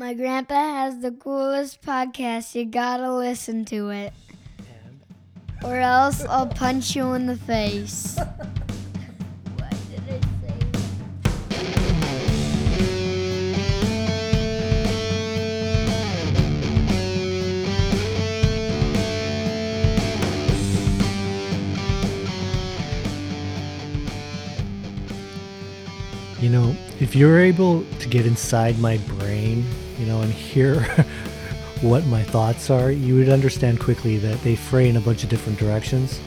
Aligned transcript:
My 0.00 0.14
grandpa 0.14 0.54
has 0.54 1.00
the 1.00 1.10
coolest 1.10 1.82
podcast. 1.82 2.54
You 2.54 2.66
gotta 2.66 3.12
listen 3.12 3.64
to 3.64 3.90
it. 3.90 4.12
Or 5.64 5.74
else 5.78 6.24
I'll 6.24 6.46
punch 6.46 6.94
you 6.94 7.14
in 7.14 7.26
the 7.26 7.34
face. 7.36 8.16
Why 9.56 9.70
did 9.90 10.02
I 10.08 10.20
say? 10.20 10.54
You 26.40 26.50
know, 26.50 26.76
if 27.00 27.16
you're 27.16 27.40
able 27.40 27.82
to 27.98 28.08
get 28.08 28.26
inside 28.26 28.78
my 28.78 28.98
brain, 28.98 29.64
you 29.98 30.06
know, 30.06 30.20
and 30.20 30.32
hear 30.32 30.82
what 31.80 32.06
my 32.06 32.22
thoughts 32.22 32.70
are, 32.70 32.90
you 32.90 33.16
would 33.16 33.28
understand 33.28 33.80
quickly 33.80 34.18
that 34.18 34.40
they 34.42 34.56
fray 34.56 34.88
in 34.88 34.96
a 34.96 35.00
bunch 35.00 35.22
of 35.22 35.28
different 35.28 35.58
directions. 35.58 36.20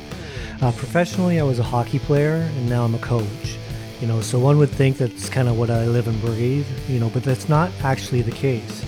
Uh, 0.61 0.71
professionally, 0.71 1.39
I 1.39 1.43
was 1.43 1.59
a 1.59 1.63
hockey 1.63 1.99
player, 1.99 2.35
and 2.35 2.69
now 2.69 2.85
I'm 2.85 2.95
a 2.95 2.99
coach. 2.99 3.57
You 3.99 4.07
know, 4.07 4.21
so 4.21 4.39
one 4.39 4.57
would 4.57 4.69
think 4.69 4.97
that's 4.97 5.29
kind 5.29 5.47
of 5.47 5.57
what 5.57 5.69
I 5.69 5.85
live 5.85 6.07
and 6.07 6.19
breathe, 6.21 6.67
you 6.87 6.99
know, 6.99 7.09
but 7.09 7.23
that's 7.23 7.49
not 7.49 7.71
actually 7.83 8.21
the 8.21 8.31
case. 8.31 8.85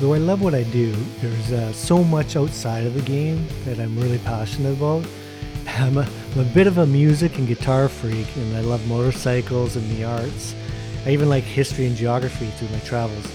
Though 0.00 0.14
I 0.14 0.18
love 0.18 0.42
what 0.42 0.54
I 0.54 0.62
do, 0.64 0.92
there's 1.20 1.52
uh, 1.52 1.72
so 1.72 2.04
much 2.04 2.36
outside 2.36 2.86
of 2.86 2.94
the 2.94 3.02
game 3.02 3.46
that 3.64 3.80
I'm 3.80 3.98
really 3.98 4.18
passionate 4.18 4.72
about. 4.72 5.04
I'm 5.66 5.98
a, 5.98 6.08
I'm 6.34 6.40
a 6.40 6.54
bit 6.54 6.66
of 6.66 6.78
a 6.78 6.86
music 6.86 7.36
and 7.38 7.46
guitar 7.46 7.88
freak, 7.88 8.28
and 8.36 8.56
I 8.56 8.60
love 8.60 8.86
motorcycles 8.88 9.76
and 9.76 9.88
the 9.90 10.04
arts. 10.04 10.54
I 11.04 11.10
even 11.10 11.28
like 11.28 11.44
history 11.44 11.86
and 11.86 11.96
geography 11.96 12.46
through 12.50 12.68
my 12.68 12.80
travels. 12.80 13.26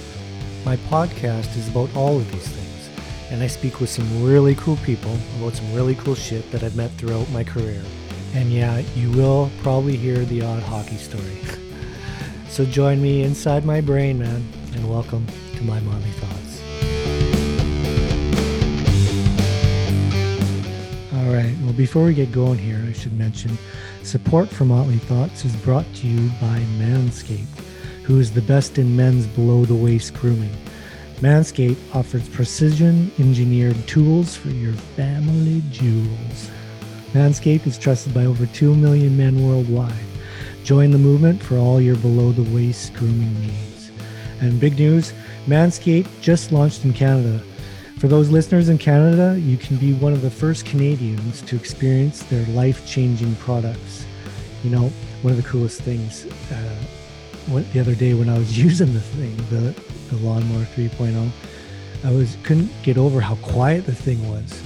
My 0.66 0.78
podcast 0.78 1.58
is 1.58 1.68
about 1.68 1.94
all 1.94 2.16
of 2.16 2.32
these 2.32 2.48
things, 2.48 2.90
and 3.30 3.44
I 3.44 3.48
speak 3.48 3.82
with 3.82 3.90
some 3.90 4.24
really 4.24 4.56
cool 4.56 4.78
people 4.78 5.14
about 5.38 5.56
some 5.56 5.74
really 5.74 5.94
cool 5.96 6.16
shit 6.16 6.50
that 6.54 6.64
I've 6.64 6.78
met 6.78 6.90
throughout 6.92 7.30
my 7.32 7.44
career. 7.44 7.84
And 8.34 8.50
yeah, 8.50 8.78
you 8.96 9.12
will 9.12 9.52
probably 9.62 9.98
hear 9.98 10.20
the 10.20 10.42
odd 10.42 10.64
hockey 10.64 10.96
story. 10.96 11.38
so 12.48 12.64
join 12.64 13.02
me 13.02 13.24
inside 13.24 13.66
my 13.66 13.82
brain, 13.82 14.20
man, 14.20 14.42
and 14.74 14.90
welcome 14.90 15.28
to 15.58 15.64
my 15.66 15.82
Motley 15.82 16.12
Thoughts. 16.12 16.62
All 21.14 21.34
right, 21.34 21.54
well, 21.64 21.74
before 21.74 22.06
we 22.06 22.14
get 22.14 22.32
going 22.32 22.58
here, 22.58 22.82
I 22.88 22.94
should 22.94 23.20
mention 23.20 23.58
support 24.04 24.48
for 24.48 24.64
Motley 24.64 25.00
Thoughts 25.00 25.44
is 25.44 25.58
brought 25.58 25.94
to 25.96 26.08
you 26.08 26.30
by 26.40 26.60
Manscaped, 26.80 27.63
who 28.04 28.20
is 28.20 28.32
the 28.32 28.42
best 28.42 28.78
in 28.78 28.96
men's 28.96 29.26
below 29.28 29.66
the 29.66 29.76
waist 29.76 30.14
grooming. 30.14 30.56
Manscaped 31.22 31.78
offers 31.96 32.28
precision 32.30 33.12
engineered 33.18 33.88
tools 33.88 34.36
for 34.36 34.50
your 34.50 34.74
family 34.74 35.64
jewels. 35.72 36.50
Manscaped 37.14 37.66
is 37.66 37.78
trusted 37.78 38.14
by 38.14 38.26
over 38.26 38.46
2 38.46 38.76
million 38.76 39.16
men 39.16 39.48
worldwide. 39.48 39.94
Join 40.64 40.92
the 40.92 40.98
movement 40.98 41.42
for 41.42 41.58
all 41.58 41.80
your 41.80 41.96
below 41.98 42.32
the 42.32 42.54
waist 42.54 42.94
grooming 42.94 43.40
needs. 43.42 43.92
And 44.42 44.60
big 44.60 44.78
news 44.78 45.14
Manscaped 45.48 46.10
just 46.22 46.52
launched 46.52 46.86
in 46.86 46.94
Canada. 46.94 47.44
For 48.00 48.08
those 48.08 48.30
listeners 48.30 48.70
in 48.70 48.78
Canada, 48.78 49.40
you 49.40 49.58
can 49.58 49.78
be 49.78 49.94
one 49.94 50.14
of 50.14 50.22
the 50.22 50.30
first 50.30 50.66
Canadians 50.66 51.42
to 51.44 51.56
experience 51.56 52.24
their 52.24 52.46
life 52.48 52.86
changing 52.86 53.36
products. 53.36 54.06
You 54.64 54.72
know, 54.72 54.92
one 55.22 55.32
of 55.32 55.38
the 55.42 55.48
coolest 55.48 55.82
things 55.82 56.26
uh, 56.52 56.76
what, 57.48 57.72
the 57.74 57.80
other 57.80 57.96
day 57.96 58.14
when 58.14 58.30
I 58.30 58.38
was 58.38 58.58
using 58.64 58.94
the 58.94 59.02
thing, 59.02 59.36
the, 59.50 59.74
the 60.10 60.24
Lawnmower 60.24 60.66
3.0, 60.66 61.30
I 62.04 62.12
was 62.12 62.38
couldn't 62.44 62.72
get 62.84 62.98
over 62.98 63.22
how 63.22 63.36
quiet 63.36 63.86
the 63.86 63.96
thing 63.96 64.28
was. 64.30 64.62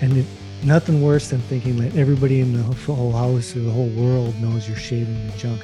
And 0.00 0.16
it, 0.18 0.26
nothing 0.62 1.02
worse 1.02 1.30
than 1.30 1.40
thinking 1.40 1.76
that 1.78 1.96
everybody 1.96 2.40
in 2.40 2.52
the 2.52 2.62
whole 2.62 3.12
house 3.12 3.56
or 3.56 3.60
the 3.60 3.70
whole 3.70 3.88
world 3.90 4.38
knows 4.40 4.68
you're 4.68 4.76
shaving 4.76 5.22
your 5.26 5.36
junk. 5.36 5.62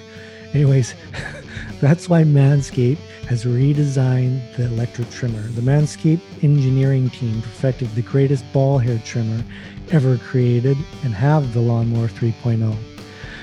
Anyways, 0.54 0.94
that's 1.80 2.08
why 2.08 2.22
Manscaped 2.22 2.98
has 3.28 3.44
redesigned 3.44 4.56
the 4.56 4.64
electric 4.64 5.10
trimmer. 5.10 5.42
The 5.48 5.60
Manscaped 5.60 6.22
engineering 6.42 7.10
team 7.10 7.42
perfected 7.42 7.94
the 7.94 8.02
greatest 8.02 8.50
ball 8.52 8.78
hair 8.78 9.00
trimmer 9.04 9.42
ever 9.90 10.16
created 10.16 10.76
and 11.04 11.14
have 11.14 11.52
the 11.52 11.60
Lawnmower 11.60 12.08
3.0. 12.08 12.95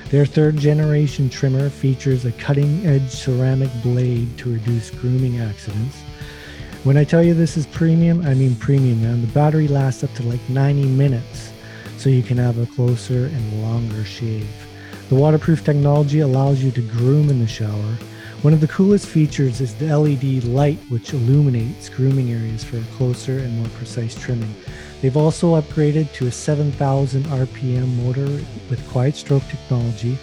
Their 0.09 0.25
third 0.25 0.57
generation 0.57 1.29
trimmer 1.29 1.69
features 1.69 2.25
a 2.25 2.31
cutting 2.33 2.85
edge 2.85 3.09
ceramic 3.09 3.71
blade 3.81 4.37
to 4.37 4.53
reduce 4.53 4.89
grooming 4.91 5.39
accidents. 5.39 5.97
When 6.83 6.97
I 6.97 7.03
tell 7.03 7.23
you 7.23 7.33
this 7.33 7.57
is 7.57 7.65
premium, 7.67 8.25
I 8.25 8.33
mean 8.33 8.55
premium, 8.55 9.01
man. 9.01 9.21
The 9.21 9.27
battery 9.27 9.67
lasts 9.67 10.03
up 10.03 10.13
to 10.15 10.23
like 10.23 10.47
90 10.49 10.83
minutes, 10.83 11.51
so 11.97 12.09
you 12.09 12.21
can 12.21 12.37
have 12.37 12.57
a 12.57 12.65
closer 12.65 13.25
and 13.27 13.61
longer 13.63 14.03
shave. 14.03 14.49
The 15.09 15.15
waterproof 15.15 15.63
technology 15.63 16.19
allows 16.19 16.63
you 16.63 16.71
to 16.71 16.81
groom 16.81 17.29
in 17.29 17.39
the 17.39 17.47
shower. 17.47 17.97
One 18.41 18.53
of 18.53 18.59
the 18.59 18.67
coolest 18.67 19.05
features 19.07 19.61
is 19.61 19.73
the 19.75 19.97
LED 19.97 20.43
light, 20.43 20.79
which 20.89 21.13
illuminates 21.13 21.87
grooming 21.87 22.31
areas 22.31 22.63
for 22.63 22.77
a 22.77 22.97
closer 22.97 23.39
and 23.39 23.57
more 23.57 23.69
precise 23.77 24.13
trimming. 24.13 24.53
They've 25.03 25.17
also 25.17 25.59
upgraded 25.59 26.13
to 26.13 26.27
a 26.27 26.31
7,000 26.31 27.25
RPM 27.25 27.93
motor 28.05 28.25
with 28.69 28.87
quiet 28.89 29.17
stroke 29.17 29.43
technology. 29.49 30.17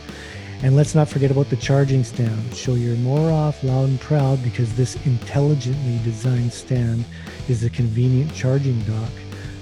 And 0.62 0.74
let's 0.74 0.94
not 0.94 1.06
forget 1.06 1.30
about 1.30 1.50
the 1.50 1.56
charging 1.56 2.02
stand. 2.02 2.56
Show 2.56 2.76
you're 2.76 2.96
more 2.96 3.30
off 3.30 3.62
loud 3.62 3.90
and 3.90 4.00
proud 4.00 4.42
because 4.42 4.74
this 4.74 4.96
intelligently 5.04 6.00
designed 6.02 6.54
stand 6.54 7.04
is 7.46 7.62
a 7.62 7.68
convenient 7.68 8.32
charging 8.34 8.80
dock 8.84 9.10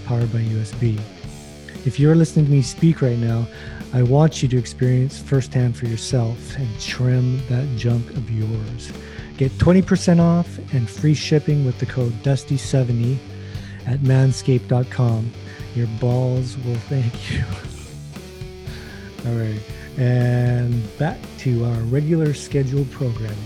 powered 0.04 0.32
by 0.32 0.38
USB. 0.38 1.00
If 1.84 1.98
you're 1.98 2.14
listening 2.14 2.44
to 2.44 2.52
me 2.52 2.62
speak 2.62 3.02
right 3.02 3.18
now, 3.18 3.48
I 3.92 4.04
want 4.04 4.40
you 4.40 4.48
to 4.50 4.56
experience 4.56 5.18
firsthand 5.18 5.76
for 5.76 5.86
yourself 5.86 6.56
and 6.56 6.80
trim 6.80 7.44
that 7.48 7.66
junk 7.76 8.08
of 8.10 8.30
yours. 8.30 8.92
Get 9.36 9.50
20% 9.58 10.20
off 10.20 10.58
and 10.72 10.88
free 10.88 11.14
shipping 11.14 11.66
with 11.66 11.80
the 11.80 11.86
code 11.86 12.12
DUSTY70 12.22 13.18
at 13.88 14.00
manscaped.com. 14.00 15.32
Your 15.75 15.87
balls 16.00 16.56
will 16.59 16.75
thank 16.75 17.31
you. 17.32 17.44
All 19.26 19.37
right, 19.37 19.60
and 19.97 20.99
back 20.99 21.19
to 21.38 21.65
our 21.65 21.81
regular 21.82 22.34
scheduled 22.34 22.91
programming. 22.91 23.37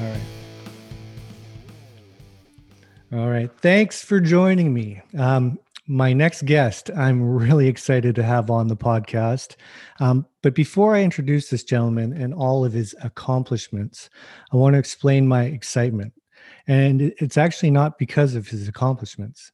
All 0.00 0.08
right. 0.08 0.20
All 3.12 3.28
right. 3.28 3.50
Thanks 3.60 4.02
for 4.02 4.20
joining 4.20 4.72
me. 4.72 5.02
Um, 5.16 5.58
my 5.86 6.12
next 6.12 6.44
guest, 6.44 6.90
I'm 6.96 7.22
really 7.22 7.66
excited 7.66 8.14
to 8.14 8.22
have 8.22 8.50
on 8.50 8.68
the 8.68 8.76
podcast. 8.76 9.56
Um, 9.98 10.26
but 10.42 10.54
before 10.54 10.94
I 10.94 11.02
introduce 11.02 11.48
this 11.48 11.64
gentleman 11.64 12.12
and 12.12 12.32
all 12.32 12.64
of 12.64 12.72
his 12.72 12.94
accomplishments, 13.02 14.08
I 14.52 14.56
want 14.56 14.74
to 14.74 14.78
explain 14.78 15.26
my 15.26 15.44
excitement. 15.44 16.12
And 16.68 17.12
it's 17.18 17.36
actually 17.36 17.72
not 17.72 17.98
because 17.98 18.34
of 18.34 18.46
his 18.46 18.68
accomplishments, 18.68 19.52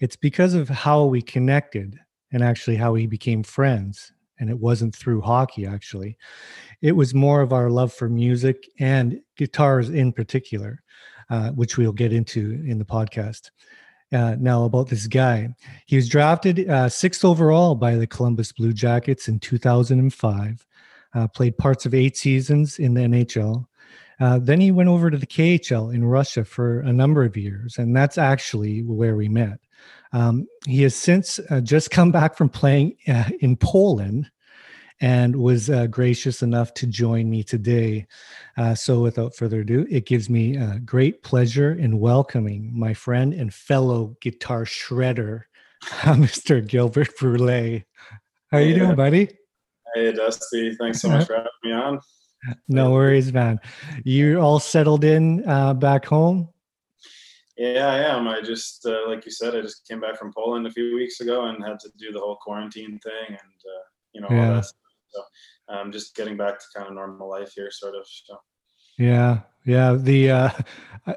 it's 0.00 0.16
because 0.16 0.54
of 0.54 0.68
how 0.68 1.04
we 1.04 1.22
connected 1.22 1.98
and 2.32 2.42
actually 2.42 2.76
how 2.76 2.92
we 2.92 3.06
became 3.06 3.42
friends. 3.42 4.12
And 4.38 4.50
it 4.50 4.58
wasn't 4.58 4.94
through 4.94 5.20
hockey, 5.20 5.66
actually. 5.66 6.18
It 6.82 6.92
was 6.92 7.14
more 7.14 7.40
of 7.40 7.52
our 7.52 7.70
love 7.70 7.92
for 7.92 8.08
music 8.08 8.68
and 8.80 9.20
guitars 9.36 9.90
in 9.90 10.12
particular, 10.12 10.82
uh, 11.30 11.50
which 11.50 11.78
we'll 11.78 11.92
get 11.92 12.12
into 12.12 12.60
in 12.66 12.78
the 12.78 12.84
podcast. 12.84 13.50
Uh, 14.14 14.36
now, 14.38 14.64
about 14.64 14.88
this 14.88 15.08
guy, 15.08 15.48
he 15.86 15.96
was 15.96 16.08
drafted 16.08 16.70
uh, 16.70 16.88
sixth 16.88 17.24
overall 17.24 17.74
by 17.74 17.96
the 17.96 18.06
Columbus 18.06 18.52
Blue 18.52 18.72
Jackets 18.72 19.26
in 19.26 19.40
2005. 19.40 20.66
Uh, 21.14 21.28
played 21.28 21.58
parts 21.58 21.84
of 21.84 21.94
eight 21.94 22.16
seasons 22.16 22.78
in 22.78 22.94
the 22.94 23.02
NHL. 23.02 23.66
Uh, 24.20 24.38
then 24.38 24.60
he 24.60 24.70
went 24.70 24.88
over 24.88 25.10
to 25.10 25.18
the 25.18 25.26
KHL 25.26 25.92
in 25.92 26.04
Russia 26.04 26.44
for 26.44 26.80
a 26.80 26.92
number 26.92 27.24
of 27.24 27.36
years, 27.36 27.78
and 27.78 27.96
that's 27.96 28.16
actually 28.16 28.82
where 28.82 29.16
we 29.16 29.28
met. 29.28 29.58
Um, 30.12 30.46
he 30.66 30.82
has 30.82 30.94
since 30.94 31.40
uh, 31.50 31.60
just 31.60 31.90
come 31.90 32.12
back 32.12 32.36
from 32.36 32.48
playing 32.48 32.96
uh, 33.08 33.30
in 33.40 33.56
Poland 33.56 34.30
and 35.00 35.34
was 35.36 35.68
uh, 35.70 35.86
gracious 35.86 36.42
enough 36.42 36.72
to 36.74 36.86
join 36.86 37.28
me 37.28 37.42
today. 37.42 38.06
Uh, 38.56 38.74
so, 38.74 39.00
without 39.00 39.34
further 39.34 39.60
ado, 39.60 39.86
it 39.90 40.06
gives 40.06 40.30
me 40.30 40.56
uh, 40.56 40.78
great 40.84 41.22
pleasure 41.22 41.72
in 41.72 41.98
welcoming 41.98 42.70
my 42.78 42.94
friend 42.94 43.34
and 43.34 43.52
fellow 43.52 44.16
guitar 44.20 44.64
shredder, 44.64 45.42
Mr. 45.82 46.66
Gilbert 46.66 47.10
Brule. 47.18 47.80
How 48.50 48.58
are 48.58 48.60
you 48.60 48.74
Yeah. 48.74 48.78
doing, 48.78 48.96
buddy? 48.96 49.28
Hey, 49.94 50.12
Dusty. 50.12 50.74
Thanks 50.76 51.00
so 51.00 51.08
much 51.08 51.26
for 51.26 51.34
having 51.34 51.50
me 51.62 51.72
on. 51.72 52.00
No 52.68 52.90
worries, 52.92 53.32
man. 53.32 53.58
You're 54.04 54.38
all 54.38 54.58
settled 54.60 55.02
in 55.04 55.48
uh, 55.48 55.72
back 55.74 56.04
home. 56.04 56.48
Yeah, 57.56 57.86
I 57.86 57.98
am. 58.00 58.26
I 58.28 58.40
just, 58.40 58.84
uh, 58.84 59.08
like 59.08 59.24
you 59.24 59.30
said, 59.30 59.54
I 59.54 59.60
just 59.60 59.86
came 59.88 60.00
back 60.00 60.18
from 60.18 60.32
Poland 60.32 60.66
a 60.66 60.70
few 60.70 60.94
weeks 60.96 61.20
ago 61.20 61.46
and 61.46 61.64
had 61.64 61.78
to 61.80 61.90
do 61.96 62.12
the 62.12 62.18
whole 62.18 62.36
quarantine 62.36 62.98
thing 62.98 63.28
and, 63.28 63.38
uh, 63.38 63.84
you 64.12 64.20
know, 64.20 64.26
Yeah. 64.30 64.48
all 64.48 64.54
that 64.56 64.64
stuff. 64.64 64.78
So 65.14 65.22
I'm 65.68 65.92
just 65.92 66.14
getting 66.14 66.36
back 66.36 66.58
to 66.58 66.64
kind 66.74 66.88
of 66.88 66.94
normal 66.94 67.28
life 67.28 67.52
here, 67.54 67.70
sort 67.70 67.94
of. 67.94 68.06
So, 68.06 68.36
Yeah, 68.98 69.40
yeah. 69.64 69.94
The 69.94 70.30
uh, 70.30 70.50
I, 71.06 71.16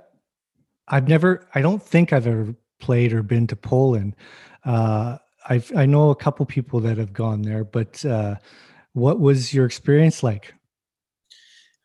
I've 0.88 1.08
never. 1.08 1.48
I 1.56 1.62
don't 1.62 1.82
think 1.82 2.14
I've 2.14 2.28
ever 2.28 2.56
played 2.80 3.14
or 3.14 3.24
been 3.24 3.48
to 3.48 3.56
Poland. 3.56 4.16
Uh, 4.64 5.18
I've 5.50 5.72
I 5.76 5.86
know 5.86 6.10
a 6.10 6.16
couple 6.16 6.46
people 6.46 6.80
that 6.82 6.98
have 6.98 7.14
gone 7.14 7.42
there, 7.42 7.64
but 7.64 8.04
uh, 8.06 8.36
what 8.94 9.20
was 9.20 9.54
your 9.54 9.66
experience 9.66 10.24
like? 10.24 10.54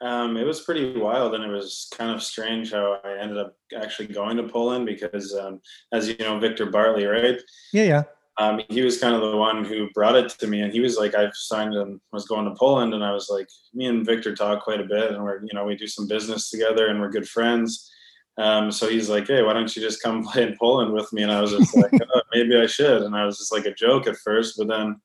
um, 0.02 0.36
it 0.36 0.44
was 0.44 0.60
pretty 0.60 0.98
wild 0.98 1.34
and 1.34 1.44
it 1.44 1.50
was 1.50 1.88
kind 1.96 2.10
of 2.10 2.22
strange 2.22 2.72
how 2.72 2.98
I 3.04 3.18
ended 3.20 3.38
up 3.38 3.56
actually 3.80 4.08
going 4.08 4.36
to 4.36 4.42
Poland 4.42 4.84
because, 4.84 5.34
um, 5.34 5.60
as 5.92 6.08
you 6.08 6.16
know, 6.18 6.38
Victor 6.40 6.66
Bartley, 6.66 7.06
right? 7.06 7.38
Yeah, 7.72 7.84
yeah. 7.84 8.02
Um, 8.38 8.60
he 8.68 8.82
was 8.82 8.98
kind 8.98 9.14
of 9.14 9.20
the 9.20 9.36
one 9.36 9.64
who 9.64 9.90
brought 9.90 10.16
it 10.16 10.28
to 10.30 10.46
me 10.46 10.62
and 10.62 10.72
he 10.72 10.80
was 10.80 10.96
like 10.96 11.14
i've 11.14 11.34
signed 11.34 11.74
and 11.74 12.00
was 12.12 12.26
going 12.26 12.44
to 12.44 12.54
poland 12.54 12.94
and 12.94 13.04
i 13.04 13.12
was 13.12 13.28
like 13.28 13.46
me 13.74 13.86
and 13.86 14.06
victor 14.06 14.34
talk 14.34 14.62
quite 14.62 14.80
a 14.80 14.84
bit 14.84 15.12
and 15.12 15.22
we're 15.22 15.42
you 15.42 15.50
know 15.52 15.64
we 15.64 15.76
do 15.76 15.86
some 15.86 16.08
business 16.08 16.50
together 16.50 16.88
and 16.88 17.00
we're 17.00 17.10
good 17.10 17.28
friends. 17.28 17.90
Um, 18.38 18.72
so 18.72 18.88
he's 18.88 19.10
like 19.10 19.26
hey 19.26 19.42
why 19.42 19.52
don't 19.52 19.74
you 19.76 19.82
just 19.82 20.02
come 20.02 20.24
play 20.26 20.44
in 20.44 20.56
poland 20.58 20.92
with 20.92 21.12
me? 21.12 21.22
And 21.22 21.30
i 21.30 21.40
was 21.40 21.52
just 21.52 21.76
like 21.76 21.92
oh, 21.92 22.22
maybe 22.32 22.56
i 22.56 22.66
should 22.66 23.02
and 23.02 23.14
i 23.14 23.26
was 23.26 23.36
just 23.36 23.52
like 23.52 23.66
a 23.66 23.74
joke 23.74 24.06
at 24.06 24.16
first 24.16 24.56
but 24.56 24.68
then 24.68 24.96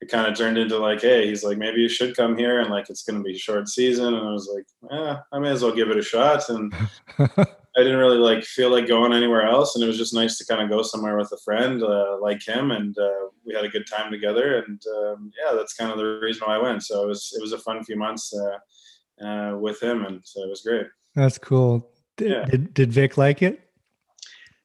it 0.00 0.10
kind 0.10 0.26
of 0.26 0.36
turned 0.36 0.58
into 0.58 0.76
like 0.78 1.00
hey 1.00 1.28
he's 1.28 1.44
like 1.44 1.56
maybe 1.56 1.80
you 1.80 1.88
should 1.88 2.16
come 2.16 2.36
here 2.36 2.60
and 2.60 2.70
like 2.70 2.90
it's 2.90 3.04
going 3.04 3.16
to 3.16 3.22
be 3.22 3.36
a 3.36 3.38
short 3.38 3.68
season 3.68 4.12
and 4.12 4.26
i 4.28 4.32
was 4.32 4.50
like 4.52 4.66
yeah 4.90 5.20
i 5.32 5.38
may 5.38 5.50
as 5.50 5.62
well 5.62 5.74
give 5.74 5.88
it 5.90 5.96
a 5.96 6.02
shot 6.02 6.48
and 6.48 6.74
I 7.76 7.82
didn't 7.82 7.98
really 7.98 8.18
like 8.18 8.44
feel 8.44 8.70
like 8.70 8.86
going 8.86 9.12
anywhere 9.12 9.42
else, 9.46 9.74
and 9.74 9.82
it 9.82 9.86
was 9.88 9.98
just 9.98 10.14
nice 10.14 10.38
to 10.38 10.46
kind 10.46 10.62
of 10.62 10.68
go 10.70 10.82
somewhere 10.82 11.16
with 11.16 11.32
a 11.32 11.38
friend 11.38 11.82
uh, 11.82 12.18
like 12.20 12.46
him, 12.46 12.70
and 12.70 12.96
uh, 12.96 13.10
we 13.44 13.52
had 13.54 13.64
a 13.64 13.68
good 13.68 13.86
time 13.86 14.12
together. 14.12 14.58
And 14.66 14.80
um, 14.96 15.32
yeah, 15.36 15.54
that's 15.56 15.74
kind 15.74 15.90
of 15.90 15.98
the 15.98 16.20
reason 16.20 16.42
why 16.46 16.54
I 16.56 16.62
went. 16.62 16.82
So 16.84 17.02
it 17.02 17.08
was 17.08 17.34
it 17.36 17.42
was 17.42 17.52
a 17.52 17.58
fun 17.58 17.82
few 17.82 17.96
months 17.96 18.32
uh, 18.32 19.24
uh, 19.24 19.56
with 19.58 19.82
him, 19.82 20.04
and 20.04 20.20
so 20.24 20.42
it 20.44 20.48
was 20.48 20.62
great. 20.62 20.86
That's 21.16 21.38
cool. 21.38 21.90
Did, 22.16 22.30
Yeah. 22.30 22.44
did 22.44 22.74
did 22.74 22.92
Vic 22.92 23.16
like 23.18 23.42
it? 23.42 23.60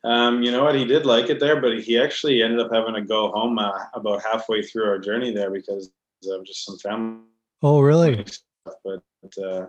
Um, 0.03 0.41
you 0.43 0.51
know 0.51 0.63
what? 0.63 0.75
He 0.75 0.85
did 0.85 1.05
like 1.05 1.29
it 1.29 1.39
there, 1.39 1.59
but 1.59 1.79
he 1.81 1.99
actually 1.99 2.41
ended 2.41 2.59
up 2.59 2.71
having 2.71 2.93
to 2.93 3.01
go 3.01 3.31
home 3.31 3.59
uh, 3.59 3.71
about 3.93 4.23
halfway 4.23 4.61
through 4.61 4.85
our 4.85 4.97
journey 4.99 5.33
there 5.33 5.51
because 5.51 5.91
of 6.31 6.45
just 6.45 6.63
some 6.65 6.77
family 6.77 7.23
Oh, 7.61 7.81
really? 7.81 8.23
stuff. 8.25 8.75
But 8.85 9.43
uh, 9.43 9.65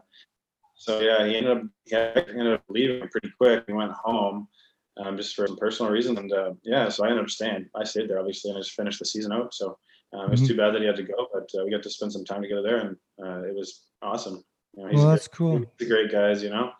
so 0.81 0.99
yeah, 0.99 1.27
he 1.27 1.37
ended 1.37 1.59
up 1.59 1.63
he 1.85 1.95
ended 1.95 2.55
up 2.55 2.63
leaving 2.71 3.07
pretty 3.11 3.31
quick. 3.39 3.65
He 3.67 3.75
went 3.75 3.93
home 3.93 4.49
um, 4.97 5.15
just 5.19 5.37
for 5.37 5.47
some 5.47 5.59
personal 5.59 5.93
reasons, 5.93 6.19
and 6.19 6.33
uh, 6.33 6.53
yeah, 6.63 6.89
so 6.89 7.05
I 7.05 7.27
staying. 7.27 7.69
I 7.77 7.85
stayed 7.85 8.09
there 8.09 8.19
obviously, 8.19 8.51
and 8.51 8.57
I 8.57 8.63
just 8.63 8.73
finished 8.73 8.99
the 8.99 9.05
season 9.05 9.31
out. 9.31 9.53
So 9.53 9.77
um, 10.15 10.25
it 10.25 10.31
was 10.31 10.41
Mhm. 10.41 10.47
too 10.47 10.57
bad 10.57 10.75
that 10.75 10.81
he 10.81 10.87
had 10.87 10.97
to 10.97 11.03
go, 11.03 11.29
but 11.35 11.51
uh, 11.55 11.65
we 11.67 11.71
got 11.71 11.83
to 11.83 11.91
spend 11.91 12.15
some 12.15 12.25
time 12.25 12.41
together 12.41 12.63
there, 12.63 12.79
and 12.79 12.97
uh, 13.23 13.47
it 13.47 13.55
was 13.55 13.89
awesome. 14.01 14.43
You 14.75 14.83
know, 14.83 14.89
he's, 14.89 14.99
Well, 15.01 15.09
that's 15.11 15.29
great, 15.29 15.37
cool. 15.37 15.59
he's 15.79 15.87
a 15.87 15.91
great 15.91 16.11
guys, 16.11 16.43
you 16.43 16.49
know. 16.49 16.73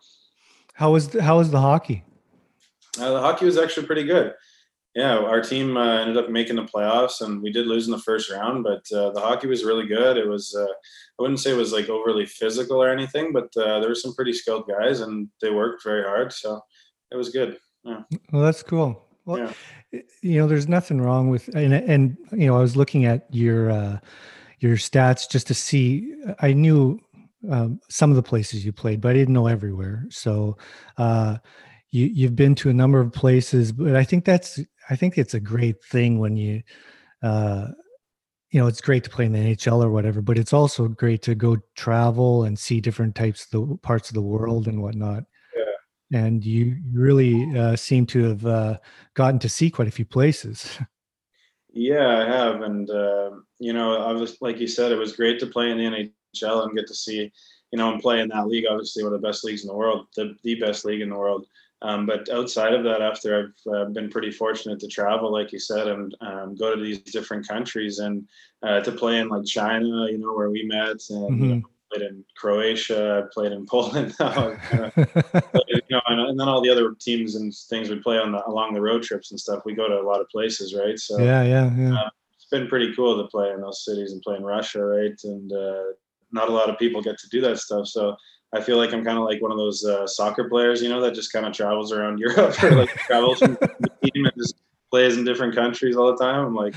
How 0.73 0.91
was 0.91 1.09
the, 1.09 1.21
how 1.21 1.37
was 1.37 1.51
the 1.51 1.61
hockey? 1.61 2.03
Uh, 2.99 3.11
the 3.11 3.21
hockey 3.21 3.45
was 3.45 3.59
actually 3.59 3.85
pretty 3.85 4.03
good. 4.03 4.33
Yeah, 4.93 5.19
our 5.19 5.41
team 5.41 5.77
uh, 5.77 5.99
ended 6.01 6.17
up 6.17 6.29
making 6.29 6.57
the 6.57 6.63
playoffs, 6.65 7.21
and 7.21 7.41
we 7.41 7.49
did 7.51 7.65
lose 7.65 7.85
in 7.87 7.91
the 7.91 7.97
first 7.97 8.29
round. 8.29 8.63
But 8.65 8.83
uh, 8.91 9.11
the 9.11 9.21
hockey 9.21 9.47
was 9.47 9.63
really 9.63 9.87
good. 9.87 10.17
It 10.17 10.27
was 10.27 10.53
uh, 10.53 10.65
I 10.65 11.21
wouldn't 11.21 11.39
say 11.39 11.51
it 11.51 11.57
was 11.57 11.71
like 11.71 11.87
overly 11.87 12.25
physical 12.25 12.83
or 12.83 12.89
anything, 12.89 13.31
but 13.31 13.49
uh, 13.55 13.79
there 13.79 13.87
were 13.89 13.95
some 13.95 14.13
pretty 14.13 14.33
skilled 14.33 14.67
guys, 14.67 14.99
and 14.99 15.29
they 15.41 15.49
worked 15.49 15.83
very 15.83 16.03
hard. 16.03 16.33
So 16.33 16.59
it 17.09 17.15
was 17.15 17.29
good. 17.29 17.57
Yeah. 17.85 18.01
Well, 18.33 18.41
that's 18.43 18.63
cool. 18.63 19.07
Well, 19.25 19.37
Yeah. 19.93 20.01
you 20.21 20.39
know, 20.39 20.47
there's 20.47 20.67
nothing 20.67 20.99
wrong 20.99 21.29
with 21.29 21.47
and 21.55 21.73
and 21.73 22.17
you 22.31 22.47
know, 22.47 22.57
I 22.57 22.61
was 22.61 22.75
looking 22.75 23.05
at 23.05 23.27
your 23.33 23.71
uh 23.71 23.99
your 24.59 24.75
stats 24.75 25.29
just 25.29 25.47
to 25.47 25.53
see. 25.53 26.13
I 26.39 26.53
knew 26.53 26.99
um, 27.49 27.79
some 27.89 28.09
of 28.11 28.15
the 28.17 28.23
places 28.23 28.63
you 28.65 28.71
played, 28.73 28.99
but 29.01 29.09
I 29.11 29.13
didn't 29.13 29.33
know 29.33 29.47
everywhere. 29.47 30.05
So, 30.09 30.57
uh, 30.97 31.37
you 31.91 32.05
you've 32.05 32.35
been 32.35 32.55
to 32.55 32.69
a 32.69 32.73
number 32.73 32.99
of 32.99 33.11
places, 33.11 33.71
but 33.71 33.95
I 33.95 34.03
think 34.03 34.25
that's 34.25 34.59
I 34.89 34.95
think 34.95 35.17
it's 35.17 35.33
a 35.33 35.39
great 35.39 35.83
thing 35.83 36.19
when 36.19 36.35
you, 36.35 36.63
uh, 37.23 37.67
you 38.49 38.59
know, 38.59 38.67
it's 38.67 38.81
great 38.81 39.03
to 39.05 39.09
play 39.09 39.25
in 39.25 39.31
the 39.31 39.39
NHL 39.39 39.83
or 39.83 39.91
whatever, 39.91 40.21
but 40.21 40.37
it's 40.37 40.53
also 40.53 40.87
great 40.87 41.21
to 41.23 41.35
go 41.35 41.57
travel 41.75 42.43
and 42.43 42.57
see 42.57 42.81
different 42.81 43.15
types 43.15 43.45
of 43.45 43.69
the 43.69 43.77
parts 43.77 44.09
of 44.09 44.15
the 44.15 44.21
world 44.21 44.67
and 44.67 44.81
whatnot. 44.81 45.23
Yeah. 45.55 46.19
And 46.19 46.43
you 46.43 46.77
really 46.93 47.57
uh, 47.57 47.75
seem 47.75 48.05
to 48.07 48.23
have 48.29 48.45
uh, 48.45 48.77
gotten 49.13 49.39
to 49.39 49.49
see 49.49 49.69
quite 49.69 49.87
a 49.87 49.91
few 49.91 50.05
places. 50.05 50.77
Yeah, 51.73 52.19
I 52.19 52.25
have, 52.25 52.61
and 52.63 52.89
uh, 52.89 53.31
you 53.59 53.71
know, 53.71 53.95
I 53.95 54.11
was 54.11 54.41
like 54.41 54.59
you 54.59 54.67
said, 54.67 54.91
it 54.91 54.97
was 54.97 55.15
great 55.15 55.39
to 55.39 55.47
play 55.47 55.71
in 55.71 55.77
the 55.77 55.85
NHL 55.85 56.65
and 56.65 56.75
get 56.75 56.87
to 56.87 56.93
see, 56.93 57.31
you 57.71 57.77
know, 57.77 57.93
and 57.93 58.01
play 58.01 58.19
in 58.19 58.27
that 58.29 58.47
league. 58.47 58.65
Obviously, 58.69 59.03
one 59.03 59.13
of 59.13 59.21
the 59.21 59.27
best 59.27 59.45
leagues 59.45 59.63
in 59.63 59.69
the 59.69 59.75
world, 59.75 60.07
the 60.15 60.35
the 60.43 60.55
best 60.55 60.83
league 60.83 61.01
in 61.01 61.09
the 61.09 61.15
world. 61.15 61.45
Um, 61.83 62.05
but 62.05 62.29
outside 62.29 62.73
of 62.73 62.83
that, 62.83 63.01
after 63.01 63.39
I've 63.39 63.73
uh, 63.73 63.85
been 63.85 64.09
pretty 64.09 64.31
fortunate 64.31 64.79
to 64.81 64.87
travel, 64.87 65.31
like 65.31 65.51
you 65.51 65.59
said, 65.59 65.87
and 65.87 66.15
um, 66.21 66.55
go 66.55 66.75
to 66.75 66.81
these 66.81 66.99
different 66.99 67.47
countries 67.47 67.99
and 67.99 68.27
uh, 68.61 68.81
to 68.81 68.91
play 68.91 69.19
in 69.19 69.29
like 69.29 69.45
China, 69.45 70.07
you 70.09 70.19
know, 70.19 70.33
where 70.33 70.51
we 70.51 70.63
met, 70.63 70.97
and 71.09 71.41
you 71.41 71.55
know, 71.55 71.61
played 71.91 72.07
in 72.07 72.23
Croatia, 72.35 73.27
played 73.33 73.51
in 73.51 73.65
Poland. 73.69 74.13
now, 74.19 74.57
uh, 74.71 74.89
but, 74.95 75.63
you 75.67 75.81
know, 75.89 76.01
and, 76.07 76.21
and 76.21 76.39
then 76.39 76.47
all 76.47 76.61
the 76.61 76.69
other 76.69 76.93
teams 76.99 77.35
and 77.35 77.53
things 77.53 77.89
we 77.89 77.99
play 77.99 78.19
on 78.19 78.31
the 78.31 78.47
along 78.47 78.73
the 78.73 78.81
road 78.81 79.01
trips 79.03 79.31
and 79.31 79.39
stuff. 79.39 79.63
We 79.65 79.73
go 79.73 79.87
to 79.87 79.99
a 79.99 80.05
lot 80.07 80.21
of 80.21 80.29
places, 80.29 80.75
right? 80.75 80.99
So 80.99 81.19
yeah, 81.19 81.43
yeah, 81.43 81.75
yeah. 81.75 82.09
it's 82.35 82.45
been 82.45 82.67
pretty 82.67 82.93
cool 82.95 83.21
to 83.21 83.27
play 83.27 83.49
in 83.51 83.61
those 83.61 83.83
cities 83.83 84.11
and 84.11 84.21
play 84.21 84.35
in 84.35 84.43
Russia, 84.43 84.83
right? 84.83 85.19
And 85.23 85.51
uh, 85.51 85.83
not 86.31 86.49
a 86.49 86.51
lot 86.51 86.69
of 86.69 86.77
people 86.77 87.01
get 87.01 87.17
to 87.19 87.29
do 87.29 87.41
that 87.41 87.57
stuff. 87.57 87.87
So 87.87 88.15
I 88.53 88.61
feel 88.61 88.77
like 88.77 88.93
I'm 88.93 89.05
kind 89.05 89.17
of 89.17 89.23
like 89.23 89.41
one 89.41 89.51
of 89.51 89.57
those 89.57 89.85
uh, 89.85 90.05
soccer 90.05 90.49
players, 90.49 90.81
you 90.81 90.89
know, 90.89 91.01
that 91.01 91.13
just 91.13 91.31
kind 91.31 91.45
of 91.45 91.53
travels 91.53 91.91
around 91.91 92.19
Europe 92.19 92.61
or 92.63 92.71
like 92.75 92.89
travels 92.89 93.39
from 93.39 93.57
the 93.79 93.89
team 94.03 94.25
and 94.25 94.33
just 94.37 94.55
plays 94.89 95.17
in 95.17 95.23
different 95.23 95.55
countries 95.55 95.95
all 95.95 96.15
the 96.15 96.23
time. 96.23 96.45
I'm 96.45 96.55
like 96.55 96.75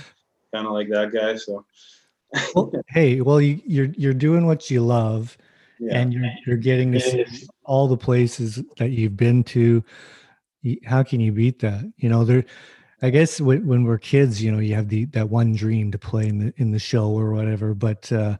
kind 0.52 0.66
of 0.66 0.72
like 0.72 0.88
that 0.90 1.12
guy. 1.12 1.36
So 1.36 1.64
well, 2.54 2.72
hey, 2.88 3.20
well, 3.20 3.40
you, 3.40 3.60
you're 3.66 3.90
you're 3.96 4.14
doing 4.14 4.46
what 4.46 4.70
you 4.70 4.80
love, 4.84 5.36
yeah, 5.78 5.98
and 5.98 6.12
you're 6.12 6.30
you're 6.46 6.56
getting 6.56 6.92
to 6.92 7.00
see 7.00 7.24
all 7.64 7.88
the 7.88 7.96
places 7.96 8.62
that 8.78 8.90
you've 8.90 9.16
been 9.16 9.42
to. 9.44 9.84
How 10.84 11.02
can 11.02 11.20
you 11.20 11.32
beat 11.32 11.60
that? 11.60 11.92
You 11.98 12.08
know, 12.08 12.24
there. 12.24 12.44
I 13.02 13.10
guess 13.10 13.38
when, 13.38 13.66
when 13.66 13.84
we're 13.84 13.98
kids, 13.98 14.42
you 14.42 14.50
know, 14.50 14.60
you 14.60 14.74
have 14.76 14.88
the 14.88 15.04
that 15.06 15.28
one 15.28 15.54
dream 15.54 15.90
to 15.92 15.98
play 15.98 16.26
in 16.26 16.38
the 16.38 16.54
in 16.56 16.70
the 16.70 16.78
show 16.78 17.10
or 17.10 17.32
whatever. 17.32 17.74
But 17.74 18.10
uh, 18.10 18.38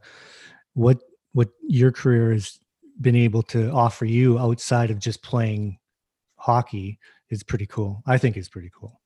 what 0.73 0.99
what 1.33 1.49
your 1.61 1.91
career 1.91 2.31
has 2.31 2.59
been 3.01 3.15
able 3.15 3.43
to 3.43 3.69
offer 3.71 4.05
you 4.05 4.39
outside 4.39 4.91
of 4.91 4.99
just 4.99 5.21
playing 5.21 5.77
hockey 6.37 6.99
is 7.29 7.43
pretty 7.43 7.65
cool. 7.65 8.01
I 8.05 8.17
think 8.17 8.37
it's 8.37 8.49
pretty 8.49 8.71
cool. 8.77 9.01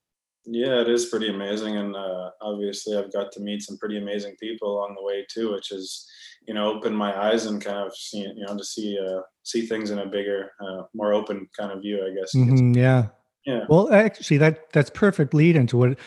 yeah, 0.45 0.81
it 0.81 0.89
is 0.89 1.05
pretty 1.05 1.29
amazing. 1.29 1.77
And 1.77 1.95
uh, 1.95 2.31
obviously, 2.41 2.97
I've 2.97 3.13
got 3.13 3.31
to 3.33 3.39
meet 3.39 3.61
some 3.61 3.77
pretty 3.77 3.97
amazing 3.97 4.35
people 4.39 4.77
along 4.77 4.95
the 4.95 5.03
way 5.03 5.25
too, 5.31 5.51
which 5.53 5.71
is 5.71 6.05
you 6.47 6.53
know 6.53 6.71
opened 6.71 6.97
my 6.97 7.17
eyes 7.29 7.45
and 7.45 7.63
kind 7.63 7.77
of 7.77 7.95
see 7.95 8.19
you 8.19 8.45
know 8.45 8.57
to 8.57 8.63
see 8.63 8.97
uh, 8.99 9.21
see 9.43 9.65
things 9.65 9.91
in 9.91 9.99
a 9.99 10.05
bigger, 10.05 10.51
uh, 10.61 10.83
more 10.93 11.13
open 11.13 11.47
kind 11.57 11.71
of 11.71 11.81
view. 11.81 12.05
I 12.05 12.13
guess. 12.13 12.33
you 12.33 12.45
could 12.45 12.57
say. 12.57 12.63
Mhm, 12.63 12.75
yeah. 12.75 13.07
Yeah. 13.45 13.65
Well, 13.69 13.91
actually, 13.93 14.37
that 14.37 14.71
that's 14.73 14.89
perfect 14.89 15.33
lead 15.33 15.55
into 15.55 15.77
what 15.77 15.97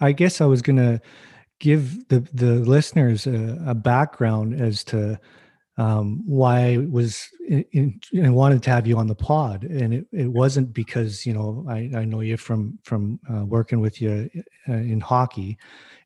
I 0.00 0.12
guess 0.12 0.40
I 0.40 0.46
was 0.46 0.62
going 0.62 0.76
to 0.76 1.00
give 1.60 2.08
the 2.08 2.20
the 2.32 2.54
listeners 2.60 3.26
a, 3.26 3.62
a 3.66 3.74
background 3.74 4.60
as 4.60 4.84
to 4.84 5.18
um, 5.78 6.22
why 6.26 6.72
I 6.72 6.76
was 6.78 7.28
in, 7.48 7.64
in, 8.12 8.26
I 8.26 8.30
wanted 8.30 8.62
to 8.64 8.70
have 8.70 8.86
you 8.86 8.98
on 8.98 9.06
the 9.06 9.14
pod, 9.14 9.62
and 9.62 9.94
it, 9.94 10.06
it 10.12 10.26
wasn't 10.26 10.74
because 10.74 11.24
you 11.24 11.32
know 11.32 11.64
I, 11.68 11.90
I 11.96 12.04
know 12.04 12.20
you 12.20 12.36
from 12.36 12.78
from 12.82 13.20
uh, 13.32 13.44
working 13.44 13.80
with 13.80 14.02
you 14.02 14.28
uh, 14.68 14.72
in 14.72 15.00
hockey. 15.00 15.56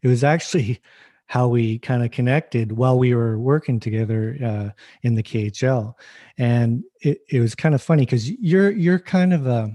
It 0.03 0.09
was 0.09 0.23
actually 0.23 0.81
how 1.27 1.49
we 1.49 1.79
kind 1.79 2.05
of 2.05 2.11
connected 2.11 2.73
while 2.73 2.99
we 2.99 3.15
were 3.15 3.39
working 3.39 3.81
together 3.81 4.37
uh, 4.45 4.69
in 5.03 5.15
the 5.15 5.23
KHL, 5.23 5.95
and 6.37 6.85
it, 7.01 7.21
it 7.31 7.41
was 7.41 7.55
kind 7.55 7.75
of 7.75 7.83
funny 7.83 8.05
because 8.05 8.31
you're 8.31 8.71
you're 8.71 8.99
kind 8.99 9.33
of 9.33 9.47
a 9.47 9.75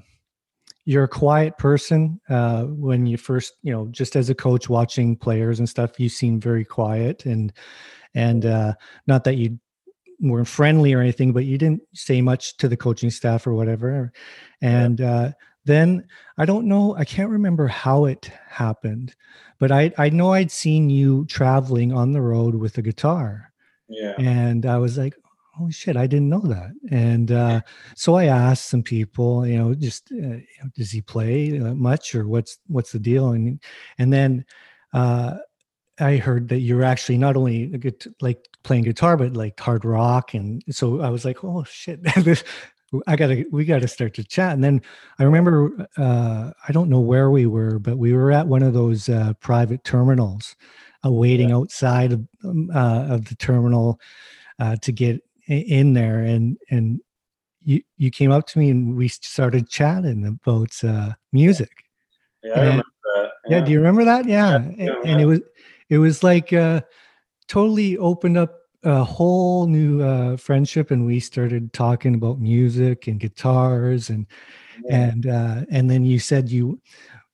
you're 0.85 1.05
a 1.05 1.09
quiet 1.09 1.57
person 1.57 2.21
uh, 2.29 2.65
when 2.65 3.07
you 3.07 3.17
first 3.17 3.55
you 3.63 3.73
know 3.73 3.87
just 3.87 4.15
as 4.15 4.29
a 4.29 4.35
coach 4.35 4.69
watching 4.69 5.17
players 5.17 5.57
and 5.57 5.67
stuff 5.67 5.99
you 5.99 6.07
seem 6.07 6.39
very 6.39 6.63
quiet 6.63 7.25
and 7.25 7.51
and 8.13 8.45
uh, 8.45 8.73
not 9.07 9.23
that 9.23 9.37
you 9.37 9.59
weren't 10.19 10.47
friendly 10.47 10.93
or 10.93 10.99
anything 11.01 11.31
but 11.33 11.45
you 11.45 11.57
didn't 11.57 11.81
say 11.93 12.21
much 12.21 12.57
to 12.57 12.67
the 12.67 12.77
coaching 12.77 13.09
staff 13.11 13.45
or 13.45 13.53
whatever 13.53 14.11
and 14.61 15.01
uh, 15.01 15.31
then 15.65 16.03
i 16.37 16.45
don't 16.45 16.65
know 16.67 16.95
i 16.97 17.05
can't 17.05 17.29
remember 17.29 17.67
how 17.67 18.05
it 18.05 18.31
happened 18.49 19.13
but 19.59 19.71
i 19.71 19.91
i 19.97 20.09
know 20.09 20.33
i'd 20.33 20.51
seen 20.51 20.89
you 20.89 21.25
traveling 21.27 21.93
on 21.93 22.11
the 22.11 22.21
road 22.21 22.55
with 22.55 22.77
a 22.77 22.81
guitar 22.81 23.51
Yeah. 23.87 24.15
and 24.17 24.65
i 24.65 24.77
was 24.77 24.97
like 24.97 25.13
oh 25.59 25.69
shit, 25.69 25.97
I 25.97 26.07
didn't 26.07 26.29
know 26.29 26.41
that. 26.41 26.71
And 26.91 27.31
uh, 27.31 27.61
so 27.95 28.15
I 28.15 28.25
asked 28.25 28.67
some 28.69 28.83
people, 28.83 29.45
you 29.47 29.57
know, 29.57 29.73
just 29.73 30.11
uh, 30.11 30.37
does 30.75 30.91
he 30.91 31.01
play 31.01 31.59
uh, 31.59 31.73
much 31.73 32.13
or 32.15 32.27
what's 32.27 32.59
what's 32.67 32.91
the 32.91 32.99
deal? 32.99 33.31
And 33.31 33.59
and 33.97 34.13
then 34.13 34.45
uh, 34.93 35.37
I 35.99 36.17
heard 36.17 36.49
that 36.49 36.59
you're 36.59 36.83
actually 36.83 37.17
not 37.17 37.35
only 37.35 37.73
a 37.73 37.77
good 37.77 38.03
like 38.21 38.47
playing 38.63 38.83
guitar, 38.83 39.17
but 39.17 39.33
like 39.33 39.59
hard 39.59 39.85
rock. 39.85 40.33
And 40.33 40.63
so 40.69 41.01
I 41.01 41.09
was 41.09 41.25
like, 41.25 41.43
oh 41.43 41.63
shit, 41.63 41.99
I 43.07 43.15
gotta 43.15 43.45
we 43.51 43.65
gotta 43.65 43.87
start 43.87 44.13
to 44.15 44.23
chat. 44.23 44.53
And 44.53 44.63
then 44.63 44.81
I 45.19 45.23
remember 45.23 45.87
uh, 45.97 46.51
I 46.67 46.71
don't 46.71 46.89
know 46.89 46.99
where 46.99 47.31
we 47.31 47.45
were, 47.45 47.79
but 47.79 47.97
we 47.97 48.13
were 48.13 48.31
at 48.31 48.47
one 48.47 48.63
of 48.63 48.73
those 48.73 49.09
uh, 49.09 49.33
private 49.39 49.83
terminals, 49.83 50.55
uh, 51.05 51.11
waiting 51.11 51.49
yeah. 51.49 51.55
outside 51.55 52.13
of, 52.13 52.27
um, 52.43 52.69
uh, 52.73 53.07
of 53.09 53.25
the 53.25 53.35
terminal 53.35 53.99
uh, 54.59 54.75
to 54.77 54.91
get 54.91 55.21
in 55.47 55.93
there, 55.93 56.19
and 56.19 56.57
and 56.69 57.01
you 57.63 57.81
you 57.97 58.11
came 58.11 58.31
up 58.31 58.47
to 58.47 58.59
me 58.59 58.69
and 58.69 58.95
we 58.95 59.07
started 59.07 59.69
chatting 59.69 60.25
about 60.25 60.71
uh, 60.83 61.13
music. 61.33 61.83
Yeah, 62.43 62.51
and, 62.51 62.59
I 62.59 62.63
remember 62.63 62.83
that. 63.15 63.31
Yeah. 63.49 63.57
yeah. 63.57 63.65
do 63.65 63.71
you 63.71 63.77
remember 63.79 64.05
that? 64.05 64.25
Yeah, 64.25 64.59
yeah 64.59 64.93
and, 64.93 65.09
and, 65.09 65.21
it 65.21 65.25
was 65.25 65.41
it 65.89 65.97
was 65.97 66.23
like 66.23 66.53
uh, 66.53 66.81
totally 67.47 67.97
opened 67.97 68.37
up 68.37 68.55
a 68.83 69.03
whole 69.03 69.67
new 69.67 70.01
uh, 70.01 70.37
friendship, 70.37 70.91
and 70.91 71.05
we 71.05 71.19
started 71.19 71.73
talking 71.73 72.15
about 72.15 72.39
music 72.39 73.07
and 73.07 73.19
guitars, 73.19 74.09
and 74.09 74.27
and 74.89 75.27
uh, 75.27 75.65
and 75.69 75.89
then 75.89 76.05
you 76.05 76.19
said 76.19 76.49
you 76.49 76.79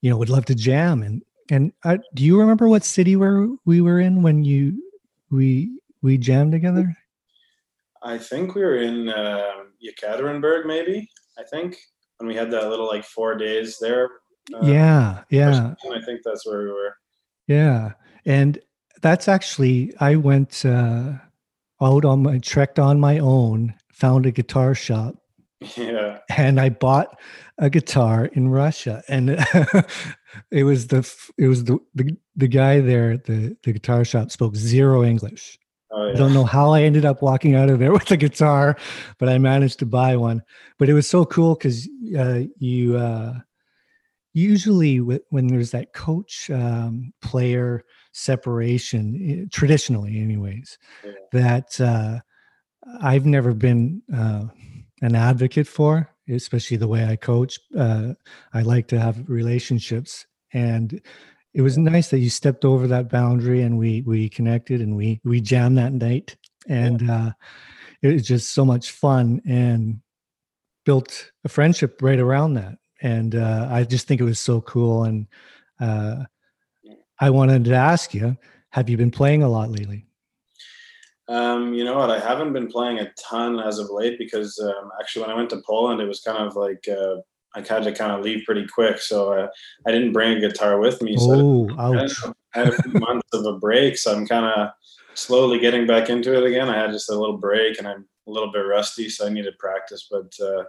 you 0.02 0.10
know 0.10 0.18
would 0.18 0.30
love 0.30 0.46
to 0.46 0.56
jam, 0.56 1.04
and 1.04 1.24
and 1.50 1.74
uh, 1.84 1.98
do 2.14 2.24
you 2.24 2.40
remember 2.40 2.68
what 2.68 2.84
city 2.84 3.16
where 3.16 3.48
we 3.66 3.82
were 3.82 4.00
in 4.00 4.22
when 4.22 4.44
you 4.44 4.82
we 5.30 5.72
we 6.02 6.18
jammed 6.18 6.52
together? 6.52 6.96
I 8.02 8.18
think 8.18 8.56
we 8.56 8.62
were 8.62 8.78
in 8.78 9.10
uh, 9.10 9.64
Yekaterinburg, 9.84 10.66
maybe. 10.66 11.10
I 11.38 11.44
think 11.44 11.78
when 12.18 12.28
we 12.28 12.36
had 12.36 12.52
that 12.52 12.70
little 12.70 12.88
like 12.88 13.06
four 13.06 13.36
days 13.36 13.78
there. 13.80 14.10
Uh, 14.54 14.66
yeah, 14.66 15.24
yeah. 15.30 15.74
I 15.90 16.02
think 16.06 16.22
that's 16.24 16.46
where 16.46 16.60
we 16.60 16.68
were. 16.68 16.96
Yeah, 17.48 17.94
and 18.26 18.60
that's 19.02 19.28
actually 19.28 19.94
I 20.00 20.16
went 20.16 20.66
uh, 20.66 21.14
out 21.82 22.06
on 22.06 22.24
my 22.24 22.40
trekked 22.40 22.80
on 22.80 23.00
my 23.00 23.20
own, 23.20 23.74
found 23.92 24.26
a 24.26 24.32
guitar 24.32 24.74
shop. 24.74 25.16
Yeah, 25.78 26.20
and 26.36 26.60
I 26.60 26.70
bought 26.70 27.20
a 27.58 27.70
guitar 27.70 28.26
in 28.34 28.50
Russia, 28.50 29.04
and 29.08 29.30
it 30.52 30.64
was 30.64 30.88
the 30.88 31.10
it 31.38 31.48
was 31.48 31.66
the, 31.66 31.78
the 31.96 32.18
the 32.36 32.48
guy 32.48 32.82
there 32.82 33.18
the 33.18 33.56
the 33.64 33.74
guitar 33.74 34.04
shop 34.04 34.32
spoke 34.32 34.56
zero 34.56 35.04
English. 35.04 35.60
Oh, 35.92 36.08
yeah. 36.08 36.14
I 36.14 36.16
don't 36.16 36.34
know 36.34 36.44
how 36.44 36.72
I 36.72 36.82
ended 36.82 37.06
up 37.06 37.22
walking 37.22 37.54
out 37.56 37.70
of 37.70 37.78
there 37.80 37.92
with 37.94 38.10
a 38.10 38.18
guitar, 38.18 38.76
but 39.20 39.30
I 39.30 39.38
managed 39.38 39.80
to 39.80 39.86
buy 39.86 40.16
one. 40.16 40.42
But 40.80 40.90
it 40.90 40.94
was 40.94 41.08
so 41.08 41.24
cool 41.24 41.56
because 41.56 41.88
uh, 42.18 42.42
you 42.58 42.98
uh, 42.98 43.34
usually 44.34 44.98
when 44.98 45.48
there's 45.48 45.72
that 45.72 45.94
coach 45.94 46.50
um, 46.50 47.14
player 47.22 47.84
separation, 48.14 49.20
eh, 49.44 49.46
traditionally, 49.52 50.20
anyways, 50.20 50.78
yeah. 51.04 51.12
that 51.34 51.82
uh, 51.82 52.20
I've 53.02 53.26
never 53.26 53.54
been 53.54 54.02
uh, 54.14 54.46
an 55.02 55.16
advocate 55.16 55.68
for, 55.68 56.10
especially 56.30 56.78
the 56.78 56.88
way 56.88 57.06
I 57.06 57.18
coach. 57.18 57.60
Uh, 57.78 58.14
I 58.54 58.62
like 58.62 58.88
to 58.88 59.00
have 59.00 59.30
relationships 59.30 60.26
and 60.54 61.02
it 61.54 61.62
was 61.62 61.78
nice 61.78 62.10
that 62.10 62.20
you 62.20 62.30
stepped 62.30 62.66
over 62.66 62.88
that 62.88 63.10
boundary 63.10 63.62
and 63.62 63.78
we 63.78 64.02
we 64.02 64.30
connected 64.30 64.82
and 64.82 64.96
we 64.96 65.20
we 65.24 65.42
jammed 65.42 65.78
that 65.78 65.94
night 65.94 66.36
and 66.68 67.02
yeah. 67.02 67.26
uh, 67.26 67.32
it 68.02 68.14
was 68.14 68.26
just 68.26 68.52
so 68.52 68.66
much 68.66 68.92
fun 68.92 69.42
and 69.48 70.00
built 70.86 71.32
a 71.44 71.50
friendship 71.50 72.02
right 72.02 72.20
around 72.20 72.54
that 72.54 72.78
and 73.02 73.36
uh, 73.36 73.68
i 73.70 73.84
just 73.84 74.08
think 74.08 74.20
it 74.20 74.26
was 74.26 74.40
so 74.40 74.62
cool 74.62 75.04
and 75.04 75.28
uh, 75.80 76.24
i 77.24 77.30
wanted 77.30 77.64
to 77.64 77.74
ask 77.74 78.14
you 78.14 78.38
have 78.70 78.90
you 78.90 78.98
been 78.98 79.12
playing 79.12 79.44
a 79.44 79.50
lot 79.50 79.70
lately 79.70 80.06
um, 81.30 81.74
you 81.74 81.86
know 81.86 81.98
what? 81.98 82.12
I 82.12 82.20
haven't 82.20 82.54
been 82.54 82.68
playing 82.68 83.00
a 83.00 83.12
ton 83.14 83.60
as 83.60 83.80
of 83.80 83.90
late 83.90 84.18
because 84.20 84.60
um, 84.60 84.92
actually, 85.00 85.22
when 85.22 85.32
I 85.32 85.36
went 85.36 85.50
to 85.52 85.62
Poland, 85.66 86.02
it 86.02 86.06
was 86.06 86.20
kind 86.20 86.40
of 86.40 86.56
like 86.56 86.86
uh, 86.90 87.16
I 87.56 87.60
had 87.60 87.84
to 87.84 87.94
kind 87.94 88.12
of 88.12 88.24
leave 88.24 88.46
pretty 88.46 88.68
quick, 88.68 89.00
so 89.00 89.32
uh, 89.32 89.48
I 89.88 89.92
didn't 89.92 90.12
bring 90.12 90.38
a 90.38 90.42
guitar 90.42 90.80
with 90.80 91.02
me. 91.02 91.16
So 91.16 91.70
oh, 91.78 91.96
I, 91.96 92.10
had, 92.52 92.68
a 92.68 92.84
few 92.84 92.92
months 93.00 93.30
of 93.34 93.46
a 93.46 93.58
break, 93.58 93.98
so 93.98 94.14
I'm 94.14 94.28
kind 94.28 94.46
of 94.46 94.70
slowly 95.14 95.60
getting 95.60 95.88
back 95.88 96.10
into 96.10 96.36
it 96.36 96.46
again. 96.46 96.68
I 96.68 96.78
had 96.78 96.92
just 96.92 97.10
a 97.10 97.18
little 97.18 97.38
break, 97.38 97.78
and 97.78 97.88
I'm 97.88 98.06
a 98.28 98.32
little 98.32 98.52
bit 98.52 98.60
rusty, 98.60 99.08
so 99.10 99.26
I 99.26 99.30
needed 99.30 99.58
practice. 99.60 100.08
But 100.12 100.34
uh, 100.44 100.64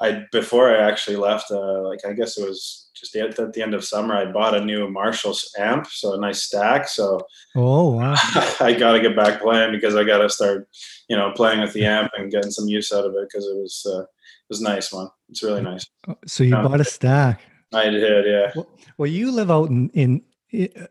I 0.00 0.24
before 0.32 0.70
I 0.70 0.88
actually 0.88 1.16
left, 1.16 1.50
uh, 1.50 1.82
like 1.82 2.04
I 2.06 2.12
guess 2.12 2.38
it 2.38 2.48
was 2.48 2.88
just 2.94 3.16
at, 3.16 3.38
at 3.38 3.52
the 3.52 3.62
end 3.62 3.74
of 3.74 3.84
summer, 3.84 4.14
I 4.14 4.30
bought 4.30 4.54
a 4.54 4.64
new 4.64 4.88
Marshall's 4.88 5.52
amp, 5.58 5.86
so 5.88 6.14
a 6.14 6.20
nice 6.20 6.42
stack. 6.42 6.88
So 6.88 7.20
oh 7.56 7.92
wow, 7.92 8.14
I 8.60 8.76
got 8.78 8.92
to 8.92 9.00
get 9.00 9.16
back 9.16 9.40
playing 9.40 9.72
because 9.72 9.96
I 9.96 10.04
got 10.04 10.18
to 10.18 10.28
start, 10.28 10.68
you 11.08 11.16
know, 11.16 11.32
playing 11.32 11.60
with 11.60 11.72
the 11.72 11.84
amp 11.84 12.12
and 12.16 12.30
getting 12.30 12.50
some 12.50 12.68
use 12.68 12.92
out 12.92 13.06
of 13.06 13.14
it 13.14 13.28
because 13.28 13.46
it 13.46 13.56
was 13.56 13.86
uh, 13.88 14.04
was 14.48 14.60
nice 14.60 14.92
one. 14.92 15.08
It's 15.28 15.42
really 15.42 15.62
nice. 15.62 15.86
Oh, 16.06 16.16
so 16.26 16.44
you 16.44 16.54
um, 16.54 16.64
bought 16.64 16.80
a 16.80 16.84
stack. 16.84 17.42
I 17.72 17.90
did, 17.90 18.26
yeah. 18.26 18.52
Well, 18.54 18.68
well 18.96 19.10
you 19.10 19.30
live 19.30 19.50
out 19.50 19.68
in, 19.68 19.90
in 19.90 20.22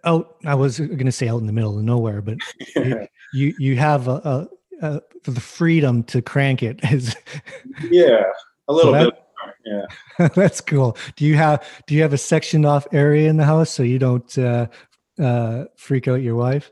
out. 0.03 0.35
I 0.45 0.55
was 0.55 0.79
going 0.79 1.05
to 1.05 1.11
say 1.11 1.27
out 1.27 1.39
in 1.39 1.47
the 1.47 1.53
middle 1.53 1.77
of 1.77 1.83
nowhere, 1.83 2.21
but 2.21 2.37
you, 2.75 3.07
you, 3.33 3.55
you 3.57 3.75
have 3.77 4.07
a, 4.07 4.47
a, 4.81 4.87
a, 4.87 5.01
the 5.23 5.41
freedom 5.41 6.03
to 6.03 6.21
crank 6.21 6.61
it. 6.61 6.79
Is 6.91 7.15
yeah, 7.89 8.23
a 8.67 8.73
little 8.73 8.93
so 8.93 8.97
that, 8.97 9.03
bit. 9.05 9.23
Yeah, 9.65 10.27
that's 10.35 10.61
cool. 10.61 10.97
Do 11.15 11.25
you 11.25 11.35
have 11.35 11.65
do 11.87 11.95
you 11.95 12.01
have 12.01 12.13
a 12.13 12.17
sectioned 12.17 12.65
off 12.65 12.87
area 12.91 13.29
in 13.29 13.37
the 13.37 13.45
house 13.45 13.69
so 13.69 13.83
you 13.83 13.99
don't 13.99 14.37
uh, 14.37 14.67
uh, 15.19 15.65
freak 15.75 16.07
out 16.07 16.21
your 16.21 16.35
wife? 16.35 16.71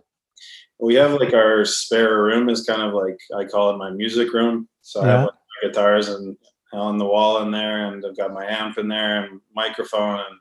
We 0.80 0.96
have 0.96 1.14
like 1.14 1.34
our 1.34 1.66
spare 1.66 2.24
room 2.24 2.50
is 2.50 2.66
kind 2.66 2.82
of 2.82 2.94
like 2.94 3.18
I 3.36 3.46
call 3.46 3.72
it 3.72 3.78
my 3.78 3.92
music 3.92 4.34
room. 4.34 4.68
So 4.82 5.02
yeah. 5.02 5.08
I 5.08 5.12
have 5.12 5.24
like 5.26 5.34
guitars 5.64 6.10
and 6.10 6.38
on 6.74 6.98
the 6.98 7.06
wall 7.06 7.42
in 7.42 7.52
there, 7.52 7.88
and 7.88 8.04
I've 8.06 8.18
got 8.18 8.34
my 8.34 8.46
amp 8.46 8.78
in 8.78 8.88
there 8.88 9.24
and 9.26 9.40
microphone, 9.56 10.20
and 10.20 10.40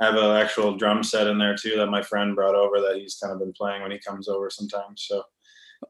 I 0.00 0.06
have 0.06 0.16
an 0.16 0.36
actual 0.36 0.76
drum 0.76 1.02
set 1.02 1.26
in 1.26 1.38
there 1.38 1.56
too 1.56 1.76
that 1.76 1.86
my 1.86 2.02
friend 2.02 2.34
brought 2.34 2.54
over 2.54 2.80
that 2.80 2.96
he's 2.96 3.16
kind 3.16 3.32
of 3.32 3.38
been 3.38 3.52
playing 3.52 3.82
when 3.82 3.90
he 3.90 3.98
comes 3.98 4.28
over 4.28 4.50
sometimes. 4.50 5.04
So 5.06 5.22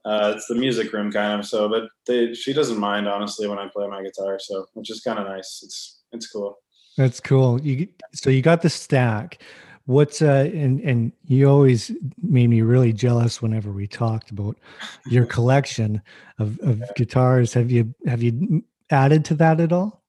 uh, 0.05 0.35
it's 0.37 0.47
the 0.47 0.55
music 0.55 0.93
room 0.93 1.11
kind 1.11 1.39
of. 1.39 1.47
So, 1.47 1.69
but 1.69 1.85
they, 2.07 2.35
she 2.35 2.53
doesn't 2.53 2.79
mind 2.79 3.09
honestly 3.09 3.49
when 3.49 3.59
I 3.59 3.69
play 3.69 3.87
my 3.89 4.03
guitar, 4.03 4.39
so 4.39 4.67
which 4.75 4.91
is 4.91 5.01
kind 5.01 5.19
of 5.19 5.27
nice. 5.27 5.61
It's 5.65 6.03
it's 6.13 6.27
cool. 6.29 6.59
That's 6.97 7.21
cool. 7.21 7.61
You 7.61 7.89
so 8.15 8.31
you 8.31 8.43
got 8.43 8.63
the 8.63 8.71
stack. 8.71 9.43
What's 9.85 10.21
uh 10.23 10.51
and 10.53 10.81
and 10.81 11.13
you 11.25 11.49
always 11.49 11.93
made 12.21 12.51
me 12.51 12.63
really 12.63 12.93
jealous 12.93 13.41
whenever 13.41 13.71
we 13.71 13.87
talked 13.87 14.31
about 14.31 14.57
your 15.07 15.27
collection 15.37 16.03
of, 16.39 16.59
of 16.61 16.81
yeah. 16.81 16.87
guitars. 16.97 17.53
Have 17.55 17.71
you 17.71 17.95
have 18.07 18.23
you 18.23 18.65
added 18.91 19.25
to 19.27 19.35
that 19.35 19.61
at 19.61 19.73
all? 19.73 20.03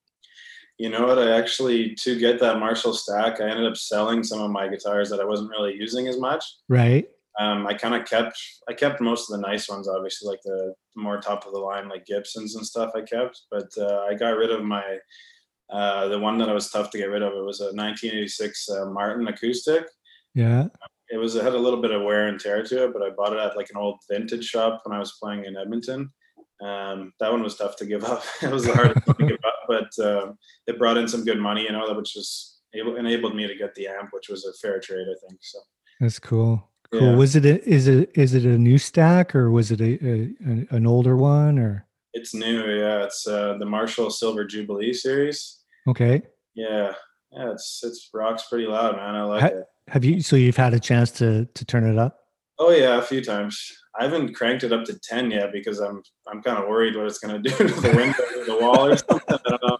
You 0.78 0.88
know 0.88 1.06
what? 1.06 1.18
I 1.18 1.36
actually 1.36 1.94
to 1.96 2.18
get 2.18 2.40
that 2.40 2.58
Marshall 2.58 2.94
stack, 2.94 3.40
I 3.40 3.48
ended 3.50 3.66
up 3.66 3.76
selling 3.76 4.22
some 4.22 4.40
of 4.40 4.50
my 4.50 4.68
guitars 4.68 5.10
that 5.10 5.20
I 5.20 5.24
wasn't 5.24 5.50
really 5.50 5.74
using 5.74 6.08
as 6.08 6.18
much. 6.18 6.44
Right. 6.68 7.08
Um, 7.38 7.66
I 7.66 7.74
kind 7.74 7.94
of 7.94 8.04
kept 8.04 8.36
I 8.68 8.72
kept 8.72 9.00
most 9.00 9.30
of 9.30 9.40
the 9.40 9.46
nice 9.46 9.68
ones, 9.68 9.88
obviously, 9.88 10.28
like 10.28 10.40
the 10.44 10.74
more 10.96 11.20
top 11.20 11.46
of 11.46 11.52
the 11.52 11.58
line, 11.58 11.88
like 11.88 12.06
Gibsons 12.06 12.56
and 12.56 12.66
stuff. 12.66 12.92
I 12.96 13.02
kept, 13.02 13.42
but 13.50 13.68
uh, 13.78 14.06
I 14.08 14.14
got 14.14 14.36
rid 14.36 14.50
of 14.50 14.64
my 14.64 14.98
uh, 15.70 16.08
the 16.08 16.18
one 16.18 16.38
that 16.38 16.48
I 16.48 16.54
was 16.54 16.70
tough 16.70 16.90
to 16.90 16.98
get 16.98 17.10
rid 17.10 17.22
of. 17.22 17.34
It 17.34 17.44
was 17.44 17.60
a 17.60 17.66
1986 17.66 18.68
uh, 18.70 18.86
Martin 18.86 19.28
acoustic. 19.28 19.84
Yeah. 20.34 20.66
It 21.10 21.16
was 21.16 21.36
it 21.36 21.44
had 21.44 21.54
a 21.54 21.58
little 21.58 21.80
bit 21.80 21.90
of 21.90 22.02
wear 22.02 22.26
and 22.28 22.38
tear 22.38 22.62
to 22.62 22.84
it, 22.84 22.92
but 22.92 23.02
I 23.02 23.10
bought 23.10 23.32
it 23.32 23.38
at 23.38 23.56
like 23.56 23.70
an 23.70 23.76
old 23.76 23.98
vintage 24.10 24.44
shop 24.44 24.82
when 24.84 24.94
I 24.94 25.00
was 25.00 25.16
playing 25.22 25.44
in 25.44 25.56
Edmonton. 25.56 26.10
Um, 26.60 27.12
that 27.20 27.30
one 27.30 27.42
was 27.42 27.56
tough 27.56 27.76
to 27.76 27.86
give 27.86 28.04
up. 28.12 28.22
it 28.42 28.50
was 28.50 28.64
the 28.64 28.74
hardest 28.74 29.06
to 29.06 29.26
give 29.26 29.38
up, 29.46 29.54
but 29.68 30.04
um, 30.04 30.38
it 30.66 30.78
brought 30.78 30.98
in 30.98 31.08
some 31.08 31.24
good 31.24 31.38
money, 31.38 31.62
you 31.62 31.72
know, 31.72 31.86
which 31.94 32.12
was 32.14 32.60
able, 32.74 32.96
enabled 32.96 33.34
me 33.34 33.46
to 33.46 33.54
get 33.54 33.74
the 33.74 33.86
amp, 33.86 34.10
which 34.12 34.28
was 34.28 34.44
a 34.44 34.52
fair 34.54 34.80
trade, 34.80 35.06
I 35.08 35.16
think. 35.26 35.40
So 35.40 35.58
that's 36.00 36.18
cool. 36.18 36.67
Cool. 36.92 37.02
Yeah. 37.02 37.16
Was 37.16 37.36
it 37.36 37.44
a, 37.44 37.68
is 37.68 37.86
it 37.86 38.10
is 38.14 38.34
it 38.34 38.44
a 38.44 38.56
new 38.58 38.78
stack 38.78 39.34
or 39.34 39.50
was 39.50 39.70
it 39.70 39.80
a, 39.80 40.02
a 40.02 40.76
an 40.76 40.86
older 40.86 41.16
one 41.16 41.58
or? 41.58 41.86
It's 42.14 42.34
new. 42.34 42.64
Yeah, 42.64 43.04
it's 43.04 43.26
uh, 43.26 43.58
the 43.58 43.66
Marshall 43.66 44.10
Silver 44.10 44.44
Jubilee 44.44 44.94
series. 44.94 45.58
Okay. 45.86 46.22
Yeah, 46.54 46.94
yeah. 47.32 47.52
It's 47.52 47.82
it's 47.84 48.08
rocks 48.14 48.44
pretty 48.48 48.66
loud, 48.66 48.96
man. 48.96 49.14
I 49.14 49.22
like 49.24 49.40
ha- 49.42 49.48
it. 49.48 49.64
Have 49.88 50.04
you? 50.04 50.22
So 50.22 50.36
you've 50.36 50.56
had 50.56 50.72
a 50.74 50.80
chance 50.80 51.10
to 51.12 51.44
to 51.44 51.64
turn 51.64 51.84
it 51.84 51.98
up? 51.98 52.18
Oh 52.58 52.70
yeah, 52.70 52.98
a 52.98 53.02
few 53.02 53.22
times. 53.22 53.70
I 54.00 54.04
haven't 54.04 54.34
cranked 54.34 54.64
it 54.64 54.72
up 54.72 54.84
to 54.86 54.98
ten 54.98 55.30
yet 55.30 55.52
because 55.52 55.80
I'm 55.80 56.02
I'm 56.26 56.42
kind 56.42 56.58
of 56.58 56.68
worried 56.68 56.96
what 56.96 57.06
it's 57.06 57.18
going 57.18 57.42
to 57.42 57.48
do 57.48 57.56
to 57.56 57.80
the 57.80 57.94
window 57.94 58.40
or 58.40 58.44
the 58.44 58.58
wall 58.64 58.86
or 58.86 58.96
something. 58.96 59.36
I 59.44 59.48
don't 59.50 59.62
know. 59.62 59.78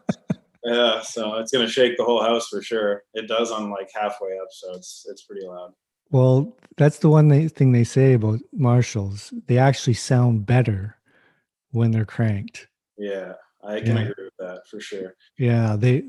Yeah, 0.64 1.00
so 1.00 1.36
it's 1.36 1.50
going 1.50 1.66
to 1.66 1.72
shake 1.72 1.96
the 1.96 2.04
whole 2.04 2.22
house 2.22 2.48
for 2.48 2.60
sure. 2.60 3.04
It 3.14 3.26
does 3.26 3.50
on 3.50 3.70
like 3.70 3.88
halfway 3.94 4.38
up, 4.38 4.48
so 4.50 4.74
it's 4.74 5.06
it's 5.08 5.22
pretty 5.22 5.46
loud. 5.46 5.72
Well, 6.10 6.56
that's 6.76 6.98
the 6.98 7.08
one 7.08 7.48
thing 7.50 7.72
they 7.72 7.84
say 7.84 8.14
about 8.14 8.40
Marshalls. 8.52 9.32
They 9.46 9.58
actually 9.58 9.94
sound 9.94 10.46
better 10.46 10.96
when 11.72 11.90
they're 11.90 12.04
cranked. 12.04 12.68
Yeah, 12.96 13.34
I 13.62 13.80
can 13.80 13.96
Yeah. 13.96 14.02
agree 14.02 14.24
with 14.24 14.36
that 14.38 14.66
for 14.68 14.80
sure. 14.80 15.14
Yeah, 15.38 15.76
they 15.76 16.04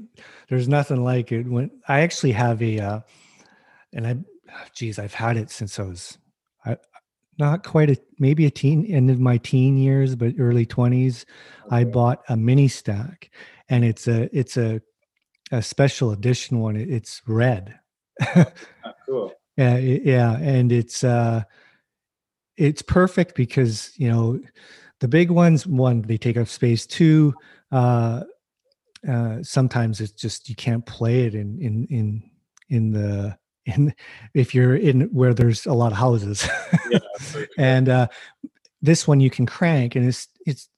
there's 0.48 0.68
nothing 0.68 1.04
like 1.04 1.32
it. 1.32 1.48
When 1.48 1.70
I 1.88 2.02
actually 2.02 2.32
have 2.34 2.62
a, 2.62 2.80
uh, 2.80 3.00
and 3.94 4.08
I, 4.08 4.18
geez, 4.74 5.00
I've 5.00 5.14
had 5.14 5.38
it 5.38 5.52
since 5.52 5.80
I 5.80 5.84
was, 5.84 6.18
I, 6.66 6.78
not 7.38 7.64
quite 7.64 7.90
a 7.90 7.98
maybe 8.20 8.46
a 8.46 8.52
teen 8.52 8.86
end 8.86 9.10
of 9.12 9.20
my 9.20 9.38
teen 9.38 9.78
years, 9.78 10.16
but 10.16 10.36
early 10.40 10.66
twenties. 10.66 11.26
I 11.72 11.84
bought 11.84 12.24
a 12.30 12.36
mini 12.36 12.68
stack, 12.68 13.30
and 13.70 13.86
it's 13.86 14.08
a 14.08 14.36
it's 14.38 14.58
a 14.58 14.82
a 15.52 15.62
special 15.62 16.12
edition 16.12 16.60
one. 16.60 16.76
It's 16.76 17.22
red. 17.28 17.80
Ah, 18.86 18.94
cool. 19.06 19.34
Yeah, 19.60 19.78
yeah, 19.78 20.38
and 20.38 20.72
it's 20.72 21.04
uh 21.04 21.44
it's 22.56 22.82
perfect 22.82 23.36
because, 23.36 23.92
you 23.98 24.10
know, 24.10 24.40
the 25.02 25.08
big 25.10 25.30
ones 25.30 25.68
one 25.68 26.02
they 26.02 26.18
take 26.18 26.38
up 26.38 26.48
space, 26.48 26.86
two 26.86 27.34
uh 27.72 28.24
uh 29.08 29.44
sometimes 29.44 30.00
it's 30.00 30.14
just 30.14 30.48
you 30.48 30.56
can't 30.56 30.86
play 30.86 31.26
it 31.26 31.36
in 31.36 31.60
in 31.60 31.86
in 31.90 32.24
in 32.70 32.92
the 32.92 33.38
in 33.66 33.94
if 34.34 34.56
you're 34.56 34.78
in 34.78 35.02
where 35.12 35.34
there's 35.34 35.66
a 35.66 35.74
lot 35.74 35.92
of 35.92 35.98
houses. 35.98 36.48
Yeah, 36.90 37.00
and 37.58 37.90
uh 37.90 38.08
this 38.82 39.08
one 39.10 39.20
you 39.20 39.30
can 39.30 39.46
crank 39.46 39.96
and 39.98 40.08
it's 40.08 40.30
it's 40.46 40.70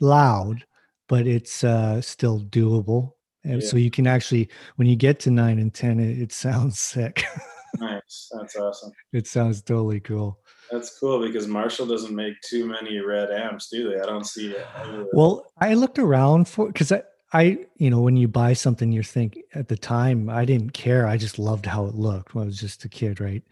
loud 0.00 0.62
but 1.08 1.26
it's 1.26 1.64
uh 1.64 2.02
still 2.02 2.40
doable 2.40 3.12
and 3.44 3.62
Yeah. 3.62 3.68
so 3.68 3.76
you 3.78 3.90
can 3.90 4.06
actually 4.06 4.50
when 4.76 4.88
you 4.88 4.96
get 4.96 5.20
to 5.20 5.30
9 5.30 5.58
and 5.58 5.72
10 5.72 6.00
it, 6.00 6.18
it 6.18 6.32
sounds 6.32 6.78
sick 6.78 7.24
nice. 8.06 8.30
That's 8.34 8.56
awesome. 8.56 8.92
it 9.12 9.26
sounds 9.26 9.62
totally 9.62 10.00
cool 10.00 10.38
That's 10.70 10.98
cool 10.98 11.20
because 11.26 11.46
Marshall 11.46 11.86
doesn't 11.86 12.14
make 12.14 12.34
too 12.42 12.66
many 12.66 12.98
red 13.00 13.30
amps, 13.30 13.68
do 13.68 13.90
they? 13.90 14.00
I 14.00 14.06
don't 14.06 14.26
see 14.26 14.52
it. 14.52 14.66
anywhere. 14.82 15.06
well 15.12 15.46
i 15.60 15.74
looked 15.74 15.98
around 15.98 16.48
for 16.48 16.66
because 16.68 16.90
I, 16.92 17.02
I 17.32 17.58
you 17.76 17.90
know 17.90 18.00
when 18.00 18.16
you 18.16 18.28
buy 18.28 18.52
something 18.52 18.92
you're 18.92 19.02
think 19.02 19.38
at 19.54 19.68
the 19.68 19.76
time 19.76 20.28
i 20.30 20.44
didn't 20.44 20.70
care 20.72 21.06
i 21.06 21.16
just 21.16 21.38
loved 21.38 21.66
how 21.66 21.86
it 21.86 21.94
looked 21.94 22.34
when 22.34 22.44
i 22.44 22.46
was 22.46 22.60
just 22.60 22.84
a 22.84 22.88
kid 22.88 23.20
right 23.20 23.42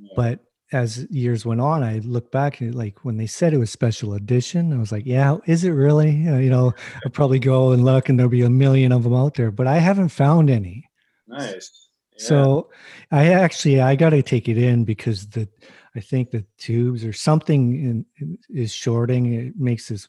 Yeah. 0.00 0.12
but 0.16 0.40
as 0.72 1.04
years 1.10 1.44
went 1.44 1.60
on 1.60 1.82
i 1.82 1.98
look 2.00 2.30
back 2.30 2.60
and 2.60 2.74
like 2.74 3.04
when 3.04 3.16
they 3.16 3.26
said 3.26 3.52
it 3.52 3.58
was 3.58 3.70
special 3.70 4.14
edition 4.14 4.72
i 4.72 4.78
was 4.78 4.92
like 4.92 5.04
yeah 5.06 5.38
is 5.46 5.64
it 5.64 5.70
really 5.72 6.28
Uh, 6.28 6.36
you 6.38 6.48
know 6.50 6.72
i'll 7.04 7.10
probably 7.10 7.38
go 7.40 7.72
and 7.72 7.84
look 7.84 8.08
and 8.08 8.18
there'll 8.18 8.30
be 8.30 8.42
a 8.42 8.50
million 8.50 8.92
of 8.92 9.02
them 9.02 9.14
out 9.14 9.34
there 9.34 9.50
but 9.50 9.66
i 9.66 9.78
haven't 9.78 10.10
found 10.10 10.48
any 10.48 10.88
nice. 11.26 11.88
So 12.20 12.70
i 13.10 13.32
actually 13.32 13.80
i 13.80 13.96
got 13.96 14.10
to 14.10 14.22
take 14.22 14.48
it 14.48 14.58
in 14.58 14.84
because 14.84 15.26
the 15.28 15.48
i 15.96 16.00
think 16.00 16.30
the 16.30 16.44
tubes 16.58 17.04
or 17.04 17.12
something 17.12 17.74
in, 17.74 18.06
in- 18.18 18.38
is 18.48 18.72
shorting. 18.72 19.32
It 19.34 19.56
makes 19.56 19.88
this 19.88 20.08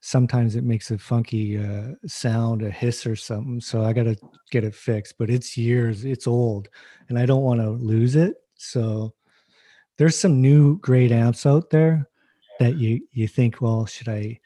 sometimes 0.00 0.54
it 0.54 0.62
makes 0.64 0.90
a 0.90 0.98
funky 0.98 1.58
uh, 1.58 1.94
sound 2.06 2.62
a 2.62 2.70
hiss 2.70 3.06
or 3.06 3.16
something. 3.16 3.60
So 3.60 3.84
i 3.84 3.92
got 3.92 4.04
to 4.04 4.16
get 4.50 4.64
it 4.64 4.74
fixed 4.74 5.16
but 5.18 5.30
it's 5.30 5.56
years 5.56 6.04
it's 6.04 6.26
old 6.26 6.68
and 7.08 7.18
i 7.18 7.26
don't 7.26 7.42
want 7.42 7.60
to 7.60 7.70
lose 7.70 8.14
it. 8.14 8.36
So 8.56 9.14
there's 9.96 10.18
some 10.18 10.40
new 10.40 10.78
great 10.78 11.12
amps 11.12 11.46
out 11.46 11.70
there 11.70 12.08
that 12.60 12.76
you 12.76 13.00
you 13.12 13.28
think 13.28 13.60
well 13.60 13.86
should 13.86 14.08
i 14.08 14.38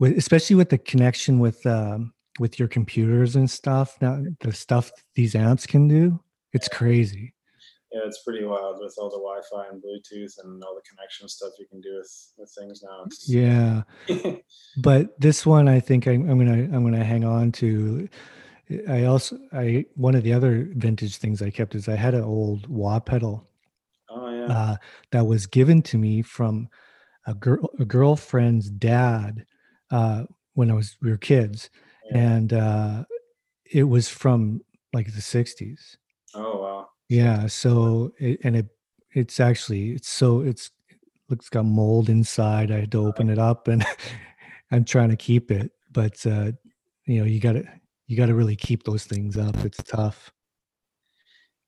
especially 0.00 0.56
with 0.56 0.68
the 0.70 0.78
connection 0.78 1.38
with 1.38 1.64
um, 1.66 2.12
with 2.38 2.58
your 2.58 2.68
computers 2.68 3.36
and 3.36 3.48
stuff 3.48 3.96
now 4.00 4.22
the 4.40 4.52
stuff 4.52 4.90
these 5.14 5.34
amps 5.34 5.66
can 5.66 5.88
do? 5.88 6.20
It's 6.52 6.68
crazy. 6.68 7.34
Yeah, 7.92 8.00
it's 8.06 8.22
pretty 8.22 8.44
wild 8.44 8.80
with 8.80 8.94
all 8.98 9.08
the 9.08 9.18
Wi-Fi 9.18 9.68
and 9.70 9.80
Bluetooth 9.80 10.42
and 10.42 10.62
all 10.64 10.74
the 10.74 10.82
connection 10.88 11.28
stuff 11.28 11.52
you 11.60 11.66
can 11.66 11.80
do 11.80 11.96
with 11.96 12.32
with 12.36 12.52
things 12.58 12.82
now. 12.82 13.04
It's, 13.06 13.28
yeah. 13.28 13.82
But 14.76 15.18
this 15.20 15.46
one 15.46 15.68
i 15.68 15.78
think 15.78 16.06
I'm, 16.06 16.28
I'm 16.28 16.38
gonna 16.38 16.64
i'm 16.74 16.82
gonna 16.82 17.04
hang 17.04 17.24
on 17.24 17.52
to 17.52 18.08
i 18.88 19.04
also 19.04 19.38
i 19.52 19.84
one 19.94 20.14
of 20.14 20.24
the 20.24 20.32
other 20.32 20.68
vintage 20.74 21.16
things 21.16 21.42
i 21.42 21.50
kept 21.50 21.74
is 21.74 21.88
i 21.88 21.94
had 21.94 22.14
an 22.14 22.24
old 22.24 22.66
wah 22.66 22.98
pedal 22.98 23.48
oh 24.10 24.28
yeah. 24.30 24.46
uh, 24.46 24.76
that 25.12 25.26
was 25.26 25.46
given 25.46 25.82
to 25.82 25.98
me 25.98 26.22
from 26.22 26.68
a 27.26 27.34
girl 27.34 27.70
a 27.78 27.84
girlfriend's 27.84 28.68
dad 28.70 29.46
uh, 29.90 30.24
when 30.54 30.70
i 30.70 30.74
was 30.74 30.96
we 31.00 31.10
were 31.10 31.16
kids 31.16 31.70
yeah. 32.14 32.20
and 32.20 32.52
uh, 32.52 33.04
it 33.70 33.84
was 33.84 34.08
from 34.08 34.60
like 34.92 35.06
the 35.06 35.20
60s 35.20 35.96
oh 36.34 36.60
wow. 36.60 36.88
yeah 37.08 37.46
so 37.46 38.12
it, 38.18 38.40
and 38.44 38.56
it 38.56 38.66
it's 39.12 39.40
actually 39.40 39.92
it's 39.92 40.08
so 40.08 40.40
it's 40.40 40.70
looks 41.30 41.48
got 41.48 41.64
mold 41.64 42.10
inside. 42.10 42.70
I 42.70 42.80
had 42.80 42.92
to 42.92 43.06
open 43.06 43.30
it 43.30 43.38
up 43.38 43.68
and 43.68 43.84
i'm 44.70 44.84
trying 44.84 45.08
to 45.10 45.16
keep 45.16 45.50
it 45.50 45.70
but 45.92 46.24
uh 46.26 46.52
you 47.06 47.20
know 47.20 47.24
you 47.24 47.40
gotta 47.40 47.64
you 48.06 48.16
gotta 48.16 48.34
really 48.34 48.56
keep 48.56 48.84
those 48.84 49.04
things 49.04 49.36
up. 49.36 49.56
It's 49.64 49.82
tough 49.82 50.30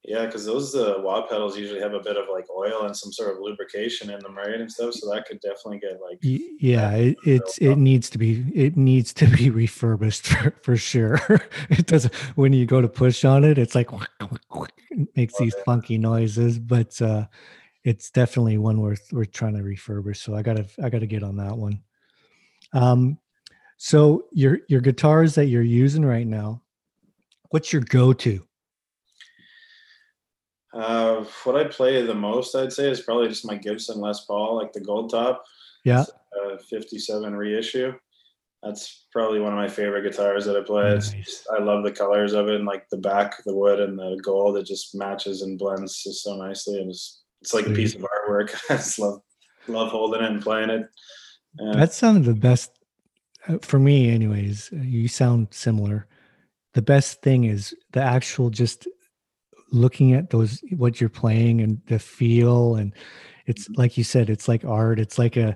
Yeah, 0.07 0.25
because 0.25 0.45
those 0.45 0.73
uh, 0.73 0.95
wah 0.99 1.27
pedals 1.27 1.57
usually 1.57 1.81
have 1.81 1.93
a 1.93 1.99
bit 1.99 2.15
of 2.15 2.27
like 2.31 2.45
oil 2.49 2.85
and 2.85 2.95
some 2.95 3.11
sort 3.11 3.29
of 3.29 3.41
lubrication 3.41 4.09
in 4.09 4.21
them, 4.21 4.37
right, 4.37 4.53
and 4.53 4.71
stuff. 4.71 4.93
So 4.93 5.13
that 5.13 5.25
could 5.27 5.41
definitely 5.41 5.79
get 5.79 5.99
like 6.01 6.19
yeah 6.21 6.91
it, 6.91 7.17
it's 7.25 7.57
it 7.57 7.75
needs 7.75 8.09
to 8.11 8.17
be 8.17 8.45
it 8.55 8.77
needs 8.77 9.13
to 9.15 9.27
be 9.27 9.49
refurbished 9.61 10.27
for, 10.27 10.51
for 10.61 10.77
sure. 10.77 11.19
It 11.69 11.87
doesn't 11.87 12.15
when 12.35 12.53
you 12.53 12.65
go 12.65 12.79
to 12.79 12.87
push 12.87 13.25
on 13.25 13.43
it 13.43 13.57
it's 13.57 13.75
like 13.75 13.89
it 13.91 15.09
makes 15.15 15.37
these 15.37 15.55
funky 15.65 15.97
noises 15.97 16.57
but 16.57 16.99
uh 17.01 17.25
it's 17.83 18.09
definitely 18.09 18.57
one 18.57 18.79
worth 18.79 19.09
we're 19.11 19.25
trying 19.25 19.55
to 19.55 19.63
refurbish 19.63 20.17
so 20.17 20.35
i 20.35 20.41
gotta 20.41 20.65
i 20.81 20.89
gotta 20.89 21.05
get 21.05 21.23
on 21.23 21.35
that 21.37 21.57
one. 21.57 21.81
Um 22.73 23.17
so 23.77 24.25
your 24.31 24.59
your 24.69 24.81
guitars 24.81 25.35
that 25.35 25.47
you're 25.47 25.61
using 25.61 26.05
right 26.05 26.27
now 26.27 26.61
what's 27.49 27.73
your 27.73 27.81
go-to 27.81 28.46
Uh, 30.77 31.25
what 31.43 31.55
I 31.55 31.63
play 31.65 32.01
the 32.03 32.13
most, 32.13 32.55
I'd 32.55 32.71
say, 32.73 32.89
is 32.89 33.01
probably 33.01 33.27
just 33.29 33.45
my 33.45 33.55
Gibson 33.55 33.99
Les 33.99 34.23
Paul, 34.25 34.55
like 34.57 34.73
the 34.73 34.79
gold 34.81 35.09
top. 35.09 35.43
yeah 35.83 36.05
uh, 36.45 36.57
57 36.69 37.35
reissue. 37.35 37.93
That's 38.63 39.05
probably 39.11 39.39
one 39.39 39.53
of 39.53 39.57
my 39.57 39.67
favorite 39.67 40.03
guitars 40.03 40.45
that 40.45 40.57
I 40.57 40.61
play. 40.61 40.93
Nice. 40.95 41.11
just- 41.13 41.47
I 41.57 41.63
love 41.63 41.83
the 41.83 41.91
colors 41.91 42.33
of 42.33 42.47
it, 42.47 42.55
and 42.55 42.65
like 42.65 42.87
the 42.89 42.97
back, 42.97 43.43
the 43.45 43.55
wood, 43.55 43.79
and 43.79 43.97
the 43.97 44.19
gold. 44.23 44.57
It 44.57 44.65
just 44.65 44.93
matches 44.95 45.41
and 45.41 45.57
blends 45.57 46.03
just 46.03 46.23
so 46.23 46.35
nicely, 46.35 46.79
and 46.81 46.89
it's 46.91 47.23
it's 47.41 47.53
like 47.53 47.67
a 47.67 47.71
piece 47.71 47.95
of 47.95 48.01
artwork. 48.01 48.49
I 48.69 48.75
just 48.77 48.99
love 48.99 49.21
love 49.67 49.89
holding 49.89 50.21
it 50.23 50.29
and 50.31 50.41
playing 50.41 50.69
it. 50.69 50.89
Uh, 51.59 51.73
That's 51.75 51.95
some 51.97 52.17
of 52.17 52.25
the 52.25 52.33
best 52.35 52.71
uh, 53.47 53.57
for 53.61 53.79
me, 53.79 54.09
anyways. 54.11 54.69
uh, 54.73 54.77
You 54.81 55.07
sound 55.07 55.47
similar. 55.51 56.07
The 56.73 56.81
best 56.81 57.21
thing 57.21 57.45
is 57.45 57.75
the 57.93 58.01
actual 58.01 58.49
just 58.49 58.87
looking 59.71 60.13
at 60.13 60.29
those 60.29 60.61
what 60.77 60.99
you're 60.99 61.09
playing 61.09 61.61
and 61.61 61.81
the 61.87 61.99
feel 61.99 62.75
and 62.75 62.93
it's 63.45 63.67
like 63.75 63.97
you 63.97 64.03
said 64.03 64.29
it's 64.29 64.47
like 64.47 64.63
art 64.65 64.99
it's 64.99 65.19
like 65.19 65.35
a 65.35 65.55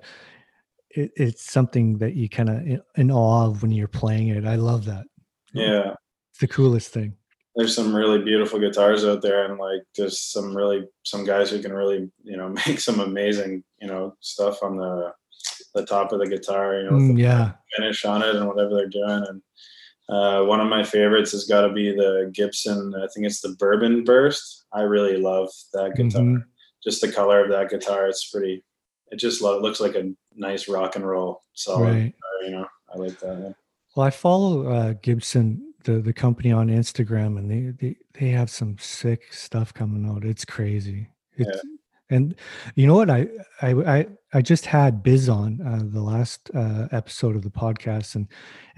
it, 0.90 1.12
it's 1.16 1.52
something 1.52 1.98
that 1.98 2.14
you 2.16 2.28
kind 2.28 2.50
of 2.50 2.82
in 2.96 3.12
awe 3.12 3.48
of 3.48 3.62
when 3.62 3.72
you're 3.72 3.88
playing 3.88 4.28
it 4.28 4.46
i 4.46 4.56
love 4.56 4.86
that 4.86 5.06
yeah, 5.54 5.94
it's 6.32 6.40
the 6.40 6.48
coolest 6.48 6.94
thing 6.94 7.14
there's 7.56 7.76
some 7.76 7.94
really 7.94 8.24
beautiful 8.24 8.60
guitars 8.60 9.04
out 9.04 9.22
there, 9.22 9.44
and 9.44 9.60
like 9.60 9.82
there's 9.98 10.22
some 10.22 10.56
really 10.56 10.88
some 11.04 11.26
guys 11.26 11.50
who 11.50 11.62
can 11.62 11.74
really 11.74 12.10
you 12.24 12.38
know 12.38 12.48
make 12.68 12.80
some 12.80 13.02
amazing 13.02 13.62
you 13.82 13.88
know 13.88 14.16
stuff 14.22 14.64
on 14.64 14.78
the 14.78 15.12
the 15.76 15.86
top 15.86 16.14
of 16.14 16.20
the 16.20 16.28
guitar. 16.28 16.80
You 16.80 16.84
know, 16.86 16.92
Mm, 16.92 17.20
yeah 17.20 17.52
finish 17.76 18.06
on 18.06 18.22
it 18.22 18.36
and 18.36 18.48
whatever 18.48 18.76
they're 18.76 18.88
doing. 18.88 19.26
And 19.28 19.42
uh, 20.12 20.44
one 20.44 20.60
of 20.60 20.68
my 20.68 20.84
favorites 20.84 21.32
has 21.32 21.46
got 21.46 21.62
to 21.62 21.74
be 21.74 21.92
the 21.92 22.30
Gibson. 22.34 22.94
I 22.96 23.08
think 23.14 23.26
it's 23.26 23.42
the 23.42 23.56
Bourbon 23.58 24.04
Burst. 24.04 24.66
I 24.74 24.82
really 24.82 25.18
love 25.18 25.50
that 25.74 25.96
guitar. 25.96 26.22
Mhm. 26.22 26.44
Just 26.84 27.02
the 27.02 27.12
color 27.12 27.44
of 27.44 27.50
that 27.50 27.70
guitar. 27.70 28.08
It's 28.08 28.30
pretty. 28.30 28.64
It 29.12 29.18
just 29.18 29.42
lo- 29.42 29.60
looks 29.62 29.80
like 29.80 29.96
a 29.96 30.12
nice 30.36 30.68
rock 30.70 30.96
and 30.96 31.08
roll 31.08 31.42
solid. 31.54 31.84
right 31.86 32.14
guitar, 32.16 32.44
you 32.44 32.52
know, 32.52 32.68
I 32.94 32.98
like 32.98 33.20
that. 33.20 33.40
yeah. 33.42 33.54
well 33.96 34.06
i 34.08 34.10
follow 34.10 34.68
uh 34.68 34.94
gibson 35.02 35.74
the 35.84 36.00
the 36.00 36.14
company 36.14 36.52
on 36.52 36.68
instagram 36.70 37.38
and 37.38 37.50
they 37.52 37.72
they, 37.88 37.96
they 38.18 38.30
have 38.30 38.50
some 38.50 38.78
sick 38.80 39.34
stuff 39.34 39.74
coming 39.74 40.10
out 40.10 40.24
it's 40.24 40.46
crazy 40.46 41.10
it's 41.36 41.60
and 42.12 42.36
you 42.76 42.86
know 42.86 42.96
what? 42.96 43.10
I, 43.10 43.28
I 43.62 43.72
i 43.72 44.08
i 44.34 44.42
just 44.42 44.66
had 44.66 45.04
biz 45.04 45.30
on 45.30 45.60
uh, 45.66 45.82
the 45.84 46.02
last 46.02 46.52
uh, 46.54 46.88
episode 46.92 47.36
of 47.36 47.42
the 47.42 47.50
podcast 47.50 48.16
and 48.16 48.28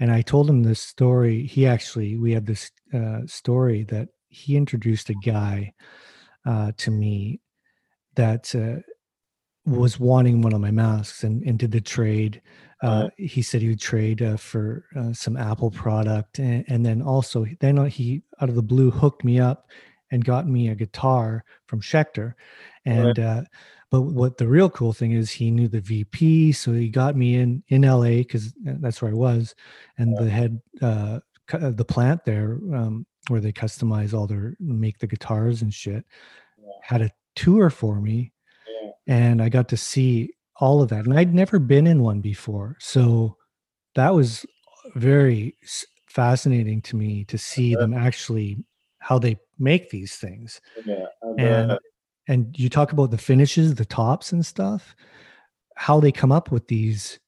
and 0.00 0.10
i 0.10 0.22
told 0.22 0.48
him 0.48 0.62
this 0.62 0.80
story. 0.80 1.46
He 1.46 1.66
actually 1.66 2.16
we 2.16 2.32
had 2.32 2.46
this 2.46 2.70
uh, 2.94 3.20
story 3.26 3.84
that 3.84 4.08
he 4.28 4.56
introduced 4.56 5.10
a 5.10 5.14
guy 5.14 5.72
uh, 6.46 6.72
to 6.78 6.90
me 6.90 7.40
that 8.16 8.54
uh, 8.54 8.80
was 9.66 9.98
wanting 9.98 10.42
one 10.42 10.52
of 10.52 10.60
my 10.60 10.70
masks 10.70 11.24
and, 11.24 11.42
and 11.44 11.58
did 11.58 11.72
the 11.72 11.80
trade. 11.80 12.40
Uh, 12.82 13.08
he 13.16 13.40
said 13.40 13.62
he 13.62 13.68
would 13.68 13.80
trade 13.80 14.20
uh, 14.22 14.36
for 14.36 14.84
uh, 14.96 15.12
some 15.12 15.36
apple 15.36 15.70
product 15.70 16.38
and, 16.38 16.64
and 16.68 16.84
then 16.84 17.00
also 17.00 17.46
then 17.60 17.86
he 17.86 18.22
out 18.40 18.48
of 18.48 18.54
the 18.56 18.62
blue 18.62 18.90
hooked 18.90 19.24
me 19.24 19.40
up 19.40 19.70
and 20.14 20.24
got 20.24 20.46
me 20.46 20.68
a 20.68 20.74
guitar 20.76 21.44
from 21.66 21.80
Schecter. 21.80 22.34
And 22.86 23.18
uh, 23.18 23.42
but 23.90 24.02
what 24.02 24.38
the 24.38 24.46
real 24.46 24.70
cool 24.70 24.92
thing 24.92 25.12
is, 25.12 25.30
he 25.30 25.50
knew 25.50 25.68
the 25.68 25.80
VP, 25.80 26.52
so 26.52 26.72
he 26.72 26.88
got 26.88 27.16
me 27.16 27.34
in 27.36 27.62
in 27.68 27.82
LA 27.82 28.22
because 28.22 28.54
that's 28.64 29.02
where 29.02 29.10
I 29.10 29.14
was, 29.14 29.54
and 29.98 30.16
the 30.16 30.30
head 30.30 30.60
uh, 30.80 31.18
uh, 31.52 31.70
the 31.70 31.84
plant 31.84 32.24
there 32.24 32.58
um, 32.72 33.06
where 33.28 33.40
they 33.40 33.52
customize 33.52 34.14
all 34.14 34.26
their 34.26 34.56
make 34.60 34.98
the 34.98 35.06
guitars 35.06 35.62
and 35.62 35.74
shit 35.74 36.04
Yeah. 36.58 36.68
had 36.82 37.02
a 37.02 37.10
tour 37.34 37.70
for 37.70 38.00
me 38.00 38.32
Yeah. 38.66 38.90
and 39.06 39.42
I 39.42 39.48
got 39.48 39.68
to 39.70 39.76
see 39.76 40.34
all 40.60 40.80
of 40.82 40.88
that. 40.90 41.04
And 41.04 41.18
I'd 41.18 41.34
never 41.34 41.58
been 41.58 41.86
in 41.86 42.02
one 42.02 42.20
before, 42.20 42.76
so 42.78 43.36
that 43.94 44.14
was 44.14 44.46
very 44.94 45.56
fascinating 46.06 46.80
to 46.82 46.96
me 46.96 47.24
to 47.24 47.36
see 47.36 47.74
them 47.74 47.92
actually 47.92 48.64
how 48.98 49.18
they 49.18 49.36
make 49.58 49.90
these 49.90 50.16
things. 50.16 50.60
Yeah. 50.84 51.06
And 51.38 51.78
and 52.26 52.58
you 52.58 52.68
talk 52.68 52.92
about 52.92 53.10
the 53.10 53.18
finishes, 53.18 53.74
the 53.74 53.84
tops 53.84 54.32
and 54.32 54.44
stuff, 54.44 54.96
how 55.76 56.00
they 56.00 56.12
come 56.12 56.32
up 56.32 56.50
with 56.50 56.68
these 56.68 57.18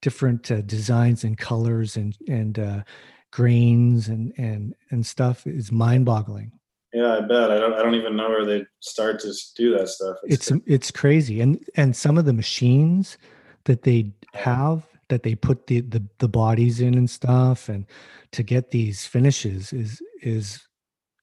different 0.00 0.50
uh, 0.50 0.62
designs 0.62 1.24
and 1.24 1.38
colors 1.38 1.96
and 1.96 2.16
and 2.28 2.58
uh, 2.58 2.82
grains 3.30 4.08
and 4.08 4.32
and 4.36 4.74
and 4.90 5.06
stuff 5.06 5.46
is 5.46 5.72
mind-boggling. 5.72 6.52
Yeah, 6.92 7.16
I 7.16 7.20
bet. 7.22 7.50
I 7.50 7.58
don't. 7.58 7.74
I 7.74 7.82
don't 7.82 7.96
even 7.96 8.16
know 8.16 8.28
where 8.28 8.46
they 8.46 8.64
start 8.80 9.18
to 9.20 9.34
do 9.56 9.76
that 9.76 9.88
stuff. 9.88 10.16
it's 10.22 10.52
it's 10.66 10.90
crazy 10.90 11.40
and 11.40 11.62
and 11.76 11.96
some 11.96 12.16
of 12.18 12.24
the 12.24 12.32
machines 12.32 13.18
that 13.64 13.82
they 13.82 14.12
have 14.34 14.86
that 15.08 15.22
they 15.22 15.34
put 15.34 15.66
the, 15.66 15.80
the 15.80 16.02
the 16.18 16.28
bodies 16.28 16.80
in 16.80 16.94
and 16.94 17.10
stuff 17.10 17.68
and 17.68 17.86
to 18.32 18.42
get 18.42 18.70
these 18.70 19.06
finishes 19.06 19.72
is 19.72 20.00
is 20.22 20.62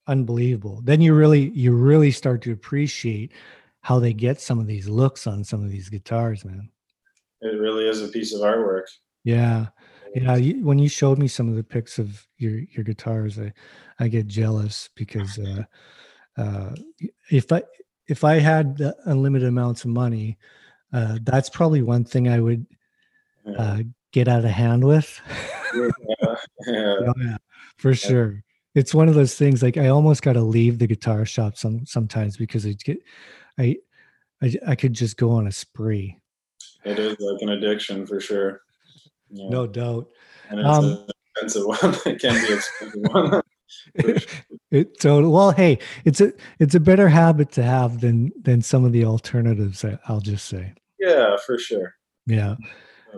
unbelievable. 0.08 0.82
Then 0.84 1.02
you 1.02 1.14
really 1.14 1.50
you 1.50 1.74
really 1.74 2.12
start 2.12 2.42
to 2.44 2.52
appreciate 2.52 3.32
how 3.82 4.00
they 4.00 4.14
get 4.14 4.40
some 4.40 4.60
of 4.60 4.68
these 4.68 4.88
looks 4.88 5.28
on 5.28 5.44
some 5.44 5.64
of 5.64 5.72
these 5.72 5.90
guitars 5.90 6.46
man. 6.46 6.70
It 7.42 7.60
really 7.60 7.88
is 7.88 8.02
a 8.02 8.08
piece 8.08 8.34
of 8.34 8.42
artwork. 8.42 8.86
yeah. 9.24 9.68
Yeah 10.16 10.36
you, 10.36 10.66
when 10.66 10.78
you 10.78 10.90
showed 10.90 11.18
me 11.18 11.28
some 11.28 11.48
of 11.48 11.56
the 11.56 11.64
pics 11.64 11.98
of 11.98 12.28
your 12.38 12.60
your 12.76 12.84
guitars 12.84 13.40
i 13.40 13.54
i 13.98 14.10
get 14.10 14.28
jealous 14.28 14.90
because 14.94 15.40
uh 15.40 15.64
uh 16.38 16.76
if 17.30 17.50
i 17.54 17.64
if 18.10 18.26
i 18.26 18.38
had 18.38 18.78
the 18.78 18.94
unlimited 19.06 19.48
amounts 19.48 19.86
of 19.86 19.90
money 19.90 20.38
uh 20.92 21.18
that's 21.24 21.50
probably 21.50 21.82
one 21.82 22.04
thing 22.04 22.28
i 22.28 22.42
would 22.42 22.66
uh 23.58 23.82
get 24.12 24.28
out 24.28 24.44
of 24.44 24.52
hand 24.52 24.84
with. 24.84 25.22
Yeah. 25.74 25.90
yeah. 26.68 26.96
Oh, 27.08 27.14
yeah 27.18 27.38
for 27.78 27.96
sure 27.96 28.44
it's 28.76 28.94
one 28.94 29.08
of 29.10 29.16
those 29.16 29.36
things 29.36 29.62
like 29.62 29.78
i 29.78 29.88
almost 29.88 30.22
got 30.22 30.34
to 30.34 30.42
leave 30.42 30.80
the 30.80 30.88
guitar 30.88 31.26
shop 31.26 31.58
some 31.58 31.86
sometimes 31.86 32.38
because 32.38 32.66
i 32.66 32.74
get 32.84 32.98
i 33.60 33.76
i, 34.42 34.54
I 34.68 34.76
could 34.76 34.94
just 34.94 35.18
go 35.18 35.32
on 35.32 35.48
a 35.48 35.52
spree 35.52 36.18
It 36.86 37.00
is 37.00 37.18
like 37.20 37.42
an 37.42 37.50
addiction 37.50 38.06
for 38.08 38.20
sure. 38.20 38.62
Yeah. 39.30 39.50
no 39.50 39.68
doubt 39.68 40.08
and 40.50 40.60
it's 40.60 40.68
um, 40.70 40.86
an 40.86 41.06
expensive 41.36 41.66
one. 41.68 41.96
it 42.06 42.20
can 42.22 42.34
be 42.48 42.54
expensive 42.54 43.02
one. 43.14 43.42
Sure. 44.02 44.18
it 44.72 45.02
so 45.02 45.30
well 45.30 45.52
hey 45.52 45.80
it's 46.04 46.20
a 46.20 46.34
it's 46.60 46.76
a 46.76 46.80
better 46.80 47.08
habit 47.08 47.54
to 47.54 47.64
have 47.64 48.02
than 48.02 48.30
than 48.42 48.62
some 48.62 48.84
of 48.84 48.92
the 48.92 49.06
alternatives 49.06 49.86
i'll 50.10 50.20
just 50.20 50.48
say 50.50 50.74
yeah, 51.00 51.38
for 51.46 51.58
sure. 51.58 51.96
yeah 52.28 52.56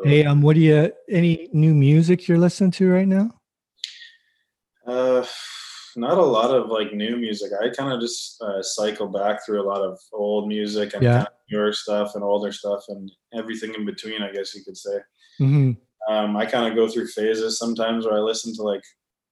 hey 0.03 0.23
um 0.25 0.43
what 0.43 0.53
do 0.53 0.61
you 0.61 0.91
any 1.09 1.49
new 1.53 1.73
music 1.73 2.27
you're 2.27 2.37
listening 2.37 2.69
to 2.69 2.87
right 2.87 3.07
now 3.07 3.31
Uh, 4.85 5.25
not 5.95 6.17
a 6.17 6.21
lot 6.21 6.51
of 6.55 6.69
like 6.69 6.93
new 6.93 7.17
music. 7.17 7.51
I 7.61 7.69
kind 7.69 7.93
of 7.93 8.01
just 8.01 8.41
uh, 8.41 8.61
cycle 8.63 9.07
back 9.07 9.45
through 9.45 9.61
a 9.61 9.69
lot 9.69 9.81
of 9.81 9.99
old 10.11 10.47
music 10.47 10.93
and 10.93 11.03
Yeah. 11.03 11.13
kind 11.17 11.27
of 11.27 11.33
newer 11.51 11.71
stuff 11.73 12.15
and 12.15 12.23
older 12.23 12.51
stuff 12.51 12.83
and 12.89 13.11
everything 13.33 13.73
in 13.75 13.85
between. 13.85 14.21
I 14.23 14.31
guess 14.31 14.55
you 14.55 14.63
could 14.63 14.77
say. 14.77 14.97
hmm 15.37 15.71
Um, 16.09 16.35
I 16.35 16.45
kind 16.45 16.67
of 16.67 16.75
go 16.75 16.87
through 16.87 17.07
phases 17.07 17.57
sometimes 17.59 18.05
where 18.05 18.15
I 18.17 18.21
listen 18.21 18.53
to 18.55 18.63
like 18.63 18.83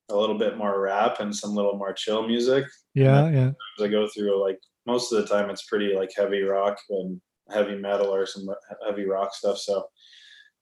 a 0.09 0.15
little 0.15 0.37
bit 0.37 0.57
more 0.57 0.79
rap 0.79 1.19
and 1.19 1.35
some 1.35 1.55
little 1.55 1.77
more 1.77 1.93
chill 1.93 2.27
music. 2.27 2.65
yeah 2.93 3.29
yeah 3.29 3.51
I 3.79 3.87
go 3.87 4.07
through 4.07 4.41
like 4.47 4.59
most 4.85 5.11
of 5.11 5.21
the 5.21 5.27
time, 5.33 5.49
it's 5.49 5.65
pretty 5.65 5.95
like 5.95 6.11
heavy 6.15 6.41
rock 6.43 6.77
and 6.89 7.21
heavy 7.51 7.75
metal 7.75 8.13
or 8.13 8.25
some 8.25 8.47
heavy 8.85 9.05
rock 9.05 9.33
stuff. 9.33 9.57
So 9.57 9.85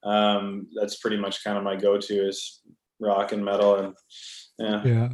um, 0.03 0.67
that's 0.79 0.97
pretty 0.99 1.17
much 1.17 1.43
kind 1.43 1.57
of 1.57 1.63
my 1.63 1.75
go-to 1.75 2.27
is 2.27 2.61
rock 2.99 3.31
and 3.31 3.43
metal 3.43 3.75
and 3.75 3.95
yeah. 4.59 4.83
yeah 4.83 5.09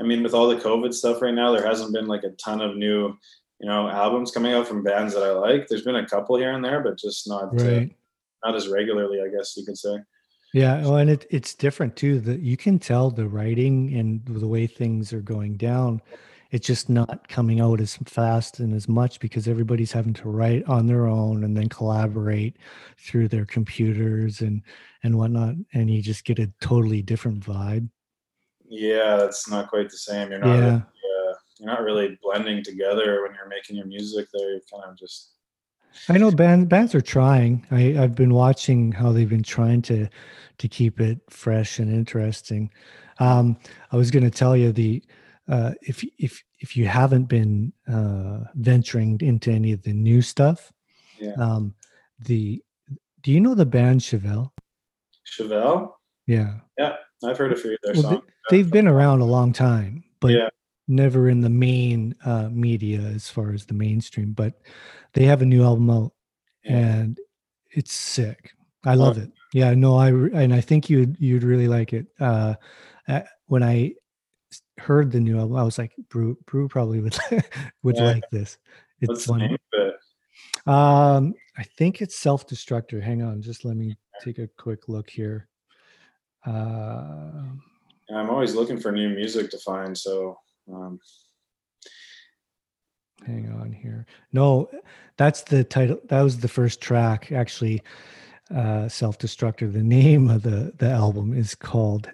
I 0.00 0.02
mean, 0.02 0.22
with 0.22 0.34
all 0.34 0.48
the 0.48 0.56
COVID 0.56 0.92
stuff 0.92 1.22
right 1.22 1.34
now, 1.34 1.52
there 1.52 1.66
hasn't 1.66 1.92
been 1.92 2.06
like 2.06 2.24
a 2.24 2.30
ton 2.30 2.60
of 2.60 2.76
new, 2.76 3.16
you 3.60 3.68
know, 3.68 3.88
albums 3.88 4.30
coming 4.30 4.52
out 4.52 4.68
from 4.68 4.82
bands 4.82 5.14
that 5.14 5.22
I 5.22 5.30
like. 5.30 5.66
There's 5.66 5.84
been 5.84 5.96
a 5.96 6.06
couple 6.06 6.36
here 6.36 6.52
and 6.52 6.64
there, 6.64 6.80
but 6.80 6.98
just 6.98 7.28
not 7.28 7.58
uh, 7.60 7.84
not 8.44 8.54
as 8.54 8.68
regularly, 8.68 9.20
I 9.20 9.28
guess 9.28 9.56
you 9.56 9.64
could 9.64 9.78
say. 9.78 9.98
Yeah, 10.52 10.82
well, 10.82 10.96
and 10.96 11.08
it, 11.08 11.26
it's 11.30 11.54
different 11.54 11.96
too. 11.96 12.20
That 12.20 12.40
you 12.40 12.56
can 12.56 12.78
tell 12.78 13.10
the 13.10 13.28
writing 13.28 13.94
and 13.94 14.24
the 14.26 14.46
way 14.46 14.66
things 14.66 15.12
are 15.12 15.22
going 15.22 15.56
down. 15.56 16.02
It's 16.50 16.66
just 16.66 16.90
not 16.90 17.28
coming 17.28 17.62
out 17.62 17.80
as 17.80 17.96
fast 18.04 18.60
and 18.60 18.74
as 18.74 18.86
much 18.86 19.20
because 19.20 19.48
everybody's 19.48 19.92
having 19.92 20.12
to 20.12 20.28
write 20.28 20.68
on 20.68 20.86
their 20.86 21.06
own 21.06 21.44
and 21.44 21.56
then 21.56 21.70
collaborate 21.70 22.58
through 22.98 23.28
their 23.28 23.46
computers 23.46 24.42
and 24.42 24.62
and 25.02 25.16
whatnot, 25.16 25.54
and 25.72 25.90
you 25.90 26.02
just 26.02 26.24
get 26.24 26.38
a 26.38 26.52
totally 26.60 27.00
different 27.00 27.40
vibe. 27.40 27.88
Yeah, 28.74 29.16
that's 29.16 29.50
not 29.50 29.68
quite 29.68 29.90
the 29.90 29.98
same. 29.98 30.30
You're 30.30 30.38
not. 30.40 30.46
Yeah, 30.46 30.60
Really, 30.60 30.74
uh, 30.76 31.34
you're 31.58 31.66
not 31.70 31.82
really 31.82 32.18
blending 32.22 32.64
together 32.64 33.22
when 33.22 33.34
you're 33.34 33.48
making 33.48 33.76
your 33.76 33.84
music. 33.86 34.28
There, 34.32 34.50
you're 34.52 34.60
kind 34.72 34.90
of 34.90 34.98
just. 34.98 35.34
I 36.08 36.16
know 36.16 36.30
band, 36.30 36.70
bands 36.70 36.94
are 36.94 37.02
trying. 37.02 37.66
I, 37.70 37.98
I've 37.98 38.14
been 38.14 38.32
watching 38.32 38.90
how 38.92 39.12
they've 39.12 39.28
been 39.28 39.42
trying 39.42 39.82
to 39.82 40.08
to 40.56 40.68
keep 40.68 41.00
it 41.00 41.18
fresh 41.28 41.78
and 41.78 41.92
interesting. 41.92 42.70
Um, 43.18 43.58
I 43.90 43.96
was 43.96 44.10
going 44.10 44.24
to 44.24 44.30
tell 44.30 44.56
you 44.56 44.72
the 44.72 45.02
uh, 45.48 45.72
if 45.82 46.02
if 46.18 46.42
if 46.60 46.74
you 46.76 46.86
haven't 46.86 47.24
been 47.24 47.74
uh, 47.86 48.38
venturing 48.54 49.20
into 49.20 49.50
any 49.50 49.72
of 49.72 49.82
the 49.82 49.92
new 49.92 50.22
stuff, 50.22 50.72
Yeah. 51.20 51.34
um, 51.38 51.74
the 52.20 52.62
do 53.20 53.30
you 53.32 53.40
know 53.40 53.54
the 53.54 53.66
band 53.66 54.00
Chevelle? 54.00 54.50
Chevelle. 55.26 55.92
Yeah. 56.26 56.54
Yeah, 56.78 56.96
I've 57.24 57.38
heard 57.38 57.52
a 57.52 57.56
few 57.56 57.72
of 57.72 57.78
their 57.82 57.92
Well, 57.94 58.02
they- 58.02 58.08
songs. 58.16 58.24
they've 58.50 58.70
been 58.70 58.88
around 58.88 59.20
a 59.20 59.24
long 59.24 59.52
time, 59.52 60.04
but 60.20 60.32
Yeah. 60.32 60.48
never 60.88 61.28
in 61.28 61.40
the 61.40 61.48
main 61.50 62.14
uh, 62.24 62.48
media 62.50 63.00
as 63.00 63.28
far 63.28 63.52
as 63.52 63.66
the 63.66 63.74
mainstream. 63.74 64.32
But 64.32 64.60
they 65.14 65.24
have 65.24 65.42
a 65.42 65.46
new 65.46 65.62
album 65.62 65.90
out, 65.90 66.12
Yeah. 66.64 66.78
and 66.78 67.18
it's 67.70 67.92
sick. 67.92 68.52
I 68.84 68.94
love 68.94 69.16
it. 69.18 69.30
Yeah, 69.54 69.74
no, 69.74 69.96
I 69.96 70.08
and 70.10 70.52
I 70.52 70.60
think 70.60 70.90
you'd 70.90 71.16
you'd 71.20 71.44
really 71.44 71.68
like 71.68 71.92
it. 71.92 72.06
Uh, 72.18 72.54
when 73.46 73.62
I 73.62 73.94
heard 74.78 75.12
the 75.12 75.20
new 75.20 75.38
album, 75.38 75.56
I 75.56 75.62
was 75.62 75.78
like, 75.78 75.92
Brew, 76.08 76.36
Brew 76.46 76.68
probably 76.68 77.00
would 77.00 77.16
would 77.82 77.96
Yeah. 77.96 78.04
like 78.04 78.24
this. 78.32 78.58
What's 79.00 79.20
It's 79.20 79.26
the 79.26 79.32
one. 79.32 79.40
name 79.40 79.52
of 79.54 79.58
it? 79.72 79.94
Um, 80.66 81.34
I 81.56 81.62
think 81.62 82.00
it's 82.02 82.16
Self 82.18 82.46
Destructor. 82.46 83.00
Hang 83.00 83.22
on, 83.22 83.40
just 83.42 83.64
let 83.64 83.76
me 83.76 83.96
take 84.22 84.38
a 84.38 84.48
quick 84.58 84.88
look 84.88 85.08
here. 85.10 85.48
Uh, 86.46 87.44
I'm 88.14 88.30
always 88.30 88.54
looking 88.54 88.78
for 88.78 88.92
new 88.92 89.08
music 89.08 89.50
to 89.50 89.58
find. 89.58 89.96
So 89.96 90.38
um, 90.72 90.98
hang 93.26 93.52
on 93.60 93.72
here. 93.72 94.06
No, 94.32 94.68
that's 95.16 95.42
the 95.42 95.64
title. 95.64 95.98
That 96.08 96.22
was 96.22 96.38
the 96.38 96.48
first 96.48 96.80
track, 96.80 97.32
actually. 97.32 97.82
Uh, 98.54 98.88
Self 98.88 99.18
Destructor. 99.18 99.72
The 99.72 99.82
name 99.82 100.28
of 100.28 100.42
the 100.42 100.72
the 100.76 100.90
album 100.90 101.32
is 101.32 101.54
called. 101.54 102.10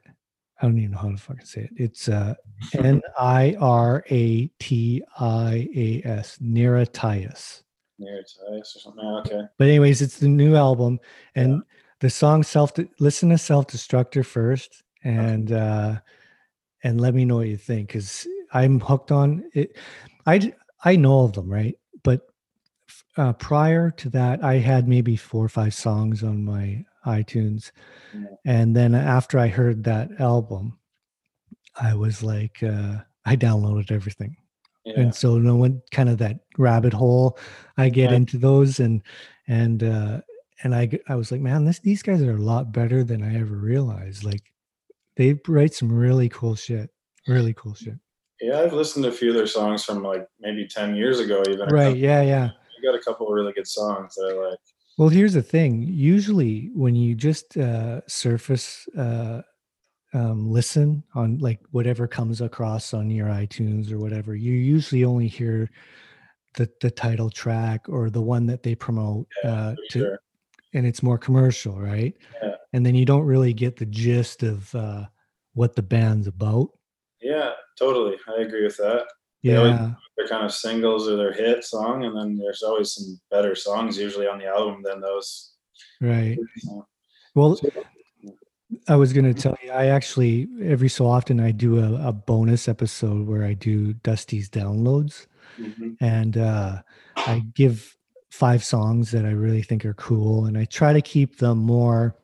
I 0.61 0.67
don't 0.67 0.79
even 0.79 0.91
know 0.93 0.99
how 0.99 1.11
to 1.11 1.17
fucking 1.17 1.45
say 1.45 1.63
it. 1.63 1.71
It's 1.77 2.09
uh, 2.09 2.35
N 2.75 3.01
I 3.19 3.57
R 3.61 4.05
A 4.11 4.47
T 4.59 5.03
I 5.19 5.69
A 5.75 6.03
S, 6.05 6.39
Niratias. 6.41 7.63
near 7.99 8.23
Tice 8.23 8.77
or 8.77 8.81
something. 8.81 9.05
Okay. 9.27 9.43
But 9.57 9.69
anyways, 9.69 10.03
it's 10.03 10.19
the 10.19 10.29
new 10.29 10.55
album, 10.55 11.01
and 11.35 11.63
the 12.01 12.11
song 12.11 12.43
self. 12.43 12.73
Listen 13.01 13.31
to 13.31 13.39
Self 13.39 13.67
Destructor 13.67 14.25
first, 14.25 14.83
and 15.05 15.53
uh, 15.53 15.99
and 16.85 17.01
let 17.01 17.15
me 17.15 17.25
know 17.25 17.37
what 17.37 17.49
you 17.49 17.57
think, 17.57 17.89
because 17.89 18.27
I'm 18.53 18.81
hooked 18.81 19.13
on 19.13 19.45
it. 19.55 19.77
i 20.27 20.53
i 20.85 20.97
know 20.97 21.21
of 21.25 21.33
them, 21.33 21.51
right? 21.51 21.77
But 22.05 22.21
uh, 23.17 23.33
prior 23.35 23.91
to 23.93 24.11
that, 24.11 24.43
I 24.45 24.55
had 24.59 24.89
maybe 24.89 25.17
four 25.17 25.45
or 25.45 25.49
five 25.49 25.75
songs 25.75 26.23
on 26.23 26.45
my 26.45 26.85
iTunes, 27.07 27.73
Yeah. 28.15 28.27
and 28.45 28.77
then 28.77 28.95
after 28.95 29.39
I 29.39 29.49
heard 29.49 29.85
that 29.85 30.21
album, 30.21 30.79
I 31.81 31.95
was 31.95 32.23
like, 32.23 32.63
uh, 32.63 32.99
I 33.25 33.37
downloaded 33.37 33.91
everything 33.91 34.37
Yeah. 34.87 35.01
and 35.01 35.15
so 35.15 35.37
no 35.39 35.55
one 35.57 35.83
kind 35.91 36.09
of 36.09 36.17
that 36.19 36.41
rabbit 36.57 36.95
hole 36.95 37.39
i 37.77 37.91
get 37.91 38.11
Yeah. 38.11 38.17
into 38.17 38.39
those 38.39 38.81
and 38.81 39.03
and 39.47 39.83
uh 39.83 40.21
and 40.63 40.75
I 40.75 40.91
I 41.09 41.15
was 41.15 41.31
like 41.33 41.41
man 41.41 41.65
this 41.65 41.79
these 41.79 42.03
guys 42.03 42.23
are 42.23 42.37
a 42.37 42.41
lot 42.41 42.73
better 42.73 43.05
than 43.05 43.23
i 43.23 43.39
ever 43.39 43.57
realized 43.57 44.25
like 44.25 44.53
they 45.17 45.39
write 45.47 45.75
some 45.75 45.93
really 45.93 46.29
cool 46.29 46.55
shit 46.55 46.91
really 47.27 47.55
cool 47.55 47.75
shit 47.75 47.99
Yeah, 48.41 48.61
I've 48.61 48.73
listened 48.73 49.05
to 49.05 49.11
a 49.11 49.13
few 49.13 49.31
of 49.31 49.35
their 49.35 49.47
songs 49.47 49.85
from 49.85 50.03
like 50.03 50.27
maybe 50.41 50.67
ten 50.67 50.95
years 50.95 51.21
ago, 51.21 51.43
even. 51.49 51.69
Right. 51.69 51.97
Yeah. 51.97 52.23
Yeah. 52.23 52.51
You 52.77 52.91
got 52.91 52.99
a 52.99 53.03
couple 53.03 53.27
of 53.27 53.33
really 53.33 53.53
good 53.53 53.67
songs 53.67 54.15
that 54.15 54.33
I 54.33 54.51
like. 54.51 54.59
Well, 54.97 55.09
here's 55.09 55.35
the 55.35 55.43
thing. 55.43 55.83
Usually, 55.83 56.71
when 56.75 56.95
you 56.95 57.15
just 57.15 57.57
uh, 57.57 58.01
surface 58.07 58.89
uh, 58.97 59.43
um, 60.15 60.51
listen 60.51 61.03
on 61.15 61.39
like 61.39 61.61
whatever 61.71 62.07
comes 62.07 62.41
across 62.41 62.95
on 62.95 63.11
your 63.11 63.27
iTunes 63.29 63.91
or 63.93 63.99
whatever, 63.99 64.35
you 64.35 64.53
usually 64.53 65.05
only 65.05 65.29
hear 65.29 65.71
the 66.57 66.71
the 66.81 66.91
title 66.91 67.31
track 67.31 67.89
or 67.89 68.11
the 68.11 68.23
one 68.23 68.47
that 68.47 68.63
they 68.63 68.75
promote 68.75 69.27
Yeah, 69.45 69.51
uh, 69.51 69.75
to, 69.91 69.99
sure. 69.99 70.21
And 70.75 70.87
it's 70.87 71.03
more 71.03 71.19
commercial, 71.19 71.81
right? 71.81 72.15
Yeah. 72.43 72.55
And 72.73 72.85
then 72.85 72.95
you 72.95 73.05
don't 73.05 73.25
really 73.25 73.53
get 73.53 73.77
the 73.77 73.87
gist 73.87 74.43
of 74.43 74.75
uh, 74.75 75.07
what 75.55 75.75
the 75.75 75.83
band's 75.83 76.27
about. 76.27 76.69
Yeah, 77.21 77.53
totally. 77.79 78.17
I 78.29 78.43
agree 78.43 78.65
with 78.65 78.77
that. 78.77 79.07
They 79.43 79.53
Yeah. 79.53 79.93
They're 80.17 80.29
kind 80.29 80.45
of 80.45 80.53
singles 80.53 81.09
or 81.09 81.17
their 81.17 81.33
hit 81.33 81.65
song, 81.65 82.05
and 82.05 82.17
then 82.17 82.37
there's 82.37 82.63
always 82.63 82.93
some 82.93 83.21
better 83.31 83.55
songs 83.55 83.97
usually 83.97 84.27
on 84.27 84.39
the 84.39 84.47
album 84.47 84.83
than 84.83 85.01
those. 85.01 85.55
Right. 86.01 86.39
So, 86.59 86.87
Well, 87.35 87.57
So- 87.57 87.71
I 88.87 88.97
was 88.97 89.13
going 89.13 89.33
to 89.33 89.41
tell 89.41 89.57
you, 89.63 89.71
I 89.71 89.87
actually, 89.87 90.47
every 90.63 90.89
so 90.91 91.07
often, 91.07 91.41
I 91.41 91.53
do 91.53 91.79
a, 91.79 92.09
a 92.09 92.13
bonus 92.13 92.69
episode 92.69 93.27
where 93.27 93.45
I 93.45 93.55
do 93.55 93.95
Dusty's 93.95 94.51
downloads 94.51 95.27
mhm. 95.59 95.97
and 96.01 96.37
uh, 96.37 96.83
I 97.17 97.45
give 97.55 97.97
five 98.39 98.63
songs 98.63 99.11
that 99.11 99.25
I 99.25 99.31
really 99.31 99.63
think 99.63 99.85
are 99.85 99.95
cool. 99.95 100.45
And 100.45 100.57
I 100.57 100.65
try 100.65 100.93
to 100.93 101.03
keep 101.03 101.39
them 101.39 101.59
more 101.59 102.17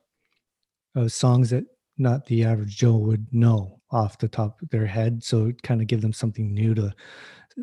uh, 0.95 1.09
songs 1.09 1.51
that 1.51 1.65
not 1.99 2.25
the 2.27 2.45
average 2.45 2.77
Joe 2.77 2.97
would 2.99 3.27
know 3.33 3.81
off 3.91 4.19
the 4.19 4.29
top 4.29 4.63
of 4.63 4.71
their 4.71 4.87
head. 4.87 5.25
So 5.25 5.47
it 5.47 5.61
kind 5.63 5.81
of 5.81 5.89
give 5.89 6.03
them 6.03 6.13
something 6.13 6.55
new 6.55 6.73
to 6.77 6.95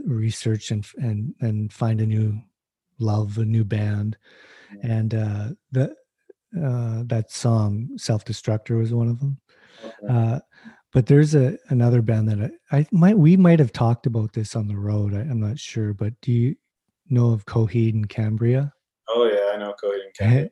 research 0.05 0.71
and, 0.71 0.85
and, 0.97 1.33
and 1.39 1.71
find 1.71 2.01
a 2.01 2.05
new 2.05 2.41
love, 2.99 3.37
a 3.37 3.45
new 3.45 3.63
band. 3.63 4.17
And 4.83 5.15
uh, 5.15 5.47
the, 5.71 5.95
uh, 6.61 7.03
that 7.05 7.31
song 7.31 7.91
"Self 7.95 8.25
Destructor" 8.25 8.77
was 8.77 8.93
one 8.93 9.07
of 9.07 9.19
them. 9.21 9.37
Uh, 10.09 10.39
but 10.91 11.05
there's 11.05 11.35
a 11.35 11.57
another 11.69 12.01
band 12.01 12.27
that 12.27 12.51
I, 12.71 12.79
I 12.79 12.87
might 12.91 13.17
we 13.17 13.37
might 13.37 13.59
have 13.59 13.71
talked 13.71 14.05
about 14.05 14.33
this 14.33 14.55
on 14.57 14.67
the 14.67 14.77
road. 14.77 15.13
I, 15.13 15.19
I'm 15.19 15.39
not 15.39 15.57
sure, 15.57 15.93
but 15.93 16.13
do 16.21 16.33
you 16.33 16.55
know 17.11 17.31
of 17.31 17.45
Coheed 17.45 17.93
and 17.93 18.07
Cambria? 18.07 18.73
Oh 19.09 19.25
yeah, 19.25 19.53
I 19.53 19.57
know 19.57 19.73
Coheed 19.81 20.05
and 20.05 20.13
Cambria. 20.17 20.49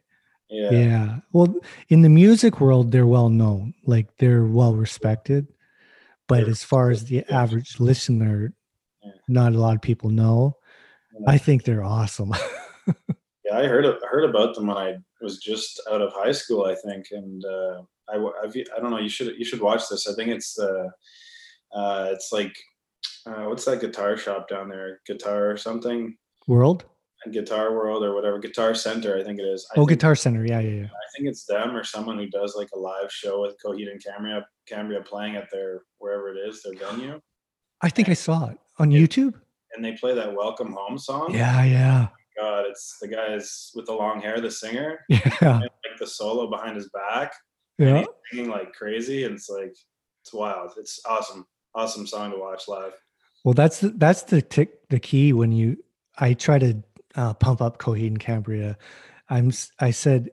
Yeah. 0.50 0.72
Yeah. 0.72 1.18
Well, 1.32 1.56
in 1.90 2.02
the 2.02 2.10
music 2.10 2.60
world, 2.60 2.92
they're 2.92 3.06
well 3.08 3.30
known. 3.30 3.74
Like 3.86 4.08
they're 4.18 4.46
well 4.46 4.74
respected. 4.76 5.48
But 6.28 6.48
as 6.48 6.64
far 6.64 6.92
as 6.92 7.06
the 7.06 7.24
average 7.32 7.80
listener, 7.80 8.54
not 9.28 9.54
a 9.54 9.58
lot 9.58 9.76
of 9.76 9.82
people 9.82 10.10
know. 10.10 10.58
I 11.28 11.38
think 11.38 11.64
they're 11.64 11.84
awesome. 11.84 12.34
Yeah, 13.50 13.58
I 13.58 13.68
heard 13.68 13.86
I 13.86 14.08
heard 14.08 14.30
about 14.30 14.54
them 14.54 14.68
when 14.68 14.78
I 14.78 14.98
was 15.22 15.40
just 15.40 15.82
out 15.92 16.02
of 16.02 16.14
high 16.14 16.32
school, 16.32 16.66
I 16.66 16.76
think, 16.76 17.08
and 17.12 17.44
uh, 17.44 17.82
I 18.08 18.16
I've, 18.44 18.56
I 18.56 18.80
don't 18.80 18.92
know. 18.92 19.00
You 19.00 19.10
should 19.10 19.36
you 19.38 19.46
should 19.46 19.62
watch 19.62 19.90
this. 19.90 20.08
I 20.08 20.14
think 20.14 20.30
it's 20.30 20.60
uh, 20.60 20.88
uh, 21.74 22.10
it's 22.12 22.32
like 22.32 22.56
uh, 23.26 23.46
what's 23.46 23.66
that 23.66 23.82
guitar 23.82 24.18
shop 24.18 24.50
down 24.50 24.70
there? 24.70 25.02
Guitar 25.08 25.50
or 25.50 25.58
something? 25.58 26.16
World? 26.50 26.84
And 27.24 27.34
Guitar 27.34 27.74
World 27.74 28.04
or 28.04 28.14
whatever. 28.16 28.40
Guitar 28.40 28.74
Center, 28.74 29.18
I 29.18 29.24
think 29.24 29.40
it 29.40 29.44
is. 29.44 29.68
I 29.76 29.80
Oh, 29.80 29.86
Guitar 29.86 30.16
Center. 30.16 30.46
Yeah, 30.46 30.60
yeah, 30.62 30.70
yeah. 30.82 30.86
I 30.86 31.08
think 31.16 31.28
it's 31.30 31.46
them 31.46 31.76
or 31.76 31.84
someone 31.84 32.18
who 32.18 32.28
does 32.28 32.56
like 32.58 32.70
a 32.74 32.80
live 32.80 33.12
show 33.12 33.42
with 33.42 33.56
Coheed 33.64 33.92
and 33.92 34.04
Cambria, 34.04 34.46
Cambria 34.68 35.02
playing 35.02 35.36
at 35.36 35.50
their 35.52 35.84
wherever 36.00 36.34
it 36.34 36.38
is, 36.38 36.64
their 36.64 36.74
venue, 36.76 37.20
I 37.82 37.90
think 37.90 38.10
I 38.10 38.14
saw 38.14 38.48
it 38.50 38.58
on 38.80 38.90
Yeah. 38.92 39.02
YouTube. 39.02 39.34
and 39.76 39.86
they 39.86 39.94
play 39.94 40.14
that 40.16 40.34
"Welcome 40.34 40.72
Home" 40.74 40.98
song. 40.98 41.34
Yeah, 41.34 41.64
yeah, 41.64 42.08
oh 42.10 42.42
God, 42.42 42.66
it's 42.68 42.98
the 43.02 43.08
guys 43.08 43.72
with 43.76 43.86
the 43.86 43.94
long 43.94 44.20
hair, 44.22 44.42
the 44.42 44.50
singer, 44.52 45.00
yeah, 45.10 45.20
and 45.42 45.62
like 45.62 45.98
the 46.00 46.08
solo 46.08 46.50
behind 46.50 46.76
his 46.76 46.90
back. 46.90 47.34
and 47.80 47.90
yeah. 47.90 48.06
singing 48.32 48.50
like 48.50 48.74
crazy, 48.74 49.26
and 49.26 49.36
it's 49.36 49.50
like 49.50 49.76
it's 50.24 50.34
wild. 50.34 50.72
It's 50.78 51.00
awesome, 51.06 51.46
awesome 51.76 52.08
song 52.08 52.32
to 52.32 52.38
watch 52.38 52.68
live. 52.68 52.94
Well, 53.46 53.54
that's 53.54 53.80
the, 53.82 53.90
that's 53.90 54.24
the 54.24 54.42
tick 54.42 54.88
the 54.90 55.00
key 55.00 55.32
when 55.34 55.52
you 55.52 55.78
I 56.20 56.34
try 56.34 56.60
to 56.60 56.84
uh, 57.16 57.34
pump 57.34 57.62
up 57.62 57.80
Coheed 57.80 58.08
and 58.08 58.20
Cambria. 58.20 58.78
I'm 59.30 59.52
I 59.80 59.92
said 59.92 60.30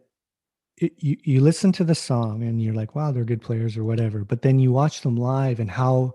it, 0.77 0.92
you 0.99 1.16
you 1.25 1.40
listen 1.40 1.72
to 1.72 1.85
the 1.85 1.94
song 1.94 2.42
and 2.42 2.61
you're 2.61 2.75
like, 2.75 2.94
wow, 2.94 3.12
they're 3.12 3.25
good 3.25 3.40
players 3.40 3.77
or 3.77 3.85
whatever. 3.85 4.25
But 4.25 4.42
then 4.42 4.59
you 4.59 4.72
watch 4.72 5.01
them 5.01 5.16
live 5.16 5.61
and 5.61 5.70
how 5.70 6.14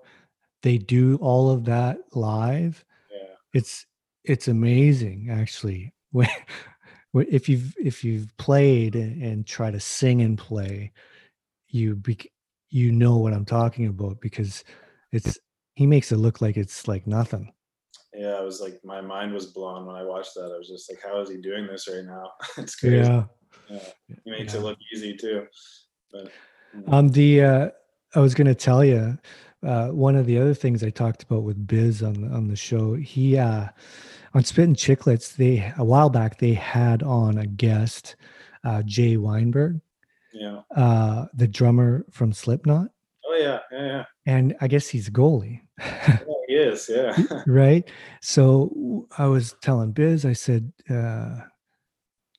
they 0.62 0.78
do 0.78 1.18
all 1.18 1.50
of 1.50 1.66
that 1.66 1.98
live. 2.14 2.86
Yeah, 3.12 3.36
It's 3.54 3.86
it's 4.24 4.48
amazing 4.48 5.30
actually. 5.32 5.94
When 6.14 6.28
if 7.30 7.50
you've 7.50 7.76
if 7.78 8.04
you've 8.04 8.36
played 8.38 8.96
and, 8.96 9.46
try 9.46 9.70
to 9.72 9.80
sing 9.80 10.22
and 10.22 10.38
play, 10.38 10.92
you 11.68 11.96
bec- 11.96 12.32
you 12.70 12.92
know 12.92 13.18
what 13.18 13.34
I'm 13.34 13.46
talking 13.46 13.88
about 13.88 14.22
because 14.22 14.64
it's 15.12 15.38
he 15.76 15.86
makes 15.86 16.12
it 16.12 16.18
look 16.18 16.42
like 16.42 16.58
it's 16.58 16.88
like 16.88 17.08
nothing. 17.08 17.52
Yeah. 18.22 18.36
I 18.36 18.42
was 18.42 18.62
like, 18.62 18.80
my 18.84 19.02
mind 19.02 19.34
was 19.34 19.48
blown 19.48 19.86
when 19.86 19.96
I 19.96 20.04
watched 20.04 20.34
that. 20.36 20.52
I 20.54 20.58
was 20.58 20.68
just 20.70 20.90
like, 20.92 21.02
how 21.04 21.20
is 21.22 21.30
he 21.30 21.38
doing 21.38 21.68
this 21.68 21.88
right 21.88 22.06
now? 22.06 22.26
it's 22.58 22.76
crazy. 22.76 22.98
Yeah. 22.98 23.24
Yeah. 23.70 23.80
He 24.26 24.32
makes 24.32 24.54
Yeah. 24.54 24.60
it 24.60 24.64
look 24.64 24.78
easy 24.94 25.16
too. 25.16 25.46
But 26.12 26.26
mm, 26.76 26.94
Um, 26.94 27.10
the 27.10 27.44
uh, 27.44 27.70
I 28.16 28.20
was 28.20 28.34
going 28.36 28.48
to 28.48 28.56
tell 28.56 28.84
you 28.84 29.18
uh, 29.66 29.88
one 29.90 30.16
of 30.16 30.26
the 30.26 30.38
other 30.40 30.54
things 30.54 30.84
I 30.84 30.90
talked 30.90 31.24
about 31.24 31.44
with 31.44 31.66
Biz 31.68 32.04
on 32.04 32.14
the, 32.22 32.28
on 32.36 32.48
the 32.48 32.56
show. 32.56 32.96
He 32.96 33.38
uh, 33.38 33.68
on 34.34 34.44
Spittin' 34.44 34.76
Chicklets. 34.76 35.36
They 35.36 35.72
a 35.78 35.84
while 35.84 36.10
back 36.10 36.38
they 36.40 36.54
had 36.54 37.04
on 37.04 37.38
a 37.38 37.46
guest, 37.48 38.16
uh, 38.64 38.82
Jay 38.84 39.18
Weinberg, 39.18 39.80
yeah. 40.34 40.62
uh, 40.76 41.28
the 41.34 41.48
drummer 41.48 42.06
from 42.12 42.34
Slipknot, 42.34 42.88
Oh 43.26 43.38
yeah, 43.40 43.60
yeah, 43.72 43.86
yeah. 43.88 44.04
and 44.26 44.56
I 44.62 44.68
guess 44.68 44.88
he's 44.88 45.08
a 45.08 45.12
goalie. 45.12 45.62
Is. 46.56 46.90
Yeah. 46.90 47.16
right 47.48 47.90
so 48.22 49.08
I 49.18 49.26
was 49.28 49.56
telling 49.62 49.92
biz 49.92 50.26
i 50.26 50.34
said 50.34 50.72
uh 50.90 51.38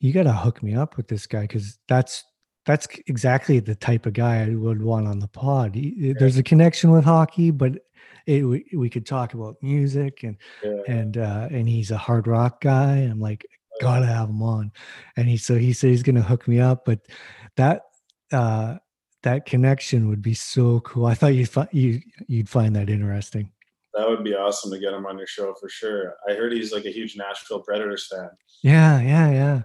you 0.00 0.12
gotta 0.12 0.32
hook 0.32 0.62
me 0.62 0.74
up 0.74 0.96
with 0.96 1.08
this 1.08 1.26
guy 1.26 1.42
because 1.42 1.78
that's 1.88 2.24
that's 2.66 2.86
exactly 3.06 3.58
the 3.60 3.74
type 3.74 4.06
of 4.06 4.12
guy 4.12 4.42
i 4.42 4.48
would 4.54 4.82
want 4.82 5.08
on 5.08 5.18
the 5.18 5.28
pod 5.28 5.74
He- 5.74 6.14
there's 6.18 6.36
a 6.38 6.42
connection 6.42 6.90
with 6.90 7.04
hockey 7.04 7.50
but 7.50 7.72
it, 8.26 8.44
we, 8.44 8.64
we 8.74 8.88
could 8.88 9.04
talk 9.06 9.34
about 9.34 9.56
music 9.62 10.22
and 10.22 10.36
yeah. 10.62 10.80
and 10.86 11.18
uh 11.18 11.48
and 11.50 11.68
he's 11.68 11.90
a 11.90 11.96
hard 11.98 12.26
rock 12.26 12.60
guy 12.60 12.96
i'm 12.98 13.20
like 13.20 13.44
gotta 13.80 14.06
have 14.06 14.28
him 14.28 14.42
on 14.42 14.70
and 15.16 15.28
he 15.28 15.36
so 15.36 15.56
he 15.56 15.72
said 15.72 15.90
he's 15.90 16.02
gonna 16.04 16.22
hook 16.22 16.46
me 16.46 16.60
up 16.60 16.84
but 16.84 17.00
that 17.56 17.82
uh 18.32 18.76
that 19.22 19.46
connection 19.46 20.08
would 20.08 20.22
be 20.22 20.34
so 20.34 20.80
cool 20.80 21.06
i 21.06 21.14
thought 21.14 21.34
you'd, 21.34 21.48
fi- 21.48 21.68
you, 21.72 22.00
you'd 22.28 22.48
find 22.48 22.76
that 22.76 22.88
interesting 22.90 23.50
That 23.94 24.08
would 24.08 24.24
be 24.24 24.34
awesome 24.34 24.70
to 24.70 24.78
get 24.78 24.94
him 24.94 25.04
on 25.06 25.18
your 25.18 25.26
show 25.26 25.54
for 25.60 25.68
sure. 25.68 26.14
I 26.28 26.32
heard 26.34 26.52
he's 26.52 26.72
like 26.72 26.86
a 26.86 26.90
huge 26.92 27.16
Nashville 27.16 27.60
Predators 27.60 28.06
fan. 28.10 28.30
Yeah, 28.62 29.00
yeah, 29.00 29.30
yeah, 29.30 29.62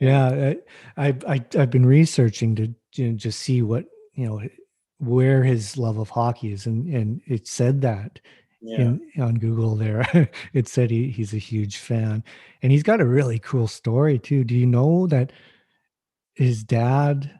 yeah. 0.00 0.54
I, 0.96 1.06
I, 1.06 1.14
I 1.34 1.44
I've 1.58 1.70
been 1.70 1.86
researching 1.86 2.56
to 2.56 2.74
you 2.94 3.08
know, 3.12 3.16
just 3.16 3.38
see 3.40 3.62
what 3.62 3.84
you 4.14 4.26
know 4.26 4.40
where 4.98 5.42
his 5.44 5.76
love 5.76 5.98
of 5.98 6.08
hockey 6.10 6.52
is, 6.52 6.66
and 6.66 6.86
and 6.92 7.20
it 7.26 7.46
said 7.46 7.80
that 7.82 8.18
Yeah. 8.60 8.78
in 8.80 9.10
on 9.20 9.34
Google 9.36 9.76
there. 9.76 10.28
it 10.52 10.66
said 10.68 10.90
he, 10.90 11.10
he's 11.10 11.32
a 11.34 11.38
huge 11.38 11.76
fan, 11.76 12.24
and 12.62 12.72
he's 12.72 12.82
got 12.82 13.00
a 13.00 13.06
really 13.06 13.38
cool 13.38 13.68
story 13.68 14.18
too. 14.18 14.42
Do 14.44 14.54
you 14.56 14.66
know 14.66 15.06
that 15.06 15.32
his 16.34 16.64
dad 16.64 17.38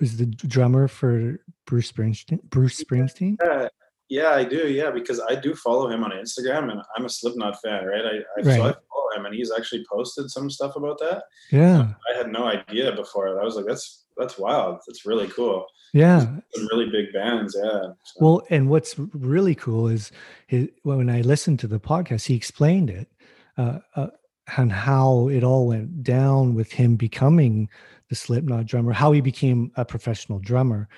was 0.00 0.16
the 0.16 0.26
drummer 0.26 0.88
for 0.88 1.40
Bruce 1.66 1.90
Springsteen? 1.90 2.42
Bruce 2.44 2.82
Springsteen. 2.82 3.36
Yeah, 3.44 3.68
yeah, 4.08 4.30
I 4.30 4.44
do. 4.44 4.68
Yeah, 4.68 4.90
because 4.90 5.20
I 5.20 5.34
do 5.34 5.54
follow 5.54 5.90
him 5.90 6.04
on 6.04 6.12
Instagram, 6.12 6.70
and 6.70 6.80
I'm 6.96 7.04
a 7.04 7.08
Slipknot 7.10 7.60
fan, 7.60 7.84
right? 7.84 8.04
I, 8.04 8.40
I 8.40 8.42
so 8.42 8.50
I 8.50 8.72
follow 8.72 9.16
him, 9.16 9.26
and 9.26 9.34
he's 9.34 9.52
actually 9.56 9.84
posted 9.90 10.30
some 10.30 10.50
stuff 10.50 10.76
about 10.76 10.98
that. 10.98 11.24
Yeah, 11.50 11.88
I 12.12 12.16
had 12.16 12.32
no 12.32 12.44
idea 12.44 12.92
before. 12.92 13.40
I 13.40 13.44
was 13.44 13.56
like, 13.56 13.66
that's 13.66 14.06
that's 14.18 14.38
wild. 14.38 14.80
That's 14.86 15.06
really 15.06 15.28
cool. 15.28 15.66
yeah. 15.92 16.20
Some 16.54 16.68
really 16.70 16.90
big 16.90 17.12
bands, 17.12 17.56
yeah. 17.58 17.80
So, 18.04 18.14
Well, 18.20 18.42
and 18.50 18.68
what's 18.68 18.98
really 18.98 19.54
cool 19.54 19.88
is 19.88 20.10
his, 20.48 20.68
when 20.82 21.08
I 21.08 21.20
listened 21.22 21.60
to 21.60 21.66
the 21.66 21.80
podcast, 21.80 22.26
he 22.26 22.34
explained 22.34 22.90
it 22.90 23.08
uh, 23.56 23.78
uh, 23.94 24.08
and 24.56 24.72
how 24.72 25.28
it 25.28 25.44
all 25.44 25.68
went 25.68 26.02
down 26.02 26.54
with 26.54 26.72
him 26.72 26.96
becoming 26.96 27.68
the 28.08 28.16
Slipknot 28.16 28.66
drummer, 28.66 28.92
how 28.92 29.12
he 29.12 29.20
became 29.20 29.70
a 29.76 29.84
professional 29.84 30.38
drummer. 30.40 30.88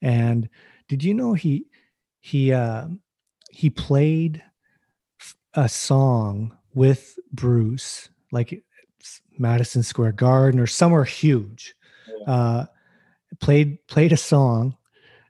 And 0.00 0.48
did 0.88 1.04
you 1.04 1.14
know 1.14 1.34
he 1.34 1.66
he 2.20 2.52
uh, 2.52 2.86
he 3.50 3.70
played 3.70 4.42
a 5.54 5.68
song 5.68 6.56
with 6.74 7.18
Bruce, 7.32 8.08
like 8.30 8.62
Madison 9.38 9.82
Square 9.82 10.12
Garden 10.12 10.60
or 10.60 10.66
somewhere 10.66 11.04
huge. 11.04 11.74
Uh, 12.26 12.66
played 13.40 13.84
played 13.86 14.12
a 14.12 14.16
song 14.16 14.76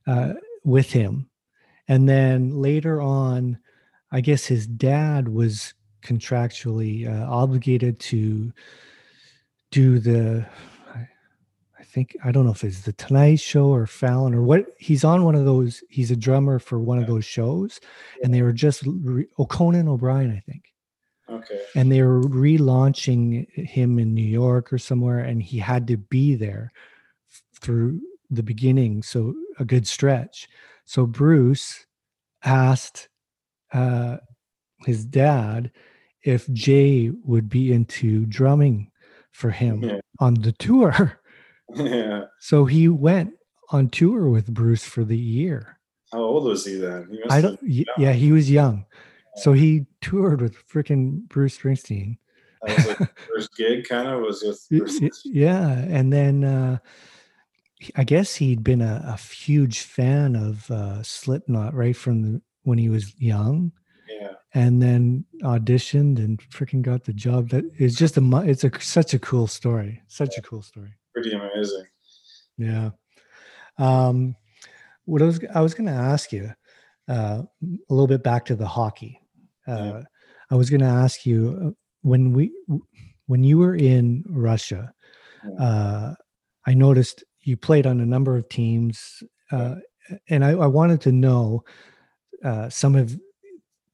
uh, 0.07 0.35
with 0.65 0.91
him 0.91 1.31
and 1.91 2.09
then 2.09 2.53
later 2.53 3.03
on, 3.03 3.59
I 4.13 4.21
guess 4.21 4.47
his 4.47 4.65
dad 4.65 5.29
was 5.29 5.75
contractually 6.05 7.05
uh, 7.09 7.29
obligated 7.29 7.99
to 7.99 8.53
do 9.73 9.99
the 9.99 10.47
think 11.91 12.17
I 12.25 12.33
don't 12.33 12.45
know 12.47 12.53
if 12.53 12.65
it's 12.65 12.83
the 12.83 12.93
Tonight 12.93 13.41
Show 13.41 13.67
or 13.67 13.87
Fallon 13.87 14.35
or 14.35 14.43
what. 14.43 14.67
He's 14.79 15.05
on 15.05 15.25
one 15.25 15.35
of 15.35 15.45
those. 15.45 15.83
He's 15.89 16.11
a 16.11 16.17
drummer 16.17 16.59
for 16.59 16.79
one 16.79 16.99
of 16.99 17.07
those 17.07 17.25
shows, 17.25 17.81
and 18.23 18.33
they 18.33 18.43
were 18.43 18.53
just 18.53 18.83
re, 18.87 19.27
oh 19.39 19.47
Conan 19.47 19.89
O'Brien, 19.89 20.31
I 20.35 20.41
think. 20.41 20.65
Okay. 21.29 21.61
And 21.77 21.91
they 21.93 22.03
were 22.03 22.21
relaunching 22.23 23.49
him 23.55 23.99
in 23.99 24.15
New 24.15 24.25
York 24.25 24.73
or 24.73 24.79
somewhere, 24.79 25.21
and 25.21 25.43
he 25.43 25.59
had 25.59 25.87
to 25.89 25.97
be 25.97 26.35
there 26.35 26.73
through 27.61 28.01
the 28.31 28.43
beginning, 28.43 29.03
so 29.03 29.35
a 29.59 29.65
good 29.65 29.87
stretch. 29.87 30.49
So 30.85 31.07
Bruce 31.07 31.87
asked 32.45 33.09
uh, 33.73 34.17
his 34.87 35.05
dad 35.05 35.71
if 36.25 36.51
Jay 36.53 37.11
would 37.25 37.49
be 37.49 37.73
into 37.73 38.27
drumming 38.27 38.91
for 39.33 39.51
him 39.51 39.83
Yeah. 39.85 40.01
on 40.19 40.35
the 40.35 40.53
tour. 40.53 41.19
yeah. 41.75 42.25
So 42.41 42.65
he 42.65 42.89
went 42.89 43.33
on 43.71 43.89
tour 43.89 44.29
with 44.29 44.53
Bruce 44.53 44.85
for 44.85 45.05
the 45.05 45.17
year. 45.19 45.79
How 46.13 46.21
old 46.21 46.45
was 46.45 46.65
he 46.67 46.75
then? 46.77 47.09
He 47.11 47.23
I 47.31 47.41
don't. 47.41 47.59
Yeah, 47.63 48.13
he 48.13 48.33
was 48.33 48.51
young, 48.51 48.85
so 49.37 49.53
he 49.53 49.87
toured 50.01 50.41
with 50.43 50.57
freaking 50.69 51.29
Bruce 51.29 51.57
Springsteen. 51.59 52.19
that 52.63 52.77
was 52.77 52.87
like 53.01 53.19
first 53.35 53.57
gig, 53.57 53.89
kind 53.89 54.09
of 54.09 54.21
was 54.23 54.43
with. 54.43 54.67
Bruce. 54.71 55.23
Yeah, 55.25 55.69
and 55.71 56.13
then 56.13 56.43
uh, 56.43 56.79
I 57.95 58.03
guess 58.05 58.35
he'd 58.35 58.65
been 58.65 58.83
a, 58.83 59.03
a 59.07 59.17
huge 59.17 59.81
fan 59.83 60.35
of 60.35 60.69
uh, 60.71 61.03
Slipknot 61.05 61.75
right 61.75 61.97
from 61.97 62.23
the, 62.23 62.43
when 62.65 62.79
he 62.79 62.89
was 62.89 63.15
young, 63.21 63.71
Yeah. 64.21 64.33
and 64.53 64.83
then 64.83 65.25
auditioned 65.45 66.19
and 66.19 66.41
freaking 66.51 66.83
got 66.83 67.05
the 67.05 67.13
job. 67.15 67.51
That 67.51 67.65
is 67.79 67.95
just 67.95 68.17
a. 68.19 68.43
It's 68.45 68.65
a 68.65 68.71
such 68.81 69.15
a 69.15 69.21
cool 69.21 69.47
story. 69.47 70.03
Such 70.09 70.37
a 70.37 70.43
cool 70.43 70.63
story. 70.63 70.95
Pretty 71.21 71.37
amazing. 71.37 71.85
Yeah. 72.59 72.91
Um, 73.79 74.37
what 75.05 75.23
I 75.23 75.27
was 75.27 75.41
I 75.55 75.61
was 75.61 75.75
going 75.75 75.87
to 75.87 75.93
ask 75.93 76.33
you 76.33 76.51
uh, 77.09 77.43
a 77.43 77.93
little 77.93 78.07
bit 78.07 78.23
back 78.23 78.45
to 78.47 78.57
the 78.57 78.67
hockey. 78.67 79.21
Uh, 79.67 79.73
Yeah. 79.73 80.03
I 80.51 80.57
was 80.57 80.69
going 80.69 80.81
to 80.81 80.87
ask 80.87 81.25
you 81.27 81.59
uh, 81.65 81.71
when 82.03 82.33
we 82.33 82.53
when 83.27 83.45
you 83.45 83.59
were 83.59 83.75
in 83.75 84.25
Russia. 84.29 84.93
Yeah. 85.45 85.65
Uh, 85.65 86.15
I 86.67 86.75
noticed 86.75 87.25
you 87.43 87.57
played 87.57 87.87
on 87.87 88.01
a 88.01 88.07
number 88.07 88.37
of 88.37 88.49
teams, 88.49 89.23
uh, 89.53 89.77
and 90.29 90.45
I, 90.45 90.51
I 90.51 90.67
wanted 90.67 91.01
to 91.03 91.13
know 91.13 91.65
uh, 92.45 92.69
some 92.69 92.95
of 92.95 93.19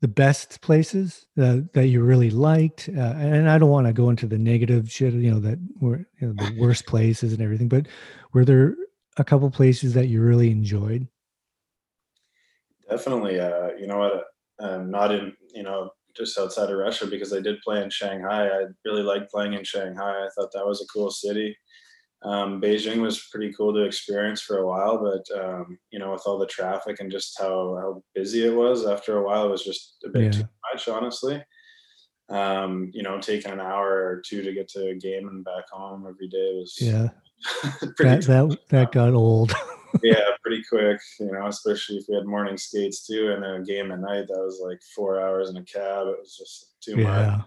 the 0.02 0.08
best 0.08 0.60
places 0.60 1.26
uh, 1.40 1.58
that 1.72 1.86
you 1.86 2.02
really 2.02 2.30
liked. 2.30 2.88
Uh, 2.94 3.14
and 3.16 3.48
I 3.50 3.58
don't 3.58 3.70
want 3.70 3.86
to 3.86 3.92
go 3.92 4.10
into 4.10 4.26
the 4.26 4.38
negative 4.38 4.90
shit, 4.90 5.14
you 5.14 5.30
know, 5.30 5.40
that 5.40 5.58
were 5.80 6.06
you 6.20 6.28
know, 6.28 6.32
the 6.34 6.54
worst 6.58 6.86
places 6.92 7.32
and 7.32 7.42
everything. 7.42 7.68
But 7.68 7.86
were 8.32 8.44
there 8.44 8.76
a 9.16 9.24
couple 9.24 9.50
places 9.50 9.94
that 9.94 10.08
you 10.08 10.20
really 10.20 10.50
enjoyed? 10.50 11.08
Definitely. 12.88 13.40
Uh, 13.40 13.70
you 13.78 13.86
know 13.86 13.98
what? 13.98 14.24
Um, 14.58 14.90
not 14.90 15.12
in, 15.12 15.34
you 15.54 15.62
know, 15.62 15.90
just 16.16 16.38
outside 16.38 16.70
of 16.70 16.78
Russia 16.78 17.06
because 17.06 17.32
I 17.32 17.40
did 17.40 17.60
play 17.62 17.82
in 17.82 17.90
Shanghai. 17.90 18.48
I 18.48 18.64
really 18.84 19.02
liked 19.02 19.30
playing 19.30 19.54
in 19.54 19.64
Shanghai. 19.64 20.24
I 20.24 20.28
thought 20.34 20.52
that 20.52 20.66
was 20.66 20.80
a 20.80 20.86
cool 20.86 21.10
city. 21.10 21.56
Um, 22.22 22.60
Beijing 22.60 23.00
was 23.02 23.28
pretty 23.30 23.52
cool 23.52 23.72
to 23.74 23.84
experience 23.84 24.40
for 24.40 24.58
a 24.58 24.66
while, 24.66 24.98
but 24.98 25.24
um, 25.38 25.78
you 25.90 25.98
know, 25.98 26.12
with 26.12 26.22
all 26.26 26.38
the 26.38 26.46
traffic 26.46 26.98
and 27.00 27.10
just 27.10 27.38
how 27.38 27.76
how 27.80 28.02
busy 28.14 28.46
it 28.46 28.54
was, 28.54 28.86
after 28.86 29.18
a 29.18 29.22
while, 29.22 29.46
it 29.46 29.50
was 29.50 29.64
just 29.64 29.96
a 30.04 30.08
bit 30.08 30.24
Yeah. 30.24 30.30
too 30.30 30.48
much, 30.72 30.88
honestly. 30.88 31.42
Um, 32.28 32.90
you 32.92 33.02
know, 33.04 33.20
taking 33.20 33.52
an 33.52 33.60
hour 33.60 33.88
or 33.88 34.22
two 34.26 34.42
to 34.42 34.52
get 34.52 34.68
to 34.70 34.88
a 34.88 34.94
game 34.94 35.28
and 35.28 35.44
back 35.44 35.64
home 35.70 36.06
every 36.08 36.26
day 36.28 36.54
was 36.54 36.76
Yeah, 36.80 37.08
pretty 37.96 38.26
that 38.26 38.26
that 38.26 38.58
that 38.70 38.92
got 38.92 39.12
old. 39.14 39.52
yeah, 40.02 40.24
pretty 40.42 40.62
quick, 40.68 40.98
you 41.20 41.30
know, 41.30 41.46
especially 41.46 41.98
if 41.98 42.06
we 42.08 42.16
had 42.16 42.26
morning 42.26 42.56
skates 42.56 43.06
too, 43.06 43.30
and 43.32 43.42
then 43.42 43.60
a 43.60 43.62
game 43.62 43.92
at 43.92 44.00
night 44.00 44.26
that 44.26 44.42
was 44.42 44.60
like 44.66 44.80
four 44.96 45.20
hours 45.20 45.50
in 45.50 45.56
a 45.58 45.62
cab. 45.62 46.08
It 46.08 46.18
was 46.18 46.34
just 46.36 46.74
too 46.80 46.96
much. 46.96 47.40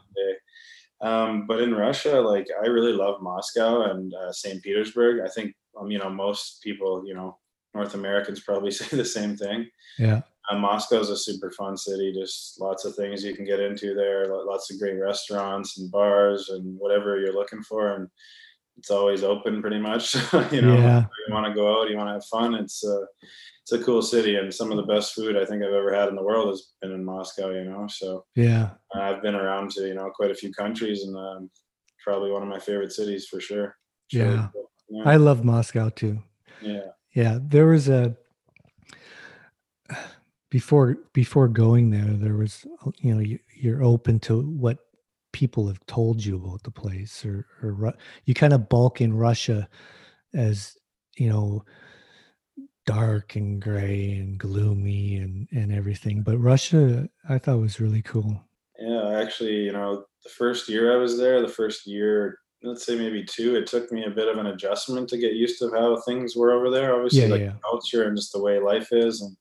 Um, 1.01 1.45
but 1.47 1.61
in 1.61 1.73
Russia, 1.73 2.19
like 2.19 2.47
I 2.61 2.67
really 2.67 2.93
love 2.93 3.21
Moscow 3.21 3.89
and 3.89 4.13
uh, 4.13 4.31
St. 4.31 4.61
Petersburg. 4.61 5.21
I 5.25 5.29
think, 5.29 5.55
um, 5.79 5.89
you 5.89 5.97
know, 5.97 6.09
most 6.09 6.61
people, 6.61 7.03
you 7.05 7.13
know, 7.13 7.37
North 7.73 7.93
Americans 7.93 8.41
probably 8.41 8.71
say 8.79 8.95
the 8.95 9.05
same 9.05 9.37
thing. 9.37 9.69
yeah, 9.97 10.21
Uh, 10.49 10.57
Moscow 10.57 10.99
is 10.99 11.09
a 11.09 11.17
super 11.17 11.51
fun 11.51 11.77
city. 11.77 12.13
Just 12.13 12.59
lots 12.59 12.83
of 12.85 12.95
things 12.95 13.23
you 13.23 13.35
can 13.35 13.45
get 13.45 13.59
into 13.59 13.93
there. 13.93 14.27
Lots 14.27 14.71
of 14.71 14.79
great 14.79 14.99
restaurants 14.99 15.77
and 15.77 15.91
bars 15.91 16.49
and 16.49 16.77
whatever 16.79 17.19
you're 17.19 17.33
looking 17.33 17.61
for, 17.63 17.95
and 17.95 18.09
it's 18.79 18.89
always 18.91 19.23
open 19.23 19.61
pretty 19.61 19.79
much. 19.79 20.15
you 20.51 20.61
know, 20.61 20.75
Yeah. 20.77 21.05
you 21.27 21.33
want 21.33 21.45
to 21.47 21.53
go 21.53 21.79
out, 21.81 21.89
you 21.89 21.97
want 21.97 22.09
to 22.09 22.13
have 22.13 22.25
fun. 22.25 22.55
It's 22.55 22.83
a 22.83 23.05
it's 23.63 23.71
a 23.73 23.83
cool 23.83 24.01
city, 24.01 24.35
and 24.37 24.51
some 24.53 24.71
of 24.71 24.77
the 24.77 24.91
best 24.93 25.13
food 25.13 25.37
I 25.37 25.45
think 25.45 25.61
I've 25.61 25.73
ever 25.73 25.93
had 25.93 26.09
in 26.09 26.15
the 26.15 26.23
world 26.23 26.47
has 26.49 26.71
been 26.81 26.91
in 26.91 27.03
Moscow. 27.05 27.51
You 27.51 27.65
know, 27.65 27.85
so 27.87 28.25
yeah. 28.35 28.71
uh, 28.95 29.01
I've 29.01 29.21
been 29.21 29.35
around 29.35 29.71
to 29.71 29.81
you 29.87 29.93
know 29.93 30.09
quite 30.15 30.31
a 30.31 30.35
few 30.35 30.51
countries, 30.53 31.03
and 31.03 31.15
um, 31.15 31.49
probably 32.03 32.31
one 32.31 32.41
of 32.41 32.47
my 32.49 32.59
favorite 32.59 32.91
cities 32.93 33.27
for 33.27 33.39
sure. 33.39 33.75
It's 34.07 34.15
really 34.15 34.49
cool. 34.53 34.71
yeah, 34.89 35.03
I 35.05 35.17
love 35.17 35.43
Moscow 35.43 35.89
too. 35.89 36.19
yeah, 36.61 36.79
Yeah, 37.13 37.37
there 37.41 37.67
was 37.67 37.89
a 37.89 38.15
before 40.49 40.97
before 41.13 41.47
going 41.47 41.89
there. 41.91 42.05
There 42.05 42.35
was 42.37 42.65
you 43.01 43.13
know 43.13 43.21
you, 43.21 43.39
you're 43.55 43.83
open 43.83 44.19
to 44.21 44.41
what 44.41 44.79
people 45.31 45.67
have 45.67 45.85
told 45.85 46.23
you 46.23 46.35
about 46.35 46.63
the 46.63 46.71
place, 46.71 47.25
or 47.25 47.45
or 47.61 47.93
you 48.25 48.33
kind 48.33 48.53
of 48.53 48.69
bulk 48.69 49.01
in 49.01 49.13
Russia 49.13 49.67
as 50.33 50.77
you 51.17 51.29
know 51.29 51.63
dark 52.85 53.35
and 53.35 53.61
gray 53.61 54.13
and 54.13 54.37
gloomy 54.37 55.17
and 55.17 55.47
and 55.51 55.71
everything. 55.71 56.23
But 56.23 56.37
Russia, 56.39 57.07
I 57.27 57.37
thought 57.37 57.59
was 57.59 57.79
really 57.79 58.01
cool. 58.01 58.41
Yeah, 58.79 59.19
actually, 59.19 59.65
you 59.65 59.73
know, 59.73 60.05
the 60.23 60.29
first 60.29 60.69
year 60.69 60.93
I 60.93 60.97
was 60.97 61.17
there, 61.17 61.41
the 61.41 61.47
first 61.49 61.85
year, 61.85 62.39
let's 62.63 62.85
say 62.85 62.95
maybe 62.97 63.23
two, 63.25 63.55
it 63.55 63.67
took 63.67 63.91
me 63.91 64.05
a 64.05 64.09
bit 64.09 64.29
of 64.29 64.37
an 64.37 64.47
adjustment 64.47 65.09
to 65.09 65.17
get 65.17 65.33
used 65.33 65.59
to 65.59 65.69
how 65.71 65.97
things 66.01 66.35
were 66.35 66.51
over 66.53 66.69
there. 66.69 66.95
Obviously, 66.95 67.23
Yeah, 67.23 67.27
like 67.27 67.41
yeah. 67.41 67.53
culture 67.69 68.07
and 68.07 68.15
just 68.17 68.31
the 68.31 68.41
way 68.41 68.57
life 68.57 68.87
is, 68.91 69.21
and 69.21 69.37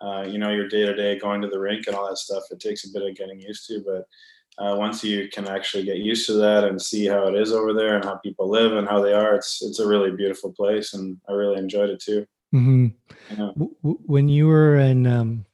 uh, 0.00 0.22
you 0.28 0.38
know, 0.38 0.50
your 0.50 0.68
day 0.68 0.84
to 0.84 0.94
day 0.94 1.18
going 1.18 1.40
to 1.42 1.48
the 1.48 1.60
rink 1.60 1.86
and 1.86 1.94
all 1.94 2.08
that 2.08 2.18
stuff. 2.18 2.42
It 2.50 2.60
takes 2.60 2.84
a 2.84 2.92
bit 2.92 3.08
of 3.08 3.16
getting 3.16 3.40
used 3.40 3.66
to, 3.68 3.82
but 3.86 4.04
uh, 4.58 4.74
once 4.78 5.02
you 5.02 5.28
can 5.28 5.46
actually 5.48 5.84
get 5.84 5.98
used 5.98 6.26
to 6.26 6.34
that 6.34 6.64
and 6.64 6.80
see 6.80 7.06
how 7.06 7.26
it 7.28 7.34
is 7.34 7.52
over 7.52 7.72
there 7.72 7.96
and 7.96 8.04
how 8.04 8.16
people 8.16 8.48
live 8.50 8.76
and 8.76 8.88
how 8.88 9.00
they 9.00 9.12
are, 9.12 9.34
it's 9.34 9.62
it's 9.62 9.78
a 9.80 9.86
really 9.88 10.10
beautiful 10.10 10.52
place, 10.52 10.94
and 10.94 11.16
I 11.28 11.32
really 11.32 11.56
enjoyed 11.58 11.90
it 11.90 12.00
too. 12.00 12.26
hmm 12.52 12.88
Yeah. 13.30 13.50
W- 13.56 13.76
when 13.82 14.28
you 14.28 14.46
were 14.46 14.76
in 14.76 15.06
um, 15.06 15.46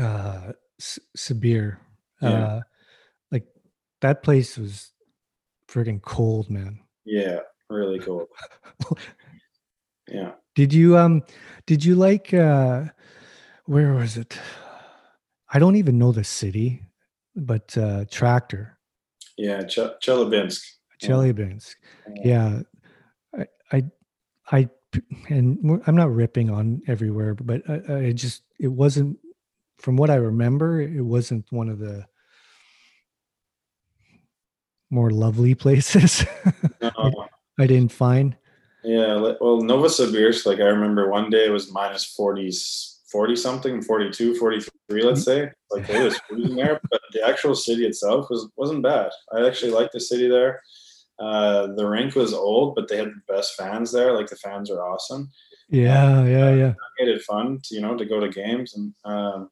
uh, 0.00 0.52
S- 0.80 0.98
Yeah. 2.20 2.30
uh, 2.30 2.60
like 3.30 3.46
that 4.00 4.22
place 4.22 4.56
was 4.56 4.92
freaking 5.68 6.00
cold, 6.00 6.50
man. 6.50 6.80
Yeah, 7.04 7.40
really 7.68 7.98
cool. 8.06 8.26
Yeah. 10.08 10.32
Did 10.54 10.72
you 10.72 10.96
um, 10.96 11.22
did 11.66 11.84
you 11.84 11.94
like 11.94 12.32
uh, 12.32 12.84
where 13.66 13.92
was 13.94 14.16
it? 14.16 14.38
I 15.52 15.58
don't 15.58 15.76
even 15.76 15.98
know 15.98 16.12
the 16.12 16.24
city, 16.24 16.82
but 17.38 17.76
uh, 17.76 18.04
Tractor, 18.10 18.78
Yeah, 19.36 19.62
Ch- 19.64 19.78
Chelyabinsk. 20.02 20.60
Yeah. 21.00 21.08
Chelyabinsk. 21.08 21.74
Yeah, 22.24 22.60
I, 23.38 23.46
I, 23.72 23.82
I, 24.50 24.68
and 25.28 25.82
I'm 25.86 25.96
not 25.96 26.12
ripping 26.12 26.50
on 26.50 26.82
everywhere, 26.86 27.34
but 27.34 27.62
I, 27.68 28.06
I 28.08 28.12
just 28.12 28.42
it 28.58 28.68
wasn't 28.68 29.18
from 29.78 29.96
what 29.96 30.10
I 30.10 30.16
remember. 30.16 30.80
It 30.80 31.02
wasn't 31.02 31.46
one 31.50 31.68
of 31.68 31.78
the 31.78 32.06
more 34.90 35.10
lovely 35.10 35.54
places. 35.64 36.24
No, 36.80 37.28
I 37.58 37.66
didn't 37.66 37.92
find. 37.92 38.36
Yeah, 38.82 39.16
well, 39.40 39.60
Novosibirsk, 39.60 40.46
like 40.46 40.60
I 40.60 40.68
remember 40.68 41.10
one 41.10 41.30
day 41.30 41.46
it 41.46 41.50
was 41.50 41.70
minus 41.72 42.04
40, 42.04 42.52
40 43.10 43.36
something, 43.36 43.82
42, 43.82 44.36
43, 44.36 45.02
let's 45.02 45.24
say. 45.24 45.50
Like 45.70 45.88
it 45.88 46.02
was 46.02 46.18
freezing 46.28 46.56
there, 46.56 46.80
but 46.90 47.00
the 47.12 47.26
actual 47.26 47.54
city 47.54 47.86
itself 47.86 48.28
was, 48.30 48.48
wasn't 48.56 48.82
bad. 48.82 49.10
I 49.32 49.46
actually 49.46 49.72
liked 49.72 49.92
the 49.92 50.00
city 50.00 50.28
there. 50.28 50.62
Uh, 51.18 51.68
the 51.74 51.86
rink 51.86 52.14
was 52.14 52.32
old, 52.32 52.74
but 52.74 52.88
they 52.88 52.96
had 52.96 53.08
the 53.08 53.32
best 53.32 53.54
fans 53.56 53.92
there. 53.92 54.12
Like 54.12 54.28
the 54.28 54.36
fans 54.36 54.70
are 54.70 54.82
awesome. 54.82 55.30
Yeah, 55.68 56.24
yeah, 56.24 56.54
yeah. 56.54 56.74
Made 56.98 57.08
it 57.08 57.22
fun, 57.22 57.60
to, 57.64 57.74
you 57.74 57.80
know, 57.80 57.96
to 57.96 58.04
go 58.06 58.20
to 58.20 58.28
games. 58.28 58.74
And 58.74 58.94
um, 59.04 59.50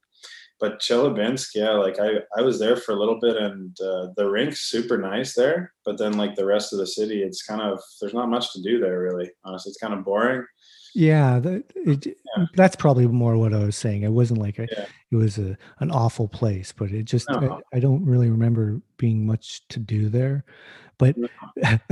but 0.59 0.81
Chelyabinsk, 0.81 1.49
yeah, 1.55 1.73
like 1.73 1.99
I, 2.01 2.21
I 2.37 2.41
was 2.41 2.59
there 2.59 2.77
for 2.77 2.93
a 2.93 2.99
little 2.99 3.21
bit, 3.21 3.37
and 3.37 3.79
uh, 3.81 4.09
the 4.17 4.29
rink's 4.29 4.63
super 4.63 4.97
nice 4.97 5.35
there. 5.35 5.75
But 5.85 5.99
then, 5.99 6.15
like 6.15 6.35
the 6.35 6.47
rest 6.47 6.73
of 6.73 6.79
the 6.79 6.87
city, 6.87 7.23
it's 7.23 7.43
kind 7.43 7.61
of 7.61 7.83
there's 8.01 8.15
not 8.15 8.31
much 8.31 8.53
to 8.55 8.63
do 8.63 8.81
there 8.81 9.01
really. 9.01 9.31
Honestly, 9.45 9.71
it's 9.71 9.81
kind 9.81 9.93
of 9.93 10.05
boring. 10.05 10.47
Yeah, 10.97 11.39
that, 11.41 11.65
it, 11.75 12.07
Yeah. 12.37 12.47
that's 12.55 12.75
probably 12.75 13.07
more 13.07 13.37
what 13.37 13.53
I 13.53 13.65
was 13.65 13.77
saying. 13.77 14.03
It 14.03 14.13
wasn't 14.13 14.41
like 14.41 14.59
a, 14.59 14.67
Yeah. 14.73 14.87
it 15.11 15.17
was 15.17 15.37
a 15.39 15.57
an 15.81 15.91
awful 15.91 16.27
place, 16.27 16.73
but 16.73 16.91
it 16.91 17.05
just 17.05 17.29
No. 17.31 17.61
I, 17.73 17.77
I 17.77 17.81
don't 17.81 18.05
really 18.05 18.31
remember 18.31 18.81
being 18.97 19.27
much 19.27 19.67
to 19.69 19.79
do 19.79 20.09
there. 20.09 20.45
But 20.99 21.17
No. 21.19 21.29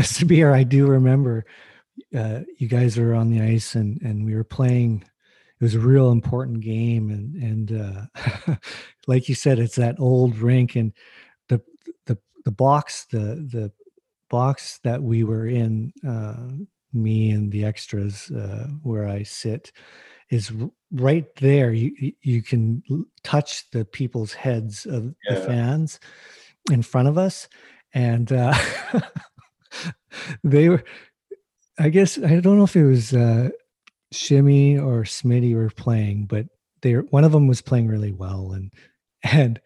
Sabir, 0.01 0.53
I 0.55 0.63
do 0.65 0.87
remember 0.87 1.45
uh, 2.17 2.41
you 2.59 2.67
guys 2.67 2.97
were 2.97 3.15
on 3.15 3.31
the 3.31 3.43
ice 3.43 3.75
and 3.75 4.01
and 4.03 4.25
we 4.25 4.35
were 4.35 4.45
playing. 4.45 5.05
It 5.61 5.65
was 5.65 5.75
a 5.75 5.81
real 5.81 6.11
important 6.11 6.61
game, 6.61 7.11
and 7.11 7.35
and 7.37 8.09
uh, 8.49 8.57
like 9.07 9.29
you 9.29 9.35
said, 9.35 9.59
it's 9.59 9.77
that 9.77 10.01
old 10.01 10.37
rink, 10.39 10.77
and 10.77 10.93
the 11.49 11.61
the 12.07 12.19
the 12.45 12.51
box 12.51 13.05
the 13.11 13.47
the 13.53 13.71
box 14.31 14.81
that 14.83 15.03
we 15.03 15.25
were 15.25 15.47
in. 15.47 15.93
Uh, 16.07 16.65
me 16.95 17.31
and 17.31 17.51
the 17.53 17.65
extras 17.65 18.31
uh, 18.31 18.69
where 18.83 19.09
I 19.09 19.23
sit 19.23 19.73
is 20.31 20.53
right 20.93 21.27
there. 21.37 21.73
You 21.73 22.15
you- 22.23 22.43
can 22.43 22.83
touch 23.23 23.71
the 23.71 23.85
people's 23.85 24.33
heads 24.33 24.87
of 24.87 25.15
the 25.29 25.37
fans 25.37 26.01
in 26.71 26.83
front 26.83 27.09
of 27.09 27.19
us, 27.19 27.49
and 27.95 28.33
uh, 28.33 28.55
they 30.45 30.69
were. 30.69 30.83
I 31.79 31.89
guess 31.89 32.19
I 32.19 32.39
don't 32.39 32.57
know 32.57 32.65
if 32.65 32.77
it 32.77 32.85
was 32.85 33.13
uh, 33.13 33.49
Shimmy 34.13 34.79
or 34.79 35.03
Smitty 35.03 35.55
were 35.55 35.71
playing, 35.71 36.27
but 36.27 36.47
they 36.83 36.95
were, 36.95 37.03
one 37.11 37.25
of 37.25 37.33
them 37.33 37.49
was 37.49 37.61
playing 37.61 37.89
really 37.89 38.13
well, 38.13 38.53
and 38.53 38.73
and 39.25 39.61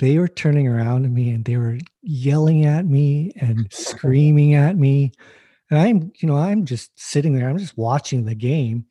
they 0.00 0.18
were 0.18 0.28
turning 0.28 0.66
around 0.66 1.04
to 1.04 1.08
me 1.08 1.30
and 1.30 1.44
they 1.44 1.56
were 1.56 1.78
yelling 2.02 2.64
at 2.66 2.86
me 2.86 3.32
and 3.40 3.68
screaming 3.72 4.54
at 4.54 4.76
me 4.76 5.12
and 5.74 5.82
I'm, 5.82 6.12
you 6.20 6.28
know, 6.28 6.36
I'm 6.36 6.64
just 6.64 6.92
sitting 6.94 7.34
there, 7.34 7.48
I'm 7.48 7.58
just 7.58 7.76
watching 7.76 8.24
the 8.24 8.34
game. 8.34 8.86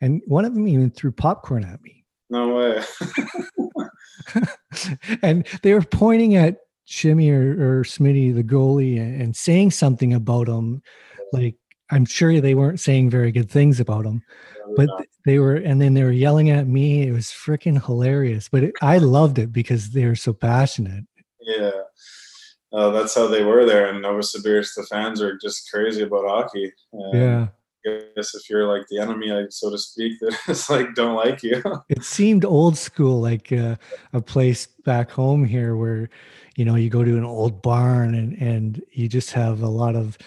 And 0.00 0.22
one 0.26 0.44
of 0.44 0.54
them 0.54 0.66
even 0.66 0.90
threw 0.90 1.12
popcorn 1.12 1.64
at 1.64 1.82
me. 1.82 2.04
No 2.30 2.54
way. 2.54 2.82
and 5.22 5.46
they 5.62 5.74
were 5.74 5.82
pointing 5.82 6.36
at 6.36 6.58
Shimmy 6.86 7.30
or, 7.30 7.80
or 7.80 7.84
Smitty, 7.84 8.34
the 8.34 8.44
goalie, 8.44 8.98
and, 8.98 9.20
and 9.20 9.36
saying 9.36 9.72
something 9.72 10.12
about 10.14 10.48
him. 10.48 10.82
Like, 11.32 11.56
I'm 11.90 12.04
sure 12.04 12.40
they 12.40 12.54
weren't 12.54 12.80
saying 12.80 13.10
very 13.10 13.30
good 13.30 13.50
things 13.50 13.78
about 13.78 14.06
him, 14.06 14.22
but 14.74 14.88
they 15.24 15.38
were, 15.38 15.54
and 15.54 15.80
then 15.80 15.94
they 15.94 16.02
were 16.02 16.12
yelling 16.12 16.50
at 16.50 16.66
me. 16.66 17.06
It 17.06 17.12
was 17.12 17.26
freaking 17.26 17.84
hilarious. 17.84 18.48
But 18.48 18.64
it, 18.64 18.74
I 18.82 18.98
loved 18.98 19.38
it 19.38 19.52
because 19.52 19.90
they 19.90 20.06
were 20.06 20.16
so 20.16 20.32
passionate. 20.32 21.04
yeah. 21.40 21.70
Uh, 22.72 22.90
that's 22.90 23.14
how 23.14 23.26
they 23.26 23.44
were 23.44 23.64
there 23.64 23.88
in 23.88 24.02
Novosibirsk. 24.02 24.74
The 24.74 24.86
fans 24.90 25.22
are 25.22 25.36
just 25.38 25.70
crazy 25.70 26.02
about 26.02 26.28
hockey. 26.28 26.72
Um, 26.92 27.10
Yeah. 27.14 27.46
I 27.86 28.02
guess 28.16 28.34
if 28.34 28.50
you're 28.50 28.66
like 28.66 28.84
the 28.88 28.98
enemy, 28.98 29.28
like, 29.30 29.46
so 29.50 29.70
to 29.70 29.78
speak, 29.78 30.18
that 30.20 30.36
it's 30.48 30.68
like 30.68 30.94
don't 30.94 31.14
like 31.14 31.42
you. 31.44 31.62
it 31.88 32.04
seemed 32.04 32.44
old 32.44 32.76
school 32.76 33.20
like 33.20 33.52
uh, 33.52 33.76
a 34.12 34.20
place 34.20 34.66
back 34.84 35.10
home 35.10 35.44
here 35.44 35.76
where 35.76 36.08
you 36.56 36.64
know 36.64 36.74
you 36.74 36.90
go 36.90 37.04
to 37.04 37.16
an 37.16 37.24
old 37.24 37.62
barn 37.62 38.16
and 38.16 38.32
and 38.42 38.82
you 38.90 39.08
just 39.08 39.30
have 39.32 39.62
a 39.62 39.68
lot 39.68 39.94
of 39.94 40.18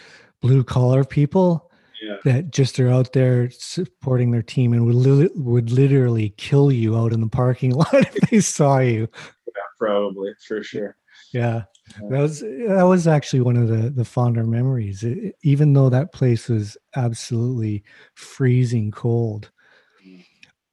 blue 0.42 0.64
collar 0.64 1.04
people 1.04 1.70
yeah. 2.02 2.16
that 2.24 2.52
just 2.52 2.80
are 2.80 2.90
out 2.90 3.12
there 3.12 3.50
supporting 3.50 4.32
their 4.32 4.42
team 4.42 4.72
and 4.72 4.86
would 4.86 4.96
li- 4.96 5.30
would 5.36 5.70
literally 5.70 6.30
kill 6.38 6.72
you 6.72 6.98
out 6.98 7.12
in 7.12 7.20
the 7.20 7.28
parking 7.28 7.72
lot 7.82 7.94
if 7.94 8.30
they 8.30 8.40
saw 8.40 8.80
you 8.80 9.10
Yeah, 9.48 9.64
probably 9.78 10.32
for 10.48 10.64
sure. 10.64 10.96
yeah 11.34 11.64
that 12.10 12.20
was 12.20 12.40
that 12.42 12.84
was 12.88 13.08
actually 13.08 13.42
one 13.42 13.58
of 13.58 13.68
the 13.68 13.90
the 13.90 14.06
fonder 14.06 14.44
memories. 14.44 15.04
It- 15.04 15.36
even 15.44 15.74
though 15.74 15.90
that 15.90 16.12
place 16.14 16.48
was 16.50 16.78
absolutely 16.96 17.84
freezing 18.16 18.92
cold 18.92 19.52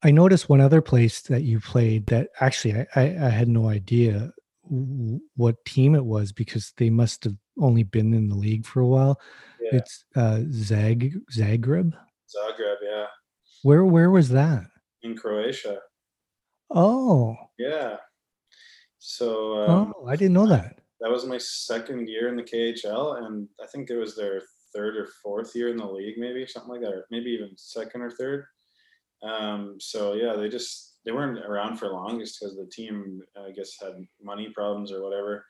i 0.03 0.11
noticed 0.11 0.49
one 0.49 0.61
other 0.61 0.81
place 0.83 1.23
that 1.23 1.43
you 1.43 1.59
played 1.59 2.07
that 2.07 2.29
actually 2.41 2.75
i 2.75 2.87
i, 2.97 3.03
I 3.03 3.29
had 3.31 3.49
no 3.49 3.69
idea 3.69 4.31
w- 4.65 5.21
what 5.37 5.65
team 5.65 5.95
it 5.95 6.05
was 6.05 6.33
because 6.33 6.73
they 6.77 6.91
must 6.91 7.25
have 7.25 7.35
only 7.59 7.83
been 7.83 8.13
in 8.15 8.29
the 8.29 8.35
league 8.37 8.67
for 8.67 8.81
a 8.81 8.87
while. 8.87 9.19
Yeah. 9.61 9.79
it's 9.79 10.05
uh 10.15 10.41
zag 10.51 11.15
zagreb? 11.33 11.93
Zagreb, 12.35 12.77
yeah, 12.83 13.07
where 13.63 13.85
where 13.85 14.11
was 14.11 14.29
that? 14.31 14.65
In 15.03 15.17
Croatia. 15.17 15.79
oh. 16.71 17.35
Yeah. 17.59 17.97
So 18.99 19.59
um, 19.67 19.95
oh 19.97 20.07
i 20.09 20.17
didn't 20.17 20.35
know 20.35 20.47
that 20.49 20.81
that 21.01 21.11
was 21.11 21.27
my 21.27 21.39
second 21.39 22.09
year 22.09 22.29
in 22.29 22.37
the 22.37 22.43
KHL, 22.43 23.25
and 23.25 23.49
I 23.63 23.67
think 23.67 23.91
it 23.91 23.97
was 23.97 24.17
their 24.17 24.43
third 24.75 24.97
or 24.97 25.09
fourth 25.23 25.55
year 25.55 25.69
in 25.69 25.77
the 25.77 25.87
league, 25.87 26.19
maybe 26.19 26.47
something 26.47 26.71
like 26.71 26.81
that, 26.81 26.93
or 26.93 27.07
maybe 27.11 27.31
even 27.31 27.51
second 27.57 28.03
or 28.03 28.11
third. 28.11 28.47
Um, 29.23 29.77
so 29.79 30.15
yeah, 30.15 30.35
they 30.35 30.49
just 30.49 30.99
they 31.05 31.13
weren't 31.13 31.39
around 31.39 31.77
for 31.77 31.89
long 31.89 32.19
just 32.19 32.41
because 32.41 32.57
the 32.57 32.67
team, 32.67 33.23
I 33.37 33.51
guess, 33.53 33.77
had 33.81 33.95
money 34.23 34.51
problems 34.55 34.93
or 34.93 35.03
whatever. 35.03 35.45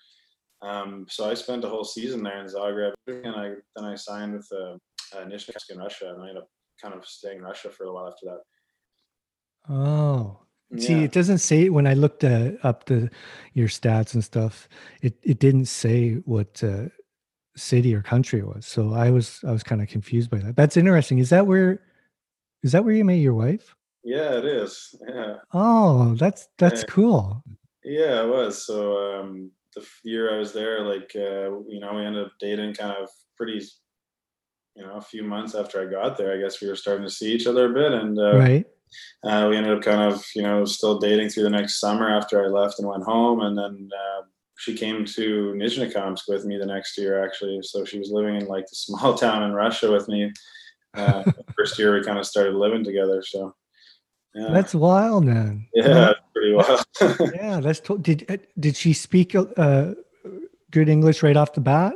Um, 0.63 1.07
so 1.09 1.29
I 1.29 1.35
spent 1.35 1.65
a 1.65 1.69
whole 1.69 1.85
season 1.85 2.23
there 2.23 2.39
in 2.39 2.47
Zagreb, 2.47 2.93
and 3.07 3.35
I 3.35 3.55
then 3.75 3.85
I 3.85 3.95
signed 3.95 4.35
with 4.35 4.49
uh, 4.53 4.77
uh, 5.17 5.23
in 5.23 5.79
Russia, 5.79 6.13
and 6.13 6.23
I 6.23 6.29
ended 6.29 6.39
up 6.39 6.49
kind 6.81 6.95
of 6.95 7.07
staying 7.07 7.39
in 7.39 7.45
Russia 7.45 7.71
for 7.71 7.85
a 7.85 7.93
while 7.93 8.09
after 8.09 8.27
that. 8.27 9.75
oh 9.75 10.46
See, 10.79 10.95
Yeah. 10.99 11.05
it 11.05 11.13
doesn't 11.13 11.39
say 11.39 11.69
when 11.69 11.87
I 11.87 11.95
looked 11.95 12.25
uh, 12.25 12.53
up 12.63 12.87
the 12.87 13.09
your 13.55 13.69
stats 13.69 14.15
and 14.15 14.25
stuff. 14.25 14.69
It 15.03 15.15
it 15.23 15.39
didn't 15.39 15.67
say 15.67 16.15
what 16.25 16.63
uh, 16.65 16.87
city 17.57 17.95
or 17.95 18.03
country 18.03 18.41
it 18.41 18.47
was. 18.47 18.67
So 18.67 18.93
I 18.93 19.11
was 19.11 19.41
I 19.47 19.53
was 19.53 19.63
kind 19.63 19.81
of 19.81 19.89
confused 19.89 20.29
by 20.31 20.39
that. 20.39 20.57
That's 20.57 20.77
interesting. 20.77 21.19
Is 21.19 21.31
that 21.31 21.47
where 21.47 21.81
is 22.63 22.73
that 22.73 22.85
where 22.85 22.95
you 22.95 23.05
met 23.05 23.15
your 23.21 23.35
wife? 23.35 23.75
yeah, 24.03 24.39
it 24.39 24.45
is. 24.45 24.95
Yeah. 25.09 25.37
Oh, 25.53 26.15
that's 26.15 26.49
that's 26.59 26.81
Yeah. 26.83 26.87
cool. 26.95 27.45
Yeah, 27.85 28.23
it 28.25 28.29
was. 28.29 28.65
So 28.67 29.21
um, 29.21 29.51
the 29.75 29.85
year 30.03 30.35
I 30.35 30.39
was 30.39 30.53
there, 30.53 30.81
like 30.83 31.13
uh, 31.15 31.51
you 31.71 31.79
know, 31.81 31.95
we 31.95 32.05
ended 32.05 32.27
up 32.27 32.33
dating 32.41 32.75
kind 32.75 32.93
of 33.01 33.09
pretty, 33.37 33.63
you 34.75 34.83
know, 34.85 34.97
a 34.97 35.01
few 35.01 35.23
months 35.23 35.55
after 35.55 35.81
I 35.81 35.87
got 35.91 36.17
there. 36.17 36.33
I 36.33 36.41
guess 36.41 36.61
we 36.61 36.69
were 36.69 36.77
starting 36.77 37.07
to 37.07 37.13
see 37.13 37.33
each 37.33 37.47
other 37.47 37.71
a 37.71 37.75
bit, 37.75 37.93
and 37.93 38.19
uh, 38.19 38.37
Right. 38.37 38.67
Uh, 39.25 39.47
we 39.51 39.57
ended 39.57 39.77
up 39.77 39.83
kind 39.83 40.01
of, 40.13 40.25
you 40.35 40.43
know, 40.43 40.65
still 40.65 40.99
dating 40.99 41.29
through 41.29 41.45
the 41.45 41.51
next 41.51 41.81
summer 41.81 42.09
after 42.09 42.43
I 42.45 42.49
left 42.49 42.79
and 42.79 42.89
went 42.89 43.05
home, 43.05 43.41
and 43.41 43.57
then 43.57 43.89
uh, 43.93 44.23
she 44.59 44.75
came 44.77 45.05
to 45.05 45.53
Nizhnekamsk 45.57 46.23
with 46.29 46.45
me 46.45 46.59
the 46.59 46.67
next 46.67 46.97
year, 46.99 47.25
actually. 47.25 47.61
So 47.63 47.85
she 47.85 47.99
was 47.99 48.11
living 48.11 48.37
in 48.37 48.47
like 48.47 48.65
the 48.65 48.77
small 48.77 49.15
town 49.15 49.43
in 49.43 49.53
Russia 49.53 49.91
with 49.91 50.09
me. 50.09 50.33
Uh, 50.97 51.23
first 51.57 51.79
year 51.79 51.95
we 51.95 52.03
kind 52.03 52.19
of 52.19 52.27
started 52.27 52.55
living 52.55 52.83
together. 52.83 53.23
So 53.23 53.55
yeah, 54.35 54.51
That's 54.51 54.75
wild, 54.75 55.25
man. 55.25 55.67
yeah, 55.75 56.13
pretty 56.35 56.53
wild. 56.55 56.85
Yeah, 57.35 57.61
that's 57.61 57.81
to- 57.81 57.99
did 57.99 58.25
uh, 58.31 58.39
did 58.59 58.77
she 58.77 58.93
speak 58.93 59.35
uh, 59.35 59.93
good 60.71 60.89
English 60.89 61.23
right 61.23 61.37
off 61.37 61.53
the 61.53 61.61
bat? 61.61 61.95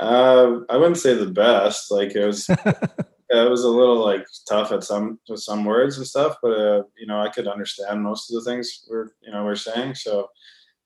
Uh, 0.00 0.60
I 0.70 0.76
wouldn't 0.76 0.98
say 0.98 1.14
the 1.14 1.26
best. 1.30 1.90
Like 1.90 2.14
it 2.16 2.24
was, 2.26 2.48
it 3.42 3.50
was 3.50 3.64
a 3.64 3.68
little 3.68 4.04
like 4.04 4.26
tough 4.48 4.72
at 4.72 4.84
some 4.84 5.18
with 5.28 5.40
some 5.40 5.64
words 5.64 5.96
and 5.96 6.06
stuff, 6.06 6.36
but 6.42 6.52
uh, 6.52 6.82
you 6.98 7.06
know 7.06 7.20
I 7.20 7.28
could 7.28 7.48
understand 7.48 8.02
most 8.02 8.30
of 8.30 8.42
the 8.42 8.50
things 8.50 8.84
we're 8.88 9.08
you 9.22 9.32
know 9.32 9.44
we're 9.44 9.56
saying. 9.56 9.94
So, 9.94 10.28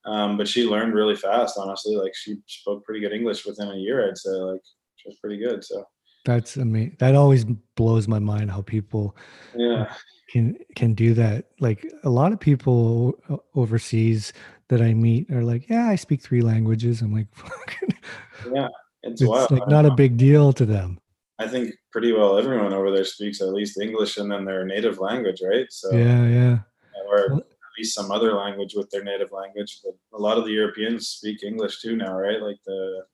um, 0.04 0.36
but 0.36 0.48
she 0.48 0.64
learned 0.64 0.94
really 0.94 1.16
fast. 1.16 1.58
Honestly, 1.58 1.96
like 1.96 2.14
she 2.14 2.36
spoke 2.46 2.84
pretty 2.84 3.00
good 3.00 3.12
English 3.12 3.44
within 3.44 3.68
a 3.68 3.76
year. 3.76 4.08
I'd 4.08 4.18
say 4.18 4.30
like 4.30 4.60
she 4.96 5.08
was 5.08 5.18
pretty 5.18 5.38
good. 5.38 5.64
So 5.64 5.84
That's 6.24 6.56
amazing. 6.56 6.96
That 7.00 7.14
always 7.14 7.44
blows 7.76 8.06
my 8.06 8.18
mind 8.18 8.50
how 8.50 8.62
people 8.62 9.16
yeah, 9.54 9.92
can 10.30 10.56
can 10.76 10.94
do 10.94 11.14
that. 11.14 11.46
Like 11.60 11.90
a 12.04 12.10
lot 12.10 12.32
of 12.32 12.38
people 12.38 13.18
overseas 13.54 14.32
that 14.68 14.80
I 14.80 14.94
meet 14.94 15.30
are 15.30 15.44
like, 15.44 15.68
"Yeah, 15.68 15.88
I 15.88 15.96
speak 15.96 16.22
three 16.22 16.42
languages." 16.42 17.02
I'm 17.02 17.12
like, 17.12 17.26
yeah, 18.52 18.68
it's, 19.02 19.22
it's 19.22 19.50
like 19.50 19.68
not 19.68 19.86
a 19.86 19.94
big 19.94 20.16
deal 20.16 20.52
to 20.52 20.66
them. 20.66 21.00
I 21.38 21.46
think 21.46 21.74
pretty 21.92 22.12
well 22.12 22.36
everyone 22.38 22.72
over 22.72 22.90
there 22.90 23.04
speaks 23.04 23.40
at 23.40 23.48
least 23.52 23.80
English 23.80 24.16
and 24.16 24.30
then 24.30 24.44
their 24.44 24.64
native 24.64 24.98
language, 24.98 25.40
right? 25.42 25.66
So 25.70 25.94
Yeah, 25.94 26.26
yeah, 26.26 26.58
or 27.06 27.18
at 27.34 27.42
least 27.78 27.94
some 27.94 28.10
other 28.10 28.32
language 28.34 28.74
with 28.74 28.90
their 28.90 29.04
native 29.04 29.30
language. 29.32 29.80
But 29.84 29.94
a 30.18 30.20
lot 30.20 30.36
of 30.38 30.44
the 30.44 30.50
Europeans 30.52 31.08
speak 31.08 31.42
English 31.44 31.80
too 31.80 31.94
now, 31.96 32.14
right? 32.18 32.42
Like 32.42 32.56
the, 32.66 33.04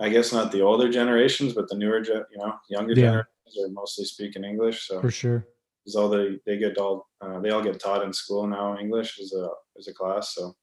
I 0.00 0.08
guess 0.08 0.32
not 0.32 0.50
the 0.50 0.62
older 0.62 0.90
generations, 0.90 1.52
but 1.52 1.68
the 1.68 1.76
newer, 1.76 2.02
you 2.04 2.38
know, 2.38 2.54
younger 2.68 2.94
Yeah. 2.94 3.00
generations 3.06 3.54
are 3.64 3.68
mostly 3.70 4.04
speaking 4.06 4.42
English. 4.44 4.88
So 4.88 5.00
for 5.00 5.10
sure. 5.10 5.46
it's 5.86 5.94
all 5.94 6.08
they 6.08 6.38
they 6.46 6.56
get 6.58 6.78
all 6.78 7.08
uh, 7.20 7.38
they 7.40 7.50
all 7.50 7.62
get 7.62 7.78
taught 7.78 8.02
in 8.02 8.12
school 8.12 8.46
now 8.46 8.76
English 8.78 9.20
as 9.20 9.32
a 9.34 9.48
as 9.78 9.86
a 9.88 9.94
class. 9.94 10.34
So 10.34 10.56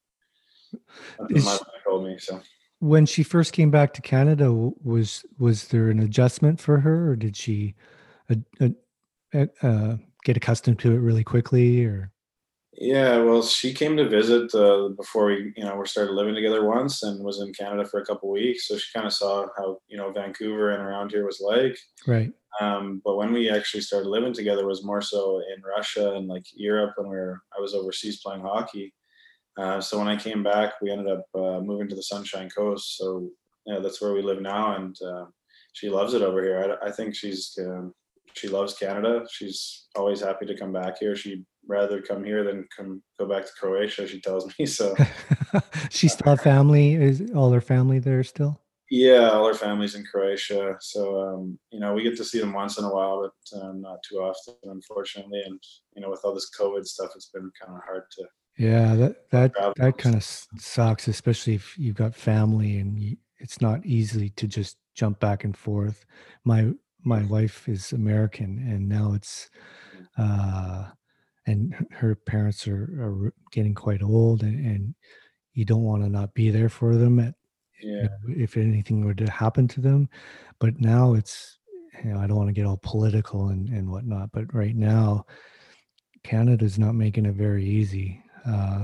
that's 1.18 1.32
what 1.32 1.32
Is- 1.32 1.46
my 1.46 1.52
wife 1.54 1.84
told 1.86 2.04
me. 2.06 2.18
So 2.20 2.42
When 2.80 3.06
she 3.06 3.24
first 3.24 3.54
came 3.54 3.72
back 3.72 3.94
to 3.94 4.02
Canada, 4.02 4.54
was 4.54 5.26
was 5.40 5.68
there 5.70 5.90
an 5.90 6.00
adjustment 6.00 6.60
for 6.60 6.80
her, 6.80 7.12
or 7.12 7.16
did 7.16 7.36
she 7.36 7.76
uh, 8.30 8.68
uh, 9.34 9.46
uh, 9.62 9.98
get 10.24 10.38
accustomed 10.38 10.80
to 10.80 10.92
it 10.92 11.00
really 11.00 11.24
quickly? 11.24 11.84
Or 11.86 12.12
Yeah, 12.74 13.18
well, 13.18 13.42
she 13.42 13.74
came 13.74 13.98
to 13.98 14.08
visit 14.08 14.54
uh, 14.54 14.90
before 14.90 15.26
we, 15.26 15.54
you 15.58 15.64
know, 15.64 15.76
we 15.76 15.88
started 15.88 16.14
living 16.14 16.36
together 16.36 16.64
once, 16.64 17.02
and 17.02 17.24
was 17.24 17.42
in 17.42 17.52
Canada 17.54 17.84
for 17.86 18.00
a 18.00 18.06
couple 18.06 18.30
weeks. 18.30 18.68
So 18.68 18.78
she 18.78 18.94
kind 18.94 19.08
of 19.08 19.14
saw 19.14 19.48
how 19.58 19.80
you 19.88 19.98
know 19.98 20.12
Vancouver 20.12 20.72
and 20.72 20.84
around 20.84 21.12
here 21.12 21.26
was 21.26 21.42
like. 21.42 21.78
Right. 22.06 22.32
Um, 22.60 23.02
but 23.04 23.18
when 23.18 23.34
we 23.34 23.50
actually 23.50 23.82
started 23.82 24.10
living 24.10 24.34
together, 24.34 24.66
was 24.66 24.84
more 24.84 25.02
so 25.02 25.40
in 25.56 25.62
Russia 25.64 26.14
and 26.16 26.28
like 26.28 26.46
Europe 26.54 26.94
when 26.98 27.10
we 27.10 27.16
were 27.16 27.42
I 27.58 27.60
was 27.60 27.74
overseas 27.74 28.22
playing 28.22 28.42
hockey. 28.42 28.94
Uh, 29.58 29.82
so 29.82 29.98
when 29.98 30.08
I 30.08 30.16
came 30.16 30.44
back, 30.44 30.74
we 30.82 30.92
ended 30.92 31.08
up 31.08 31.26
uh, 31.34 31.60
moving 31.60 31.88
to 31.90 31.96
the 31.96 32.04
Sunshine 32.04 32.50
Coast. 32.50 32.98
So 32.98 33.30
yeah, 33.66 33.80
that's 33.80 34.02
where 34.02 34.14
we 34.14 34.22
live 34.22 34.42
now, 34.42 34.76
and 34.76 34.96
uh, 35.02 35.26
she 35.74 35.90
loves 35.90 36.14
it 36.14 36.22
over 36.22 36.44
here. 36.44 36.78
I, 36.82 36.88
I 36.88 36.92
think 36.92 37.16
she's 37.16 37.58
um, 37.60 37.94
she 38.34 38.48
loves 38.48 38.76
Canada. 38.76 39.26
She's 39.32 39.88
always 39.96 40.22
happy 40.22 40.46
to 40.46 40.58
come 40.58 40.72
back 40.72 41.00
here. 41.00 41.16
She'd 41.16 41.46
rather 41.68 42.02
come 42.02 42.24
here 42.24 42.44
than 42.44 42.68
come 42.76 43.02
go 43.20 43.28
back 43.28 43.46
to 43.46 43.52
Croatia. 43.60 44.08
She 44.08 44.22
tells 44.22 44.48
me 44.58 44.66
so. 44.66 44.96
she 45.90 46.08
still 46.08 46.32
have 46.32 46.42
family. 46.42 46.94
Is 46.94 47.32
all 47.36 47.52
her 47.52 47.62
family 47.62 48.00
there 48.00 48.24
still? 48.24 48.62
Yeah, 48.90 49.32
all 49.32 49.48
her 49.48 49.54
family's 49.54 49.96
in 49.96 50.06
Croatia. 50.06 50.78
So 50.80 51.20
um, 51.20 51.60
you 51.72 51.80
know, 51.80 51.94
we 51.94 52.04
get 52.04 52.16
to 52.18 52.26
see 52.26 52.40
them 52.40 52.54
once 52.54 52.78
in 52.78 52.86
a 52.86 52.94
while, 52.94 53.22
but 53.22 53.62
um, 53.62 53.82
not 53.82 54.00
too 54.08 54.18
often, 54.18 54.56
unfortunately. 54.64 55.42
And 55.46 55.60
you 55.96 56.02
know, 56.02 56.10
with 56.10 56.22
all 56.24 56.34
this 56.34 56.52
COVID 56.58 56.86
stuff, 56.86 57.12
it's 57.16 57.30
been 57.34 57.52
kind 57.60 57.76
of 57.76 57.84
hard 57.84 58.04
to. 58.12 58.26
Yeah, 58.58 58.96
that 58.96 59.30
that 59.30 59.52
that 59.76 59.98
kind 59.98 60.16
of 60.16 60.24
sucks, 60.24 61.08
especially 61.08 61.54
if 61.56 61.78
you've 61.78 61.96
got 61.96 62.16
family 62.16 62.80
and 62.80 62.98
you, 63.00 63.18
it's 63.38 63.62
not 63.62 63.86
easy 63.86 64.30
to 64.32 64.48
just 64.48 64.78
jump 64.96 65.20
back 65.20 65.44
and 65.44 65.56
forth. 65.56 66.06
My 66.44 66.72
my 67.04 67.24
wife 67.26 67.70
is 67.70 67.94
American, 67.94 68.58
and 68.68 68.90
now 68.90 69.14
it's, 69.14 69.50
uh, 70.18 70.90
and 71.46 71.76
her 71.92 72.16
parents 72.16 72.68
are, 72.68 72.84
are 73.00 73.34
getting 73.52 73.76
quite 73.76 74.02
old, 74.02 74.42
and, 74.44 74.66
and 74.66 74.96
you 75.54 75.64
don't 75.66 75.84
want 75.84 76.04
to 76.04 76.10
not 76.10 76.34
be 76.34 76.50
there 76.50 76.70
for 76.70 76.96
them 76.96 77.20
at, 77.20 77.36
Yeah. 77.82 78.04
you 78.04 78.10
know, 78.10 78.44
if 78.44 78.58
anything 78.58 79.06
were 79.06 79.14
to 79.16 79.30
happen 79.32 79.68
to 79.70 79.82
them. 79.82 80.10
But 80.60 80.82
now 80.82 81.14
it's, 81.14 81.60
you 82.04 82.12
know, 82.14 82.20
I 82.20 82.28
don't 82.28 82.38
want 82.38 82.50
to 82.50 82.54
get 82.54 82.66
all 82.66 82.80
political 82.82 83.50
and 83.50 83.70
and 83.70 83.90
whatnot, 83.92 84.32
but 84.34 84.54
right 84.54 84.76
now, 84.76 85.26
Canada's 86.24 86.78
not 86.80 86.96
making 86.96 87.26
it 87.26 87.36
very 87.36 87.66
easy, 87.66 88.22
uh, 88.48 88.84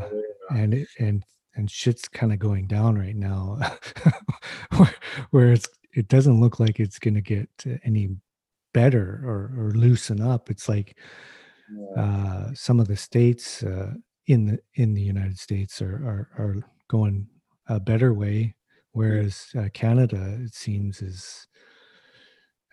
and 0.51 0.74
it, 0.74 0.88
and 0.99 1.24
and 1.55 1.70
shit's 1.70 2.07
kind 2.07 2.34
of 2.34 2.39
going 2.39 2.68
down 2.68 2.97
right 2.97 3.16
now, 3.16 3.59
where, 4.78 4.95
where 5.32 5.51
it's 5.51 5.68
it 5.93 6.07
doesn't 6.07 6.41
look 6.41 6.59
like 6.59 6.80
it's 6.80 6.99
going 6.99 7.14
to 7.14 7.22
get 7.22 7.49
any 7.84 8.09
better 8.74 9.22
or, 9.24 9.53
or 9.57 9.72
loosen 9.76 10.22
up. 10.22 10.49
It's 10.49 10.68
like 10.68 10.97
uh, 11.95 12.47
some 12.53 12.80
of 12.80 12.88
the 12.88 12.97
states 12.97 13.64
uh, 13.64 13.93
in 14.28 14.45
the 14.45 14.59
in 14.76 14.93
the 14.93 15.01
United 15.01 15.39
States 15.39 15.82
are 15.82 15.95
are, 15.95 16.43
are 16.43 16.55
going 16.88 17.28
a 17.68 17.80
better 17.80 18.14
way, 18.14 18.55
whereas 18.91 19.47
uh, 19.57 19.70
Canada 19.74 20.38
it 20.41 20.53
seems 20.53 21.01
is 21.01 21.47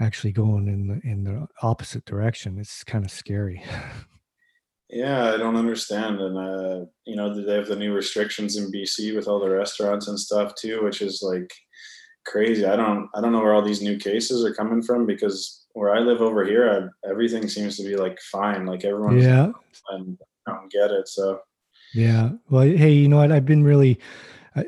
actually 0.00 0.32
going 0.32 0.66
in 0.66 0.86
the 0.86 1.00
in 1.04 1.24
the 1.24 1.46
opposite 1.62 2.04
direction. 2.04 2.58
It's 2.58 2.82
kind 2.84 3.04
of 3.04 3.10
scary. 3.10 3.62
Yeah, 4.92 5.32
I 5.32 5.36
don't 5.36 5.56
understand. 5.56 6.20
And, 6.20 6.36
uh, 6.36 6.84
you 7.04 7.14
know, 7.14 7.32
they 7.32 7.54
have 7.54 7.68
the 7.68 7.76
new 7.76 7.92
restrictions 7.92 8.56
in 8.56 8.72
BC 8.72 9.14
with 9.14 9.28
all 9.28 9.38
the 9.38 9.48
restaurants 9.48 10.08
and 10.08 10.18
stuff 10.18 10.54
too, 10.56 10.82
which 10.82 11.00
is 11.00 11.22
like 11.22 11.52
crazy. 12.26 12.64
I 12.64 12.74
don't, 12.74 13.08
I 13.14 13.20
don't 13.20 13.32
know 13.32 13.40
where 13.40 13.54
all 13.54 13.62
these 13.62 13.82
new 13.82 13.98
cases 13.98 14.44
are 14.44 14.54
coming 14.54 14.82
from 14.82 15.06
because 15.06 15.64
where 15.74 15.94
I 15.94 16.00
live 16.00 16.20
over 16.20 16.44
here, 16.44 16.90
I, 17.04 17.08
everything 17.08 17.48
seems 17.48 17.76
to 17.76 17.84
be 17.84 17.96
like 17.96 18.18
fine. 18.32 18.66
Like 18.66 18.84
everyone's, 18.84 19.24
yeah, 19.24 19.52
and 19.90 20.18
I 20.48 20.52
don't 20.52 20.72
get 20.72 20.90
it. 20.90 21.06
So, 21.06 21.40
Yeah. 21.94 22.30
Well, 22.48 22.62
hey, 22.62 22.92
you 22.92 23.08
know 23.08 23.18
what? 23.18 23.32
I've 23.32 23.46
been 23.46 23.62
really 23.62 23.98
uh, 24.56 24.64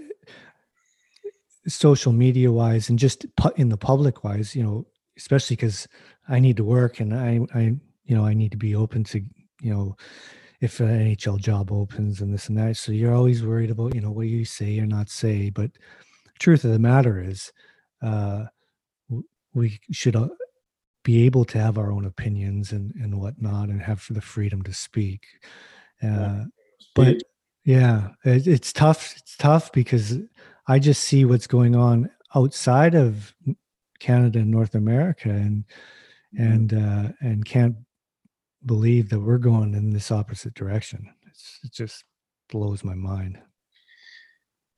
social 1.66 2.12
media 2.12 2.52
wise 2.52 2.88
and 2.88 2.98
just 2.98 3.26
pu- 3.36 3.54
in 3.56 3.68
the 3.68 3.76
public 3.76 4.22
wise, 4.24 4.54
you 4.54 4.62
know, 4.62 4.86
especially 5.16 5.56
because 5.56 5.88
I 6.28 6.38
need 6.38 6.56
to 6.58 6.64
work 6.64 7.00
and 7.00 7.14
I, 7.14 7.40
I, 7.54 7.60
you 8.04 8.16
know, 8.16 8.24
I 8.24 8.34
need 8.34 8.52
to 8.52 8.56
be 8.56 8.74
open 8.74 9.04
to, 9.04 9.22
you 9.62 9.72
know, 9.72 9.96
if 10.60 10.80
an 10.80 10.88
NHL 10.88 11.38
job 11.38 11.72
opens 11.72 12.20
and 12.20 12.32
this 12.32 12.48
and 12.48 12.58
that. 12.58 12.76
So 12.76 12.92
you're 12.92 13.14
always 13.14 13.44
worried 13.44 13.70
about, 13.70 13.94
you 13.94 14.00
know, 14.00 14.10
what 14.10 14.26
you 14.26 14.44
say 14.44 14.78
or 14.78 14.86
not 14.86 15.08
say. 15.08 15.50
But 15.50 15.70
truth 16.38 16.64
of 16.64 16.72
the 16.72 16.78
matter 16.78 17.20
is, 17.20 17.52
uh, 18.02 18.44
we 19.54 19.80
should 19.90 20.16
uh, 20.16 20.28
be 21.02 21.24
able 21.24 21.44
to 21.46 21.58
have 21.58 21.78
our 21.78 21.92
own 21.92 22.04
opinions 22.04 22.72
and 22.72 22.94
and 22.96 23.20
whatnot 23.20 23.68
and 23.68 23.82
have 23.82 24.00
for 24.00 24.12
the 24.12 24.20
freedom 24.20 24.62
to 24.62 24.72
speak. 24.72 25.26
Uh, 26.02 26.44
but 26.94 27.22
yeah 27.64 28.08
it, 28.24 28.46
it's 28.46 28.72
tough 28.72 29.14
it's 29.16 29.36
tough 29.36 29.70
because 29.72 30.18
i 30.66 30.78
just 30.78 31.04
see 31.04 31.24
what's 31.24 31.46
going 31.46 31.76
on 31.76 32.10
outside 32.34 32.94
of 32.94 33.34
canada 34.00 34.40
and 34.40 34.50
north 34.50 34.74
america 34.74 35.28
and 35.28 35.64
and 36.38 36.74
uh 36.74 37.08
and 37.20 37.44
can't 37.44 37.76
believe 38.66 39.08
that 39.08 39.20
we're 39.20 39.38
going 39.38 39.74
in 39.74 39.90
this 39.90 40.10
opposite 40.10 40.54
direction 40.54 41.08
it's, 41.26 41.58
it 41.64 41.72
just 41.72 42.04
blows 42.50 42.84
my 42.84 42.94
mind 42.94 43.38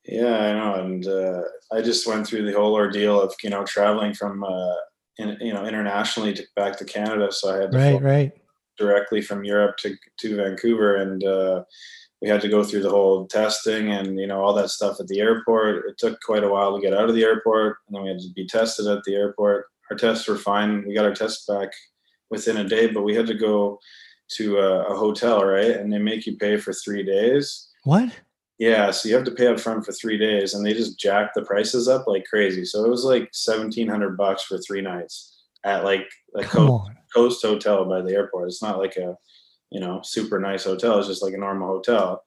Yeah, 0.05 0.37
I 0.39 0.53
know, 0.53 0.74
and 0.85 1.07
uh, 1.07 1.43
I 1.72 1.80
just 1.80 2.07
went 2.07 2.26
through 2.26 2.45
the 2.45 2.57
whole 2.59 2.74
ordeal 2.74 3.20
of 3.20 3.35
you 3.43 3.51
know 3.51 3.64
traveling 3.64 4.14
from 4.14 4.45
uh, 4.45 4.74
in, 5.18 5.37
you 5.41 5.53
know 5.53 5.64
internationally 5.64 6.35
to 6.35 6.45
back 6.57 6.76
to 6.78 6.85
Canada, 6.85 7.32
so 7.32 7.55
I 7.55 7.62
had 7.62 7.72
to 7.72 7.78
right 7.78 8.03
right 8.03 8.32
directly 8.76 9.20
from 9.20 9.45
Europe 9.45 9.76
to 9.78 9.97
to 10.20 10.37
Vancouver, 10.37 10.97
and 10.97 11.24
uh, 11.24 11.64
we 12.20 12.28
had 12.28 12.41
to 12.41 12.49
go 12.49 12.64
through 12.64 12.82
the 12.82 12.91
whole 12.91 13.26
testing 13.26 13.93
and 13.93 14.18
you 14.18 14.26
know 14.26 14.43
all 14.43 14.55
that 14.55 14.70
stuff 14.70 15.01
at 15.01 15.09
the 15.09 15.20
airport. 15.20 15.87
It 15.87 15.99
took 15.99 16.20
quite 16.20 16.45
a 16.45 16.49
while 16.49 16.74
to 16.74 16.82
get 16.82 16.95
out 16.95 17.09
of 17.09 17.14
the 17.14 17.24
airport, 17.24 17.78
and 17.87 17.97
then 17.97 18.03
we 18.03 18.09
had 18.09 18.20
to 18.20 18.32
be 18.35 18.47
tested 18.47 18.87
at 18.87 19.05
the 19.05 19.14
airport. 19.14 19.66
Our 19.91 19.97
tests 19.97 20.26
were 20.26 20.37
fine. 20.37 20.87
We 20.87 20.95
got 20.95 21.05
our 21.05 21.14
tests 21.14 21.47
back 21.47 21.70
within 22.31 22.59
a 22.59 22.68
day, 22.68 22.89
but 22.89 23.03
we 23.03 23.14
had 23.14 23.27
to 23.27 23.35
go 23.35 23.79
to 24.37 24.59
a, 24.59 24.85
a 24.85 24.97
hotel, 24.97 25.45
right? 25.45 25.70
And 25.70 25.93
they 25.93 25.99
make 25.99 26.27
you 26.27 26.37
pay 26.37 26.57
for 26.57 26.72
three 26.72 27.03
days. 27.03 27.68
what 27.85 28.11
Yeah, 28.59 28.93
so 28.93 29.09
you 29.09 29.14
have 29.16 29.25
to 29.25 29.33
pay 29.33 29.49
up 29.49 29.59
front 29.59 29.85
for 29.85 29.93
three 29.93 30.16
days, 30.16 30.55
and 30.55 30.64
they 30.64 30.72
just 30.75 30.99
jack 30.99 31.35
the 31.35 31.43
prices 31.43 31.89
up 31.89 32.07
like 32.07 32.25
crazy. 32.25 32.64
So 32.64 32.85
it 32.85 32.91
was 32.91 33.05
like 33.05 33.29
seventeen 33.33 33.89
hundred 33.89 34.16
bucks 34.16 34.45
for 34.45 34.59
three 34.59 34.81
nights 34.81 35.43
at 35.64 35.85
like 35.85 36.09
a 36.37 36.45
coast, 36.45 36.91
coast 37.12 37.43
hotel 37.43 37.85
by 37.85 38.01
the 38.01 38.14
airport. 38.14 38.49
It's 38.49 38.62
not 38.62 38.79
like 38.79 38.97
a 38.97 39.16
you 39.70 39.81
know 39.81 40.03
super 40.05 40.39
nice 40.39 40.64
hotel. 40.64 40.99
It's 40.99 41.09
just 41.09 41.22
like 41.22 41.35
a 41.35 41.39
normal 41.39 41.66
hotel. 41.66 42.22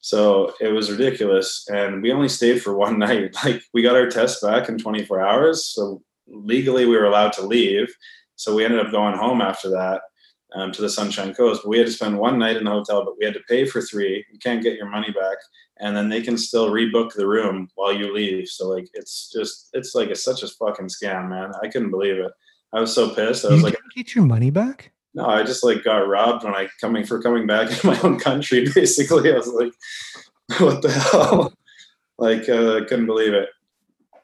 So 0.00 0.52
it 0.60 0.68
was 0.68 0.90
ridiculous, 0.90 1.66
and 1.72 2.02
we 2.02 2.12
only 2.12 2.28
stayed 2.28 2.62
for 2.62 2.74
one 2.76 2.98
night. 2.98 3.34
Like 3.42 3.62
we 3.72 3.82
got 3.82 3.96
our 3.96 4.08
test 4.10 4.42
back 4.42 4.68
in 4.68 4.76
twenty 4.76 5.04
four 5.04 5.20
hours, 5.20 5.66
so 5.66 6.02
legally 6.26 6.84
we 6.84 6.96
were 6.96 7.06
allowed 7.06 7.32
to 7.34 7.46
leave. 7.46 7.88
So 8.36 8.54
we 8.54 8.64
ended 8.64 8.84
up 8.84 8.92
going 8.92 9.16
home 9.16 9.40
after 9.40 9.70
that 9.70 10.02
um, 10.54 10.72
to 10.72 10.82
the 10.82 10.88
Sunshine 10.88 11.34
Coast. 11.34 11.62
But 11.62 11.70
we 11.70 11.78
had 11.78 11.86
to 11.86 11.92
spend 11.92 12.18
one 12.18 12.38
night 12.38 12.56
in 12.56 12.64
the 12.64 12.70
hotel, 12.70 13.04
but 13.04 13.16
we 13.18 13.24
had 13.24 13.34
to 13.34 13.40
pay 13.48 13.64
for 13.64 13.80
three. 13.80 14.24
You 14.30 14.38
can't 14.38 14.62
get 14.62 14.76
your 14.76 14.88
money 14.88 15.10
back, 15.10 15.38
and 15.78 15.96
then 15.96 16.08
they 16.08 16.22
can 16.22 16.36
still 16.36 16.70
rebook 16.70 17.12
the 17.14 17.26
room 17.26 17.68
while 17.74 17.92
you 17.92 18.12
leave. 18.12 18.48
So 18.48 18.68
like, 18.68 18.88
it's 18.94 19.30
just 19.32 19.70
it's 19.72 19.94
like 19.94 20.08
it's 20.08 20.24
such 20.24 20.42
a 20.42 20.48
fucking 20.48 20.88
scam, 20.88 21.28
man. 21.28 21.52
I 21.62 21.68
couldn't 21.68 21.90
believe 21.90 22.18
it. 22.18 22.32
I 22.72 22.80
was 22.80 22.94
so 22.94 23.14
pissed. 23.14 23.44
I 23.44 23.48
you 23.48 23.54
was 23.54 23.64
like, 23.64 23.74
didn't 23.74 23.94
get 23.94 24.14
your 24.14 24.24
money 24.24 24.50
back 24.50 24.92
no, 25.14 25.26
I 25.26 25.44
just 25.44 25.64
like 25.64 25.84
got 25.84 26.08
robbed 26.08 26.44
when 26.44 26.54
I 26.54 26.68
coming 26.80 27.04
for 27.04 27.22
coming 27.22 27.46
back 27.46 27.70
in 27.84 27.90
my 27.90 27.98
own 28.00 28.18
country. 28.18 28.66
Basically, 28.74 29.32
I 29.32 29.36
was 29.36 29.48
like, 29.48 29.72
what 30.60 30.82
the 30.82 30.90
hell? 30.90 31.52
Like, 32.18 32.48
uh, 32.48 32.76
I 32.76 32.80
couldn't 32.80 33.06
believe 33.06 33.32
it. 33.32 33.48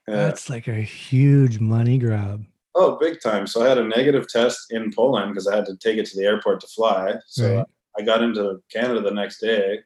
Yeah. 0.09 0.17
that's 0.17 0.51
like 0.51 0.67
a 0.67 0.75
huge 0.75 1.61
money 1.61 1.97
grab 1.97 2.45
Oh, 2.75 2.97
big 2.97 3.21
time. 3.21 3.47
So 3.47 3.63
I 3.63 3.69
had 3.69 3.79
a 3.79 3.85
negative 3.87 4.29
test 4.29 4.71
in 4.71 4.93
Poland 4.93 5.33
because 5.33 5.47
I 5.49 5.57
had 5.57 5.67
to 5.67 5.77
take 5.77 5.99
it 5.99 6.07
to 6.07 6.17
the 6.17 6.25
airport 6.25 6.61
to 6.61 6.67
fly. 6.69 7.15
So 7.27 7.57
Right. 7.57 7.67
I 7.99 8.03
got 8.03 8.23
into 8.23 8.63
Canada 8.73 9.01
the 9.01 9.11
next 9.11 9.41
day. 9.41 9.81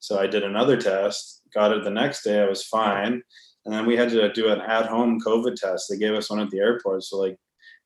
So 0.00 0.18
I 0.18 0.26
did 0.26 0.44
another 0.44 0.76
test, 0.76 1.42
got 1.52 1.72
it 1.72 1.84
the 1.84 1.90
next 1.90 2.22
day. 2.22 2.42
I 2.42 2.48
was 2.48 2.64
fine. 2.64 3.22
And 3.64 3.74
then 3.74 3.86
we 3.86 3.96
had 3.96 4.10
to 4.10 4.32
do 4.32 4.50
an 4.50 4.60
at 4.60 4.86
home 4.86 5.20
COVID 5.20 5.56
test. 5.56 5.88
They 5.88 5.98
gave 5.98 6.14
us 6.14 6.30
one 6.30 6.40
at 6.40 6.50
the 6.50 6.58
airport. 6.58 7.04
So, 7.04 7.18
like 7.18 7.36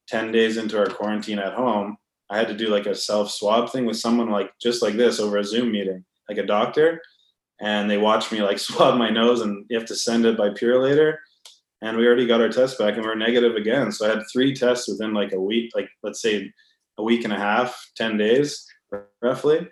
10 0.09 0.31
days 0.33 0.57
into 0.57 0.79
our 0.79 0.87
quarantine 0.87 1.39
at 1.39 1.55
home, 1.55 1.97
I 2.31 2.39
had 2.39 2.49
to 2.49 2.55
do 2.55 2.69
like 2.69 2.87
a 2.87 2.95
self 2.95 3.31
swab 3.31 3.71
thing 3.71 3.87
with 3.87 3.97
someone 3.97 4.31
like 4.31 4.51
just 4.61 4.83
like 4.83 4.95
this 4.95 5.21
over 5.21 5.39
a 5.39 5.45
Zoom 5.45 5.73
meeting, 5.73 6.05
like 6.29 6.39
a 6.39 6.47
doctor. 6.47 7.01
And 7.61 7.91
they 7.91 7.99
watched 7.99 8.33
me 8.33 8.43
like 8.43 8.59
swab 8.61 8.97
my 8.97 9.11
nose 9.11 9.41
and 9.41 9.65
you 9.71 9.79
have 9.79 9.89
to 9.89 9.97
send 9.97 10.27
it 10.27 10.37
by 10.37 10.51
Purolator 10.51 11.17
and 11.83 11.97
we 11.97 12.07
already 12.07 12.27
got 12.27 12.41
our 12.41 12.49
test 12.49 12.79
back 12.79 12.95
and 12.95 13.03
we 13.03 13.11
are 13.11 13.17
negative 13.17 13.57
again. 13.57 13.91
So 13.91 14.07
I 14.07 14.11
had 14.11 14.23
three 14.33 14.55
tests 14.55 14.89
within 14.89 15.13
like 15.13 15.33
a 15.33 15.41
week, 15.41 15.73
like 15.75 15.91
let's 16.03 16.23
say 16.23 16.53
a 16.97 17.03
week 17.03 17.25
and 17.25 17.33
a 17.33 17.39
half, 17.39 17.91
10 17.97 18.17
days 18.17 18.65
roughly. 19.21 19.69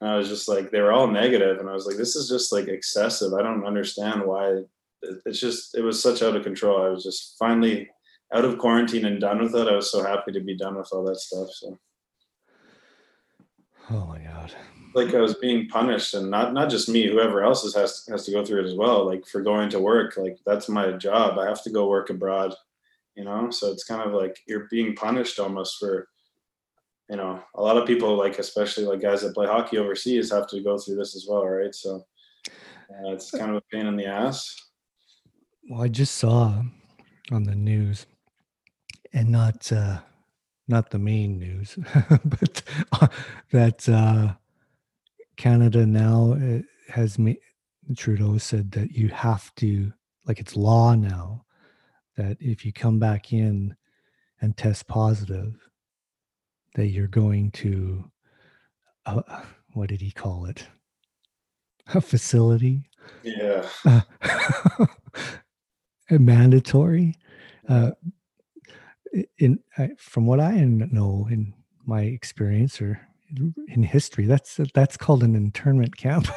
And 0.00 0.10
I 0.10 0.16
was 0.16 0.28
just 0.28 0.48
like, 0.48 0.70
they 0.70 0.80
were 0.80 0.92
all 0.92 1.08
negative, 1.08 1.58
And 1.58 1.68
I 1.68 1.72
was 1.72 1.86
like, 1.86 1.96
this 1.96 2.14
is 2.14 2.28
just 2.28 2.52
like 2.52 2.68
excessive. 2.68 3.34
I 3.34 3.42
don't 3.42 3.66
understand 3.66 4.24
why 4.24 4.60
it's 5.02 5.40
just, 5.40 5.76
it 5.76 5.82
was 5.82 6.00
such 6.00 6.22
out 6.22 6.36
of 6.36 6.44
control. 6.44 6.82
I 6.82 6.88
was 6.88 7.02
just 7.02 7.36
finally 7.36 7.90
out 8.32 8.44
of 8.44 8.58
quarantine 8.58 9.04
and 9.04 9.20
done 9.20 9.42
with 9.42 9.56
it. 9.56 9.68
I 9.68 9.74
was 9.74 9.90
so 9.90 10.04
happy 10.04 10.30
to 10.32 10.40
be 10.40 10.56
done 10.56 10.76
with 10.76 10.88
all 10.92 11.04
that 11.04 11.16
stuff. 11.16 11.48
So 11.50 11.78
oh 13.90 14.06
my 14.06 14.18
god 14.18 14.54
like 14.94 15.12
I 15.12 15.20
was 15.20 15.34
being 15.34 15.68
punished, 15.68 16.14
and 16.14 16.30
not 16.30 16.54
not 16.54 16.70
just 16.70 16.88
me, 16.88 17.08
whoever 17.08 17.42
else 17.42 17.64
is, 17.64 17.74
has 17.74 18.06
has 18.08 18.24
to 18.26 18.32
go 18.32 18.44
through 18.44 18.60
it 18.60 18.66
as 18.66 18.74
well. 18.74 19.04
Like 19.04 19.26
for 19.26 19.42
going 19.42 19.68
to 19.70 19.80
work, 19.80 20.16
like 20.16 20.38
that's 20.46 20.68
my 20.68 20.92
job. 20.92 21.38
I 21.38 21.46
have 21.46 21.62
to 21.64 21.70
go 21.70 21.88
work 21.88 22.10
abroad, 22.10 22.54
you 23.16 23.24
know. 23.24 23.50
So 23.50 23.70
it's 23.72 23.84
kind 23.84 24.02
of 24.02 24.14
like 24.14 24.38
you're 24.46 24.68
being 24.70 24.94
punished 24.94 25.40
almost 25.40 25.78
for, 25.78 26.08
you 27.10 27.16
know, 27.16 27.42
a 27.56 27.62
lot 27.62 27.76
of 27.76 27.86
people 27.86 28.16
like, 28.16 28.38
especially 28.38 28.84
like 28.84 29.02
guys 29.02 29.22
that 29.22 29.34
play 29.34 29.46
hockey 29.46 29.78
overseas, 29.78 30.30
have 30.30 30.46
to 30.48 30.60
go 30.60 30.78
through 30.78 30.96
this 30.96 31.16
as 31.16 31.26
well, 31.28 31.44
right? 31.44 31.74
So 31.74 32.06
uh, 32.46 33.10
it's 33.12 33.32
kind 33.32 33.50
of 33.50 33.56
a 33.56 33.62
pain 33.72 33.86
in 33.86 33.96
the 33.96 34.06
ass. 34.06 34.56
Well, 35.68 35.82
I 35.82 35.88
just 35.88 36.16
saw 36.16 36.62
on 37.32 37.42
the 37.42 37.56
news, 37.56 38.06
and 39.12 39.30
not 39.30 39.72
uh, 39.72 40.00
not 40.68 40.90
the 40.90 40.98
main 40.98 41.38
news, 41.38 41.76
but 42.24 42.62
uh, 42.92 43.08
that 43.50 43.88
uh, 43.88 44.34
Canada 45.36 45.86
now 45.86 46.32
uh, 46.34 46.60
has 46.92 47.18
made 47.18 47.38
Trudeau 47.96 48.38
said 48.38 48.70
that 48.72 48.92
you 48.92 49.08
have 49.08 49.54
to 49.56 49.92
like 50.26 50.40
it's 50.40 50.56
law 50.56 50.94
now 50.94 51.44
that 52.16 52.36
if 52.40 52.64
you 52.64 52.72
come 52.72 52.98
back 52.98 53.32
in 53.32 53.76
and 54.40 54.56
test 54.56 54.86
positive, 54.86 55.54
that 56.74 56.86
you're 56.86 57.08
going 57.08 57.50
to 57.52 58.10
uh, 59.06 59.20
what 59.72 59.88
did 59.88 60.00
he 60.00 60.10
call 60.10 60.46
it? 60.46 60.66
A 61.94 62.00
facility. 62.00 62.88
Yeah. 63.22 63.68
Uh, 63.84 64.00
mandatory. 66.10 67.16
Uh, 67.68 67.90
in 69.38 69.58
from 69.98 70.26
what 70.26 70.40
I 70.40 70.52
know 70.52 71.28
in 71.30 71.54
my 71.86 72.02
experience 72.02 72.80
or 72.80 73.00
in 73.68 73.82
history, 73.82 74.26
that's 74.26 74.60
that's 74.74 74.96
called 74.96 75.22
an 75.22 75.34
internment 75.34 75.96
camp. 75.96 76.28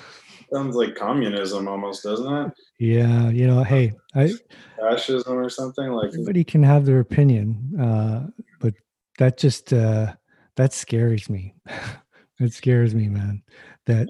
Sounds 0.52 0.76
like 0.76 0.94
communism 0.94 1.66
almost, 1.66 2.02
doesn't 2.02 2.32
it? 2.32 2.52
Yeah, 2.78 3.30
you 3.30 3.46
know, 3.46 3.62
hey, 3.62 3.92
I 4.14 4.32
fascism 4.78 5.38
or 5.38 5.48
something 5.48 5.90
like. 5.90 6.08
Everybody 6.08 6.44
can 6.44 6.62
have 6.62 6.84
their 6.84 7.00
opinion, 7.00 7.80
uh, 7.80 8.26
but 8.60 8.74
that 9.18 9.38
just 9.38 9.72
uh, 9.72 10.14
that 10.56 10.72
scares 10.72 11.30
me. 11.30 11.54
it 12.40 12.52
scares 12.52 12.94
me, 12.94 13.08
man. 13.08 13.42
That 13.86 14.08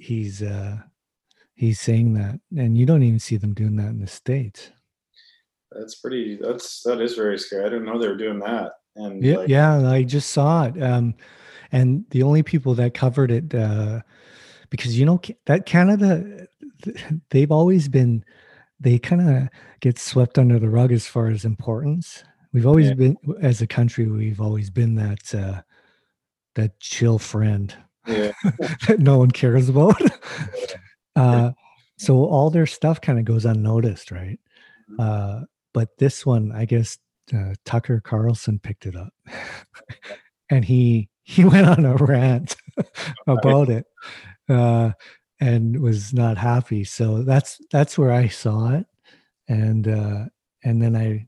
he's 0.00 0.42
uh, 0.42 0.78
he's 1.54 1.80
saying 1.80 2.14
that, 2.14 2.40
and 2.56 2.76
you 2.76 2.86
don't 2.86 3.02
even 3.02 3.20
see 3.20 3.36
them 3.36 3.54
doing 3.54 3.76
that 3.76 3.88
in 3.88 4.00
the 4.00 4.08
states 4.08 4.72
that's 5.74 5.96
pretty 5.96 6.36
that's 6.36 6.82
that 6.82 7.00
is 7.00 7.14
very 7.14 7.38
scary 7.38 7.64
i 7.64 7.68
didn't 7.68 7.84
know 7.84 7.98
they 7.98 8.08
were 8.08 8.16
doing 8.16 8.38
that 8.38 8.72
and 8.96 9.22
yeah 9.22 9.36
like, 9.36 9.48
yeah 9.48 9.90
i 9.90 10.02
just 10.02 10.30
saw 10.30 10.64
it 10.64 10.82
um 10.82 11.14
and 11.72 12.04
the 12.10 12.22
only 12.22 12.42
people 12.42 12.74
that 12.74 12.94
covered 12.94 13.30
it 13.30 13.54
uh 13.54 14.00
because 14.70 14.98
you 14.98 15.04
know 15.04 15.20
that 15.46 15.66
canada 15.66 16.46
they've 17.30 17.52
always 17.52 17.88
been 17.88 18.24
they 18.80 18.98
kind 18.98 19.28
of 19.28 19.48
get 19.80 19.98
swept 19.98 20.38
under 20.38 20.58
the 20.58 20.68
rug 20.68 20.92
as 20.92 21.06
far 21.06 21.28
as 21.28 21.44
importance 21.44 22.24
we've 22.52 22.66
always 22.66 22.88
yeah. 22.88 22.94
been 22.94 23.16
as 23.40 23.60
a 23.60 23.66
country 23.66 24.06
we've 24.06 24.40
always 24.40 24.70
been 24.70 24.94
that 24.94 25.34
uh 25.34 25.60
that 26.54 26.78
chill 26.80 27.18
friend 27.18 27.74
yeah. 28.06 28.32
that 28.86 28.98
no 28.98 29.18
one 29.18 29.30
cares 29.30 29.68
about 29.68 30.00
uh 31.16 31.50
so 31.98 32.24
all 32.24 32.50
their 32.50 32.66
stuff 32.66 33.00
kind 33.00 33.18
of 33.18 33.24
goes 33.24 33.44
unnoticed 33.44 34.10
right 34.10 34.38
mm-hmm. 34.90 35.00
uh 35.00 35.44
but 35.72 35.96
this 35.98 36.26
one, 36.26 36.52
I 36.52 36.64
guess 36.64 36.98
uh, 37.34 37.54
Tucker 37.64 38.00
Carlson 38.00 38.58
picked 38.58 38.86
it 38.86 38.96
up, 38.96 39.12
and 40.50 40.64
he 40.64 41.08
he 41.24 41.44
went 41.44 41.68
on 41.68 41.84
a 41.84 41.96
rant 41.96 42.56
about 43.26 43.68
it, 43.68 43.86
uh, 44.48 44.92
and 45.40 45.80
was 45.80 46.12
not 46.12 46.38
happy. 46.38 46.84
So 46.84 47.22
that's 47.22 47.60
that's 47.70 47.96
where 47.96 48.12
I 48.12 48.28
saw 48.28 48.72
it, 48.74 48.86
and 49.48 49.88
uh, 49.88 50.24
and 50.64 50.82
then 50.82 50.96
I 50.96 51.26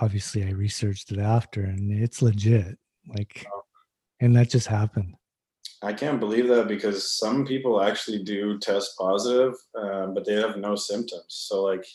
obviously 0.00 0.44
I 0.44 0.50
researched 0.50 1.12
it 1.12 1.18
after, 1.18 1.62
and 1.62 1.92
it's 1.92 2.22
legit. 2.22 2.78
Like, 3.08 3.46
and 4.20 4.36
that 4.36 4.50
just 4.50 4.66
happened. 4.66 5.14
I 5.82 5.94
can't 5.94 6.20
believe 6.20 6.48
that 6.48 6.68
because 6.68 7.18
some 7.18 7.46
people 7.46 7.82
actually 7.82 8.22
do 8.22 8.58
test 8.58 8.98
positive, 8.98 9.54
uh, 9.74 10.08
but 10.08 10.26
they 10.26 10.34
have 10.34 10.58
no 10.58 10.76
symptoms. 10.76 11.24
So 11.28 11.62
like 11.62 11.86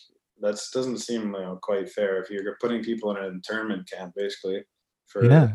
that 0.42 0.60
doesn't 0.74 0.98
seem 0.98 1.34
you 1.34 1.40
know, 1.40 1.60
quite 1.62 1.90
fair 1.90 2.22
if 2.22 2.30
you're 2.30 2.58
putting 2.60 2.84
people 2.84 3.12
in 3.12 3.24
an 3.24 3.32
internment 3.32 3.90
camp 3.90 4.14
basically 4.16 4.64
for 5.06 5.26
yeah 5.26 5.52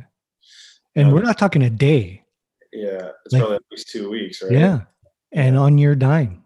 and 0.96 1.12
we're 1.12 1.22
not 1.22 1.38
talking 1.38 1.62
a 1.62 1.70
day. 1.70 2.24
Yeah 2.72 3.10
it's 3.24 3.32
like, 3.32 3.40
probably 3.40 3.56
at 3.56 3.62
least 3.70 3.90
two 3.90 4.10
weeks 4.10 4.42
right? 4.42 4.52
Yeah 4.52 4.80
and 5.32 5.54
yeah. 5.54 5.60
on 5.60 5.78
your 5.78 5.94
dime. 5.94 6.44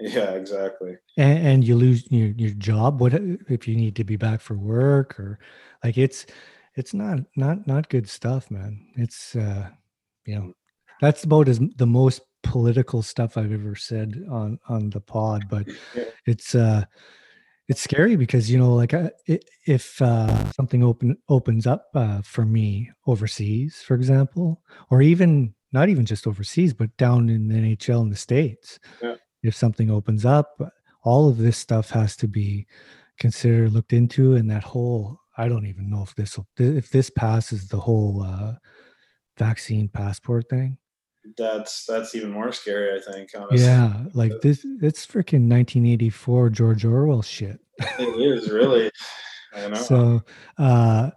Yeah 0.00 0.30
exactly. 0.32 0.96
And, 1.16 1.46
and, 1.46 1.64
you 1.64 1.76
lose 1.76 2.10
your, 2.10 2.28
your 2.28 2.50
job 2.50 3.00
what 3.00 3.14
if 3.14 3.68
you 3.68 3.76
need 3.76 3.96
to 3.96 4.04
be 4.04 4.16
back 4.16 4.40
for 4.40 4.54
work 4.54 5.18
or 5.18 5.38
like 5.82 5.98
it's 5.98 6.26
it's 6.74 6.94
not 6.94 7.20
not 7.36 7.66
not 7.66 7.88
good 7.88 8.08
stuff 8.08 8.50
man. 8.50 8.86
It's 8.96 9.36
uh 9.36 9.68
you 10.26 10.36
know 10.36 10.52
that's 11.00 11.24
about 11.24 11.48
as 11.48 11.60
the 11.76 11.86
most 11.86 12.22
political 12.42 13.02
stuff 13.02 13.36
i've 13.36 13.52
ever 13.52 13.74
said 13.74 14.22
on 14.30 14.58
on 14.68 14.90
the 14.90 15.00
pod 15.00 15.44
but 15.48 15.66
yeah. 15.96 16.04
it's 16.26 16.54
uh 16.54 16.84
it's 17.68 17.80
scary 17.80 18.16
because 18.16 18.50
you 18.50 18.58
know 18.58 18.74
like 18.74 18.92
uh, 18.92 19.10
if 19.66 20.00
uh, 20.02 20.52
something 20.52 20.82
open 20.82 21.16
opens 21.28 21.66
up 21.66 21.86
uh, 21.94 22.20
for 22.22 22.44
me 22.44 22.90
overseas 23.06 23.82
for 23.86 23.94
example 23.94 24.60
or 24.90 25.02
even 25.02 25.54
not 25.72 25.88
even 25.88 26.04
just 26.04 26.26
overseas 26.26 26.74
but 26.74 26.94
down 26.96 27.28
in 27.28 27.48
the 27.48 27.54
nhl 27.54 28.02
in 28.02 28.10
the 28.10 28.16
states 28.16 28.78
yeah. 29.02 29.14
if 29.42 29.54
something 29.54 29.90
opens 29.90 30.24
up 30.24 30.60
all 31.04 31.28
of 31.28 31.38
this 31.38 31.58
stuff 31.58 31.90
has 31.90 32.16
to 32.16 32.28
be 32.28 32.66
considered 33.18 33.72
looked 33.72 33.92
into 33.92 34.34
and 34.34 34.50
that 34.50 34.62
whole 34.62 35.18
i 35.38 35.48
don't 35.48 35.66
even 35.66 35.88
know 35.88 36.02
if 36.02 36.14
this 36.14 36.38
if 36.58 36.90
this 36.90 37.10
passes 37.10 37.68
the 37.68 37.80
whole 37.80 38.22
uh, 38.22 38.52
vaccine 39.38 39.88
passport 39.88 40.48
thing 40.50 40.76
that's 41.36 41.84
that's 41.86 42.14
even 42.14 42.30
more 42.30 42.52
scary. 42.52 42.98
I 42.98 43.12
think. 43.12 43.30
Honestly. 43.36 43.66
Yeah, 43.66 44.04
like 44.12 44.40
this. 44.42 44.64
It's 44.82 45.06
freaking 45.06 45.48
1984 45.48 46.50
George 46.50 46.84
Orwell 46.84 47.22
shit. 47.22 47.60
it 47.98 48.20
is 48.20 48.50
really. 48.50 48.90
I 49.54 49.68
know. 49.68 49.74
So, 49.74 50.22
uh, 50.58 51.10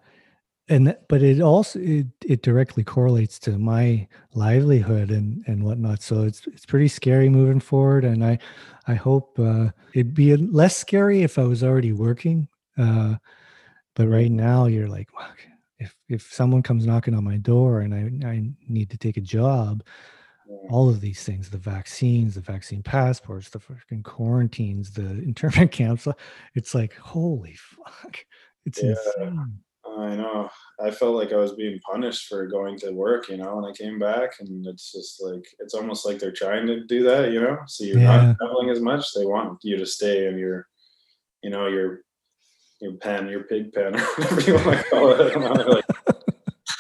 and 0.70 0.96
but 1.08 1.22
it 1.22 1.42
also 1.42 1.80
it, 1.80 2.08
it 2.26 2.42
directly 2.42 2.84
correlates 2.84 3.40
to 3.40 3.58
my 3.58 4.08
livelihood 4.34 5.12
and 5.12 5.44
and 5.48 5.64
whatnot. 5.64 6.02
So 6.02 6.24
it's 6.24 6.46
it's 6.48 6.66
pretty 6.66 6.88
scary 6.88 7.30
moving 7.30 7.60
forward. 7.60 8.06
And 8.06 8.24
I 8.24 8.40
I 8.88 8.96
hope 8.96 9.38
uh, 9.40 9.70
it'd 9.94 10.14
be 10.14 10.36
less 10.36 10.78
scary 10.78 11.24
if 11.24 11.38
I 11.38 11.44
was 11.44 11.64
already 11.64 11.94
working. 11.94 12.48
Uh, 12.78 13.16
but 13.96 14.08
right 14.08 14.32
now 14.32 14.68
you're 14.68 14.88
like, 14.88 15.10
if 15.80 15.96
if 16.10 16.32
someone 16.32 16.64
comes 16.64 16.86
knocking 16.86 17.14
on 17.14 17.24
my 17.24 17.38
door 17.38 17.82
and 17.82 17.94
I, 17.94 18.28
I 18.28 18.50
need 18.68 18.90
to 18.90 18.98
take 18.98 19.18
a 19.18 19.22
job, 19.22 19.84
all 20.70 20.90
of 20.90 21.02
these 21.02 21.24
things, 21.24 21.50
the 21.50 21.58
vaccines, 21.58 22.36
the 22.36 22.42
vaccine 22.42 22.84
passports, 22.84 23.50
the 23.50 23.60
fucking 23.60 24.04
quarantines, 24.04 24.92
the 24.92 25.02
internment 25.24 25.72
camps, 25.72 26.08
uh, 26.08 26.14
it's 26.56 26.74
like, 26.74 26.96
holy 26.96 27.56
fuck. 27.56 28.18
It's 28.66 28.84
yeah, 28.84 28.96
insane. 29.18 29.60
I 29.98 30.16
know. 30.18 30.50
I 30.84 30.92
felt 30.92 31.16
like 31.16 31.32
I 31.32 31.38
was 31.38 31.54
being 31.54 31.80
punished 31.90 32.28
for 32.28 32.46
going 32.48 32.78
to 32.80 32.92
work, 32.92 33.30
you 33.30 33.38
know, 33.38 33.56
when 33.56 33.64
I 33.64 33.72
came 33.72 33.98
back. 33.98 34.32
And 34.42 34.68
it's 34.68 34.92
just 34.92 35.24
like, 35.24 35.46
it's 35.60 35.74
almost 35.74 36.06
like 36.06 36.20
they're 36.20 36.34
trying 36.34 36.68
to 36.68 36.84
do 36.84 37.02
that, 37.04 37.32
you 37.32 37.40
know? 37.40 37.60
So 37.68 37.86
you're 37.86 38.00
yeah. 38.00 38.26
not 38.26 38.36
traveling 38.38 38.70
as 38.70 38.82
much. 38.82 39.14
They 39.14 39.26
want 39.26 39.60
you 39.64 39.78
to 39.78 39.86
stay 39.86 40.28
in 40.28 40.38
your, 40.38 40.68
you 41.44 41.50
know, 41.50 41.68
your 41.68 42.02
your 42.82 42.94
pen, 42.94 43.28
your 43.28 43.44
pig 43.44 43.74
pen, 43.74 43.96
or 43.96 44.06
whatever 44.18 44.42
you 44.42 44.54
want 44.54 44.78
to 44.78 44.84
call 44.84 45.12
it. 45.12 45.86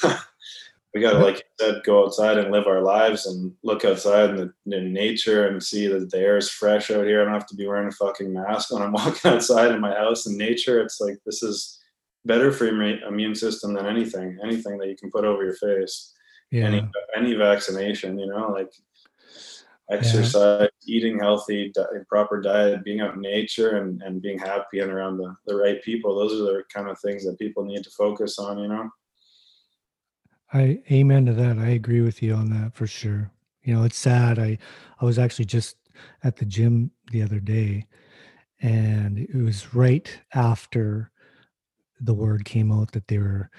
like, 0.03 0.19
we 0.93 1.01
got 1.01 1.13
to, 1.13 1.19
like 1.19 1.35
you 1.35 1.41
said, 1.59 1.83
go 1.83 2.05
outside 2.05 2.37
and 2.37 2.51
live 2.51 2.67
our 2.67 2.81
lives 2.81 3.25
and 3.25 3.53
look 3.63 3.85
outside 3.85 4.31
in 4.31 4.53
the 4.65 4.77
in 4.77 4.93
nature 4.93 5.47
and 5.47 5.61
see 5.61 5.87
that 5.87 6.09
the 6.11 6.17
air 6.17 6.37
is 6.37 6.49
fresh 6.49 6.91
out 6.91 7.05
here. 7.05 7.21
I 7.21 7.25
don't 7.25 7.33
have 7.33 7.47
to 7.47 7.55
be 7.55 7.67
wearing 7.67 7.87
a 7.87 7.91
fucking 7.91 8.33
mask 8.33 8.71
when 8.71 8.81
I'm 8.81 8.91
walking 8.93 9.31
outside 9.31 9.71
in 9.71 9.81
my 9.81 9.93
house 9.93 10.25
in 10.27 10.37
nature. 10.37 10.81
It's 10.81 10.99
like 10.99 11.17
this 11.25 11.43
is 11.43 11.79
better 12.25 12.51
for 12.51 12.65
your 12.65 12.81
immune 13.07 13.35
system 13.35 13.73
than 13.73 13.85
anything, 13.85 14.37
anything 14.43 14.77
that 14.77 14.87
you 14.87 14.95
can 14.95 15.11
put 15.11 15.25
over 15.25 15.43
your 15.43 15.55
face. 15.55 16.13
Yeah. 16.51 16.65
Any 16.65 16.89
any 17.15 17.33
vaccination, 17.33 18.17
you 18.17 18.27
know, 18.27 18.51
like 18.51 18.71
exercise, 19.89 20.69
yeah. 20.83 20.95
eating 20.95 21.19
healthy, 21.19 21.71
di- 21.73 21.85
proper 22.07 22.41
diet, 22.41 22.83
being 22.83 23.01
out 23.01 23.15
in 23.15 23.21
nature, 23.21 23.77
and, 23.77 24.01
and 24.01 24.21
being 24.21 24.37
happy 24.37 24.79
and 24.79 24.91
around 24.91 25.17
the, 25.17 25.35
the 25.45 25.55
right 25.55 25.81
people. 25.83 26.15
Those 26.15 26.33
are 26.33 26.43
the 26.43 26.63
kind 26.73 26.89
of 26.89 26.99
things 26.99 27.25
that 27.25 27.39
people 27.39 27.63
need 27.63 27.83
to 27.83 27.89
focus 27.91 28.39
on, 28.39 28.59
you 28.59 28.67
know? 28.67 28.89
I 30.53 30.81
amen 30.91 31.25
to 31.25 31.33
that. 31.33 31.57
I 31.57 31.69
agree 31.69 32.01
with 32.01 32.23
you 32.23 32.33
on 32.33 32.49
that 32.51 32.73
for 32.73 32.87
sure. 32.87 33.31
You 33.63 33.75
know, 33.75 33.83
it's 33.83 33.97
sad. 33.97 34.39
I 34.39 34.57
I 35.01 35.05
was 35.05 35.19
actually 35.19 35.45
just 35.45 35.75
at 36.23 36.37
the 36.37 36.45
gym 36.45 36.91
the 37.11 37.21
other 37.21 37.39
day 37.39 37.85
and 38.61 39.19
it 39.19 39.35
was 39.35 39.73
right 39.73 40.19
after 40.33 41.11
the 41.99 42.13
word 42.13 42.45
came 42.45 42.71
out 42.71 42.91
that 42.91 43.07
they 43.07 43.17
were 43.17 43.49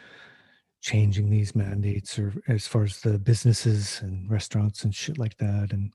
changing 0.80 1.30
these 1.30 1.54
mandates 1.56 2.18
or 2.18 2.34
as 2.48 2.66
far 2.66 2.84
as 2.84 3.00
the 3.00 3.18
businesses 3.18 4.00
and 4.02 4.30
restaurants 4.30 4.84
and 4.84 4.94
shit 4.94 5.18
like 5.18 5.36
that 5.38 5.72
and 5.72 5.92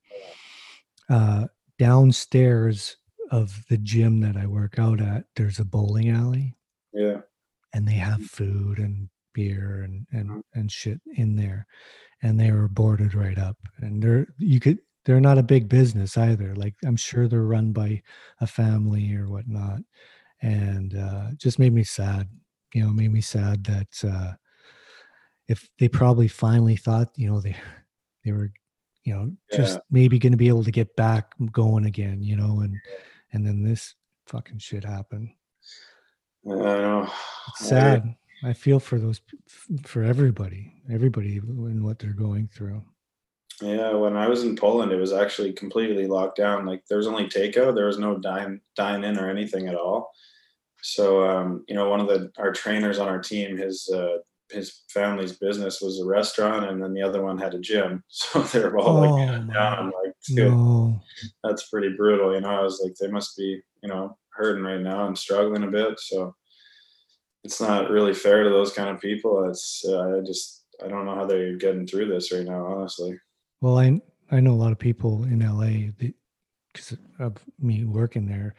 uh 1.09 1.47
downstairs 1.79 2.97
of 3.31 3.63
the 3.69 3.77
gym 3.77 4.19
that 4.21 4.37
I 4.37 4.45
work 4.45 4.77
out 4.79 5.01
at 5.01 5.25
there's 5.35 5.59
a 5.59 5.65
bowling 5.65 6.09
alley. 6.09 6.55
Yeah. 6.93 7.21
and 7.73 7.87
they 7.87 7.93
have 7.93 8.21
food 8.23 8.77
and 8.79 9.09
beer 9.33 9.81
and 9.83 10.05
and 10.11 10.29
Mhm. 10.29 10.43
and 10.53 10.71
shit 10.71 11.01
in 11.15 11.35
there. 11.35 11.65
And 12.23 12.39
they 12.39 12.51
were 12.51 12.67
boarded 12.69 13.15
right 13.15 13.37
up. 13.37 13.57
And 13.79 14.03
they're 14.03 14.27
you 14.37 14.59
could 14.59 14.79
they're 15.05 15.21
not 15.21 15.37
a 15.39 15.43
big 15.43 15.69
business 15.69 16.17
either. 16.17 16.55
Like 16.55 16.75
i'm 16.85 16.97
sure 16.97 17.27
they're 17.27 17.43
run 17.43 17.73
by 17.73 18.01
a 18.41 18.47
family 18.47 19.15
or 19.15 19.29
whatnot. 19.29 19.81
And 20.41 20.95
uh 20.95 21.31
just 21.37 21.59
made 21.59 21.73
me 21.73 21.83
sad 21.83 22.29
you 22.73 22.83
know 22.83 22.91
made 22.91 23.13
me 23.13 23.21
sad 23.21 23.63
that 23.65 23.93
uh 24.03 24.33
if 25.47 25.69
they 25.79 25.87
probably 25.89 26.27
finally 26.27 26.75
thought 26.75 27.09
you 27.15 27.29
know 27.29 27.39
they 27.39 27.55
they 28.23 28.31
were 28.31 28.51
you 29.03 29.13
know 29.13 29.31
just 29.53 29.75
Yeah. 29.75 29.81
maybe 29.91 30.19
going 30.19 30.31
to 30.31 30.37
be 30.37 30.47
able 30.47 30.63
to 30.63 30.71
get 30.71 30.95
back 30.95 31.33
going 31.51 31.85
again 31.85 32.21
you 32.23 32.35
know 32.35 32.61
and 32.61 32.75
and 33.31 33.45
then 33.45 33.63
this 33.63 33.95
fucking 34.27 34.59
shit 34.59 34.83
happened 34.83 35.29
I 36.45 36.55
know. 36.55 37.03
it's 37.49 37.61
I- 37.63 37.65
sad. 37.69 38.15
I 38.45 38.51
feel 38.51 38.81
for 38.81 38.99
those, 38.99 39.21
for 39.85 40.03
everybody, 40.03 40.73
everybody 40.91 41.37
and 41.37 41.81
what 41.81 41.97
they're 41.97 42.11
going 42.11 42.49
through. 42.49 42.83
Yeah, 43.61 43.93
when 43.93 44.17
I 44.17 44.27
was 44.27 44.43
in 44.43 44.57
Poland, 44.57 44.91
it 44.91 44.97
was 44.97 45.13
actually 45.13 45.53
completely 45.53 46.07
locked 46.07 46.39
down. 46.39 46.65
Like 46.65 46.85
there 46.89 46.97
was 46.97 47.07
only 47.07 47.29
takeout, 47.29 47.73
there 47.73 47.85
was 47.85 47.99
no 47.99 48.17
dine 48.17 48.59
dine 48.75 49.05
in 49.05 49.17
or 49.17 49.29
anything 49.29 49.69
at 49.69 49.75
all. 49.75 50.11
So 50.81 51.23
um, 51.25 51.63
you 51.69 51.75
know, 51.75 51.89
one 51.89 52.01
of 52.01 52.07
the 52.07 52.33
our 52.37 52.51
trainers 52.51 52.99
on 52.99 53.07
our 53.07 53.19
team, 53.21 53.55
his 53.55 53.87
uh, 53.87 54.17
his 54.53 54.83
family's 54.89 55.33
business 55.33 55.81
was 55.81 55.99
a 55.99 56.05
restaurant, 56.05 56.69
and 56.69 56.81
then 56.81 56.93
the 56.93 57.01
other 57.01 57.21
one 57.21 57.37
had 57.37 57.53
a 57.53 57.59
gym. 57.59 58.03
So 58.09 58.41
they 58.41 58.59
were 58.59 58.77
all 58.77 58.99
like 59.01 59.09
Oh, 59.09 59.41
my 59.43 59.53
down. 59.53 59.85
Like, 59.87 60.13
No, 60.29 61.01
that's 61.43 61.69
pretty 61.69 61.95
brutal. 61.95 62.33
You 62.33 62.41
know, 62.41 62.49
I 62.49 62.61
was 62.61 62.81
like, 62.83 62.95
they 62.95 63.07
must 63.07 63.35
be 63.37 63.61
you 63.81 63.89
know 63.89 64.17
hurting 64.33 64.63
right 64.63 64.81
now 64.81 65.07
and 65.07 65.17
struggling 65.17 65.63
a 65.63 65.71
bit. 65.71 65.99
So 65.99 66.35
it's 67.43 67.59
not 67.59 67.89
really 67.89 68.13
fair 68.13 68.43
to 68.43 68.49
those 68.49 68.71
kind 68.73 68.89
of 68.89 69.01
people. 69.01 69.49
It's 69.49 69.83
uh, 69.87 70.17
I 70.17 70.21
just 70.21 70.63
I 70.83 70.87
don't 70.87 71.05
know 71.05 71.15
how 71.15 71.25
they're 71.25 71.57
getting 71.57 71.85
through 71.85 72.07
this 72.07 72.31
right 72.31 72.45
now, 72.45 72.65
honestly. 72.65 73.19
well, 73.61 73.77
I 73.77 74.01
I 74.31 74.39
know 74.39 74.51
a 74.53 74.61
lot 74.63 74.71
of 74.71 74.79
people 74.79 75.23
in 75.25 75.39
LA 75.39 75.91
because 76.71 76.97
of 77.19 77.37
me 77.59 77.85
working 77.85 78.25
there 78.25 78.55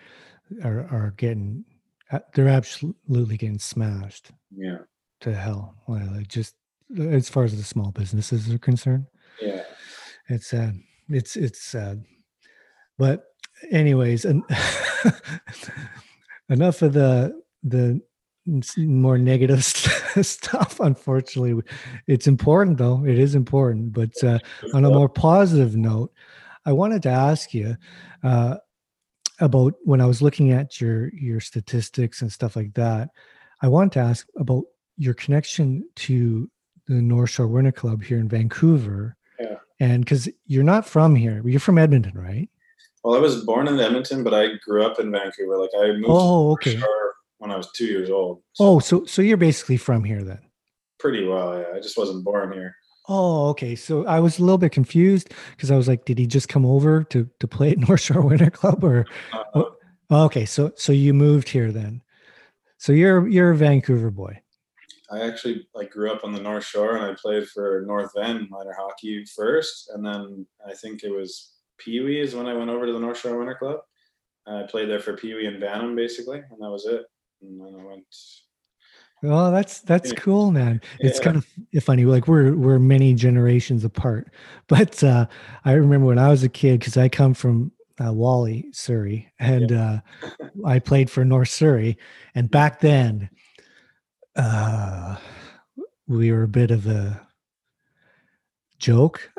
are 0.63 0.87
are 0.91 1.15
getting, 1.17 1.65
uh, 2.13 2.21
they're 2.35 2.49
absolutely 2.49 3.37
getting 3.37 3.59
smashed 3.59 4.31
Yeah. 4.55 4.79
To 5.25 5.35
hell. 5.35 5.75
Well, 5.87 6.07
like 6.15 6.29
just 6.29 6.55
as 6.99 7.29
far 7.29 7.45
as 7.45 7.57
the 7.57 7.63
small 7.65 7.91
businesses 7.91 8.53
are 8.53 8.59
concerned, 8.59 9.07
Yeah. 9.41 9.63
it's 10.29 10.47
sad. 10.47 10.79
It's 11.09 11.37
it's 11.37 11.61
sad. 11.63 12.05
But 12.99 13.25
anyways, 13.71 14.25
and 14.25 14.43
enough 16.49 16.83
of 16.83 16.93
the 16.93 17.41
the 17.63 18.01
more 18.77 19.17
negative 19.19 19.65
st- 19.65 20.27
stuff. 20.41 20.81
Unfortunately, 20.81 21.63
it's 22.07 22.27
important 22.27 22.79
though. 22.79 23.05
It 23.05 23.19
is 23.19 23.35
important. 23.35 23.93
But 23.93 24.23
uh, 24.23 24.39
on 24.75 24.85
a 24.85 24.91
more 24.91 25.09
positive 25.09 25.77
note, 25.77 26.13
I 26.67 26.73
wanted 26.73 27.03
to 27.05 27.11
ask 27.11 27.55
you 27.55 27.77
uh, 28.23 28.57
about 29.41 29.75
when 29.85 30.01
I 30.01 30.07
was 30.07 30.23
looking 30.23 30.53
at 30.53 30.81
your 30.81 31.09
your 31.15 31.41
statistics 31.41 32.23
and 32.23 32.33
stuff 32.33 32.57
like 32.57 32.75
that. 32.75 33.09
I 33.63 33.69
wanted 33.69 33.93
to 33.93 34.01
ask 34.01 34.27
about 34.37 34.65
your 34.97 35.15
connection 35.15 35.89
to 35.97 36.51
the 36.87 36.95
North 36.95 37.31
Shore 37.31 37.47
Winter 37.49 37.73
Club 37.73 38.03
here 38.03 38.19
in 38.19 38.29
Vancouver. 38.29 39.17
Yeah. 39.41 39.57
And 39.81 40.05
because 40.05 40.29
you're 40.47 40.63
not 40.65 40.87
from 40.87 41.15
here, 41.17 41.43
you're 41.45 41.61
from 41.61 41.79
Edmonton, 41.79 42.17
right? 42.17 42.49
Well, 43.03 43.15
I 43.17 43.19
was 43.21 43.45
born 43.45 43.69
in 43.69 43.79
Edmonton, 43.81 44.23
but 44.25 44.33
I 44.35 44.55
grew 44.65 44.85
up 44.85 44.99
in 44.99 45.11
Vancouver. 45.11 45.59
Like 45.59 45.71
I 45.79 45.93
moved 45.93 46.07
Oh, 46.09 46.57
to 46.57 46.71
okay. 46.71 46.77
Shore 46.79 47.15
when 47.39 47.51
I 47.51 47.57
was 47.57 47.71
two 47.73 47.87
years 47.87 48.09
old. 48.11 48.43
So 48.53 48.65
Oh, 48.65 48.79
so 48.79 49.05
so 49.05 49.21
you're 49.23 49.37
basically 49.37 49.77
from 49.77 50.05
here 50.05 50.23
then. 50.23 50.41
pretty 50.99 51.27
well. 51.27 51.59
Yeah, 51.59 51.77
I 51.77 51.81
just 51.81 51.99
wasn't 51.99 52.25
born 52.25 52.53
here. 52.53 52.75
Oh, 53.07 53.49
okay. 53.51 53.75
So 53.75 54.07
I 54.07 54.21
was 54.21 54.39
a 54.39 54.43
little 54.43 54.57
bit 54.57 54.73
confused 54.73 55.35
because 55.51 55.71
I 55.71 55.77
was 55.77 55.87
like, 55.89 56.07
did 56.07 56.19
he 56.19 56.27
just 56.27 56.49
come 56.49 56.65
over 56.65 57.05
to 57.05 57.29
to 57.41 57.47
play 57.49 57.73
at 57.73 57.79
North 57.89 58.01
Shore 58.01 58.23
Winter 58.23 58.51
Club 58.51 58.85
or? 58.85 59.07
Uh, 59.33 59.65
Oh. 60.11 60.25
Okay, 60.27 60.45
so 60.45 60.71
so 60.77 60.93
you 60.93 61.13
moved 61.15 61.49
here 61.49 61.73
then. 61.73 62.03
So 62.79 62.93
you're 62.93 63.27
you're 63.27 63.51
a 63.53 63.57
Vancouver 63.57 64.11
boy. 64.11 64.41
I 65.11 65.21
actually 65.21 65.67
like 65.75 65.91
grew 65.91 66.11
up 66.11 66.25
on 66.25 66.33
the 66.33 66.41
North 66.41 66.65
Shore, 66.65 66.97
and 66.97 67.05
I 67.05 67.15
played 67.15 67.49
for 67.49 67.83
North 67.87 68.17
End 68.17 68.49
minor 68.51 68.73
hockey 68.73 69.25
first, 69.25 69.91
and 69.95 70.05
then 70.05 70.47
I 70.67 70.75
think 70.75 71.03
it 71.03 71.11
was 71.11 71.53
Pee 71.79 72.01
Wee 72.01 72.21
is 72.21 72.35
when 72.35 72.47
I 72.47 72.55
went 72.55 72.71
over 72.71 72.87
to 72.87 72.93
the 72.93 72.99
North 73.01 73.19
Shore 73.19 73.39
Winter 73.39 73.55
Club. 73.55 73.81
I 74.47 74.63
played 74.69 74.89
there 74.91 75.01
for 75.01 75.17
Pee 75.17 75.35
Wee 75.35 75.47
and 75.47 75.61
Bantam 75.61 75.95
basically, 75.97 76.39
and 76.39 76.61
that 76.61 76.71
was 76.71 76.87
it. 76.87 77.03
And 77.43 77.61
then 77.61 77.81
I 77.81 77.85
went. 77.85 78.05
Oh, 79.27 79.51
that's 79.51 79.81
that's 79.81 80.11
Yeah. 80.13 80.19
cool, 80.19 80.51
man. 80.51 80.81
It's 81.01 81.19
Yeah. 81.19 81.25
kind 81.25 81.37
of 81.39 81.83
funny. 81.83 82.05
Like 82.05 82.29
we're 82.29 82.55
we're 82.55 82.79
many 82.79 83.15
generations 83.15 83.85
apart, 83.85 84.33
but 84.69 85.03
uh, 85.03 85.27
I 85.65 85.73
remember 85.73 86.07
when 86.07 86.19
I 86.19 86.29
was 86.29 86.43
a 86.45 86.49
kid 86.49 86.81
because 86.81 86.97
I 86.97 87.09
come 87.09 87.33
from 87.35 87.73
uh, 88.01 88.13
Whalley, 88.13 88.67
Surrey, 88.73 89.33
and 89.39 89.71
uh, 89.73 90.01
I 90.65 90.79
played 90.79 91.11
for 91.11 91.25
North 91.25 91.49
Surrey, 91.49 91.97
and 92.35 92.51
back 92.51 92.81
then, 92.81 93.31
uh, 94.37 95.17
we 96.07 96.33
were 96.33 96.43
a 96.43 96.49
bit 96.49 96.71
of 96.71 96.87
a 96.87 97.21
joke. 98.79 99.31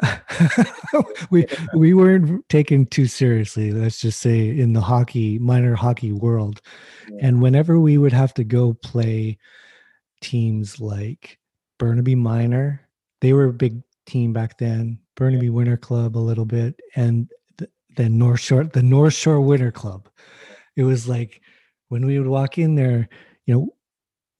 we 1.29 1.45
we 1.75 1.93
weren't 1.93 2.47
taken 2.49 2.85
too 2.85 3.05
seriously. 3.07 3.71
Let's 3.71 3.99
just 3.99 4.19
say 4.19 4.49
in 4.49 4.73
the 4.73 4.81
hockey 4.81 5.37
minor 5.39 5.75
hockey 5.75 6.11
world, 6.11 6.61
Yeah. 7.09 7.27
and 7.27 7.41
whenever 7.41 7.79
we 7.79 7.97
would 7.97 8.13
have 8.13 8.33
to 8.35 8.43
go 8.43 8.73
play 8.73 9.37
teams 10.21 10.79
like 10.79 11.39
Burnaby 11.77 12.15
Minor, 12.15 12.87
they 13.21 13.33
were 13.33 13.45
a 13.45 13.53
big 13.53 13.81
team 14.05 14.33
back 14.33 14.57
then. 14.57 14.99
Burnaby 15.15 15.49
Winter 15.49 15.77
Club 15.77 16.17
a 16.17 16.19
little 16.19 16.45
bit, 16.45 16.79
and 16.95 17.29
th- 17.57 17.71
then 17.95 18.17
North 18.17 18.41
Shore, 18.41 18.65
the 18.65 18.83
North 18.83 19.13
Shore 19.13 19.39
Winter 19.41 19.71
Club. 19.71 20.09
It 20.75 20.83
was 20.83 21.07
like 21.07 21.41
when 21.89 22.05
we 22.05 22.19
would 22.19 22.27
walk 22.27 22.57
in 22.57 22.75
there, 22.75 23.07
you 23.45 23.53
know, 23.53 23.74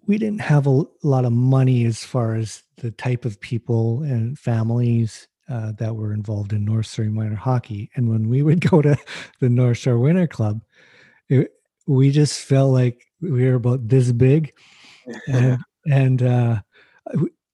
we 0.08 0.18
didn't 0.18 0.42
have 0.42 0.68
a 0.68 0.84
lot 1.04 1.26
of 1.26 1.32
money 1.32 1.86
as 1.86 2.04
far 2.04 2.36
as 2.36 2.64
the 2.78 2.92
type 2.92 3.26
of 3.26 3.40
people 3.40 4.04
and 4.04 4.38
families 4.38 5.28
uh, 5.50 5.72
that 5.74 5.96
were 5.96 6.14
involved 6.14 6.54
in 6.54 6.66
North 6.66 6.88
Surrey 6.88 7.10
minor 7.10 7.36
hockey. 7.36 7.90
And 7.96 8.10
when 8.10 8.30
we 8.30 8.42
would 8.42 8.62
go 8.70 8.82
to 8.82 8.98
the 9.40 9.50
North 9.50 9.78
Shore 9.78 9.98
Winter 9.98 10.28
Club, 10.28 10.62
it, 11.30 11.52
we 11.88 12.12
just 12.12 12.42
felt 12.42 12.72
like 12.72 13.06
we 13.22 13.48
were 13.48 13.56
about 13.56 13.88
this 13.88 14.12
big, 14.12 14.54
and 15.28 15.60
and 15.88 16.24
uh, 16.24 16.62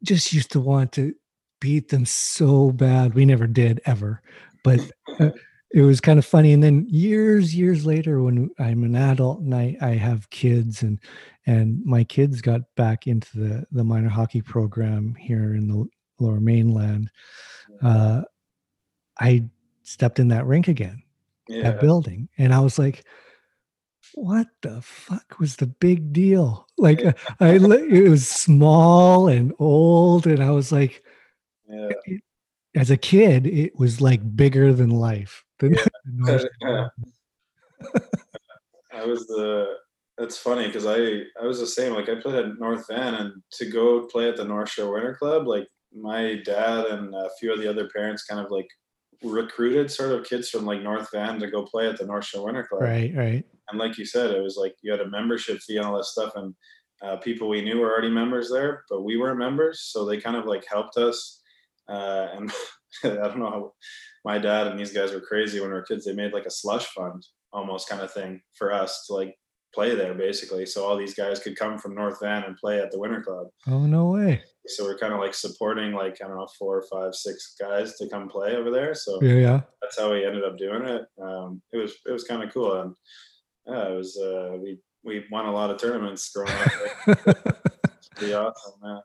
just 0.04 0.32
used 0.34 0.52
to 0.52 0.60
want 0.60 0.94
to 0.94 1.14
beat 1.60 1.90
them 1.90 2.06
so 2.06 2.72
bad. 2.72 3.14
We 3.14 3.26
never 3.26 3.48
did 3.48 3.82
ever, 3.86 4.22
but 4.64 4.80
uh, 5.20 5.32
it 5.74 5.82
was 5.82 6.02
kind 6.02 6.20
of 6.20 6.26
funny. 6.26 6.54
And 6.54 6.62
then 6.62 6.86
years, 6.90 7.56
years 7.56 7.86
later, 7.86 8.22
when 8.22 8.50
I'm 8.60 8.84
an 8.84 8.96
adult 8.96 9.40
and 9.40 9.56
I, 9.56 9.78
I 9.82 9.92
have 9.92 10.30
kids 10.30 10.84
and 10.84 11.00
and 11.48 11.84
my 11.84 12.04
kids 12.04 12.42
got 12.42 12.62
back 12.76 13.08
into 13.08 13.40
the 13.40 13.66
the 13.72 13.84
minor 13.84 14.10
hockey 14.10 14.42
program 14.42 15.16
here 15.16 15.56
in 15.56 15.68
the 15.68 15.88
lower 16.20 16.40
mainland, 16.40 17.10
uh, 17.82 18.22
I 19.20 19.46
stepped 19.84 20.20
in 20.20 20.28
that 20.30 20.46
rink 20.46 20.68
again, 20.68 21.02
yeah. 21.48 21.64
that 21.64 21.82
building, 21.82 22.30
and 22.38 22.54
I 22.54 22.60
was 22.60 22.78
like. 22.78 23.06
What 24.16 24.48
the 24.62 24.82
fuck 24.82 25.40
was 25.40 25.56
the 25.56 25.68
big 25.68 26.12
deal? 26.12 26.68
Like 26.78 27.06
uh, 27.06 27.14
I, 27.40 27.52
it 27.56 28.10
was 28.10 28.28
small 28.28 29.30
and 29.30 29.54
old, 29.58 30.28
and 30.28 30.44
I 30.44 30.52
was 30.52 30.70
like, 30.70 31.02
yeah. 31.70 31.92
as 32.76 32.92
a 32.92 32.98
kid, 32.98 33.48
it 33.48 33.80
was 33.80 34.02
like 34.02 34.36
bigger 34.36 34.74
than 34.74 34.90
life. 34.90 35.46
The- 35.62 35.90
the 36.06 36.50
Yeah. 36.62 36.88
I 38.94 39.06
was 39.06 39.28
the. 39.28 39.76
That's 40.18 40.38
funny 40.38 40.68
because 40.68 40.86
I 40.86 41.24
I 41.42 41.46
was 41.46 41.60
the 41.60 41.68
same. 41.68 41.94
Like 41.94 42.10
I 42.10 42.16
played 42.16 42.36
at 42.36 42.60
North 42.60 42.86
Van, 42.90 43.16
and 43.16 43.42
to 43.54 43.66
go 43.66 44.08
play 44.08 44.30
at 44.30 44.36
the 44.36 44.46
North 44.46 44.70
Shore 44.70 44.94
Winter 44.94 45.16
Club, 45.16 45.48
like 45.48 45.68
my 45.94 46.36
dad 46.46 46.86
and 46.86 47.14
a 47.16 47.30
few 47.40 47.52
of 47.54 47.60
the 47.60 47.70
other 47.70 47.90
parents 47.90 48.24
kind 48.24 48.44
of 48.44 48.52
like 48.52 48.68
recruited 49.24 49.90
sort 49.92 50.12
of 50.12 50.26
kids 50.26 50.50
from 50.50 50.66
like 50.66 50.82
North 50.82 51.10
Van 51.12 51.40
to 51.40 51.50
go 51.50 51.64
play 51.64 51.88
at 51.88 51.98
the 51.98 52.06
North 52.06 52.26
Shore 52.26 52.46
Winter 52.46 52.64
Club. 52.64 52.82
Right, 52.82 53.14
right. 53.16 53.44
And 53.70 53.80
like 53.80 53.98
you 53.98 54.06
said, 54.06 54.32
it 54.32 54.42
was 54.42 54.58
like 54.58 54.76
you 54.82 54.92
had 54.92 55.02
a 55.02 55.10
membership 55.10 55.60
fee 55.60 55.78
and 55.78 55.86
all 55.86 55.98
that 55.98 56.06
stuff, 56.06 56.34
and 56.36 56.54
uh, 57.02 57.18
people 57.18 57.50
we 57.50 57.62
knew 57.62 57.80
were 57.80 57.92
already 57.92 58.10
members 58.10 58.50
there, 58.52 58.84
but 58.90 59.04
we 59.04 59.18
weren't 59.18 59.40
members, 59.40 59.82
so 59.82 60.06
they 60.06 60.20
kind 60.20 60.36
of 60.36 60.46
like 60.46 60.66
helped 60.70 60.98
us. 60.98 61.42
Uh, 61.88 62.28
and 62.34 62.52
I 63.04 63.08
don't 63.08 63.40
know 63.40 63.50
how 63.50 63.74
my 64.26 64.38
dad 64.38 64.68
and 64.68 64.80
these 64.80 64.94
guys 64.94 65.12
were 65.12 65.22
crazy 65.22 65.60
when 65.60 65.70
we 65.70 65.76
were 65.76 65.82
kids. 65.84 66.06
They 66.06 66.14
made 66.14 66.34
like 66.34 66.46
a 66.46 66.52
slush 66.52 66.86
fund 66.88 67.26
almost 67.54 67.90
kind 67.90 68.02
of 68.02 68.12
thing 68.14 68.42
for 68.56 68.72
us 68.72 69.06
to 69.08 69.14
like 69.14 69.36
play 69.74 69.96
there 69.96 70.14
basically. 70.14 70.66
So 70.66 70.86
all 70.86 70.98
these 70.98 71.14
guys 71.16 71.40
could 71.40 71.56
come 71.58 71.78
from 71.78 71.96
North 71.96 72.20
Van 72.22 72.44
and 72.44 72.56
play 72.58 72.80
at 72.80 72.92
the 72.92 73.00
Winter 73.00 73.22
Club. 73.22 73.48
Oh 73.68 73.86
no 73.86 74.10
way. 74.12 74.42
So 74.68 74.84
we're 74.84 74.98
kind 74.98 75.14
of 75.14 75.20
like 75.20 75.34
supporting 75.34 75.94
like 75.94 76.18
I 76.24 76.28
don't 76.28 76.38
know 76.38 76.48
four, 76.60 76.84
five, 76.92 77.16
six 77.16 77.56
guys 77.60 77.98
to 77.98 78.08
come 78.10 78.30
play 78.30 78.56
over 78.56 78.70
there. 78.70 78.94
So 78.94 79.22
Yeah, 79.22 79.34
yeah. 79.34 79.62
that's 79.82 79.98
how 80.00 80.12
we 80.12 80.26
ended 80.26 80.44
up 80.44 80.58
doing 80.58 80.86
it. 80.86 81.04
Um, 81.22 81.62
it 81.74 81.78
was 81.78 81.94
it 82.06 82.12
was 82.12 82.24
kind 82.26 82.44
of 82.44 82.54
cool, 82.54 82.80
and 82.82 82.94
yeah, 83.68 83.90
it 83.90 83.96
was 83.96 84.18
uh, 84.18 84.58
we 84.62 84.78
we 85.04 85.26
won 85.32 85.46
a 85.48 85.52
lot 85.52 85.72
of 85.72 85.78
tournaments 85.80 86.30
growing 86.32 86.54
up. 86.54 87.18
It's 87.98 88.08
pretty 88.16 88.34
awesome, 88.34 88.74
man. 88.84 89.02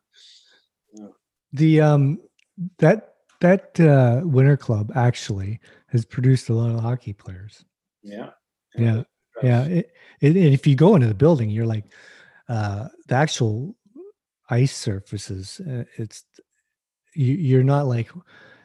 the 1.52 1.80
um 1.80 2.20
that 2.78 3.14
that 3.40 3.78
uh 3.80 4.20
winter 4.24 4.56
club 4.56 4.92
actually 4.94 5.60
has 5.88 6.04
produced 6.04 6.48
a 6.48 6.54
lot 6.54 6.70
of 6.74 6.80
hockey 6.80 7.12
players. 7.12 7.64
Yeah. 8.02 8.30
Yeah. 8.76 9.02
Yeah. 9.42 9.62
It, 9.64 9.92
it, 10.20 10.36
and 10.36 10.54
if 10.54 10.66
you 10.66 10.74
go 10.74 10.94
into 10.94 11.06
the 11.08 11.14
building, 11.14 11.50
you're 11.50 11.66
like 11.66 11.84
uh 12.48 12.88
the 13.08 13.14
actual 13.14 13.76
ice 14.50 14.74
surfaces. 14.76 15.60
Uh, 15.60 15.84
it's 15.96 16.24
you, 17.14 17.34
you're 17.34 17.64
not 17.64 17.86
like 17.86 18.10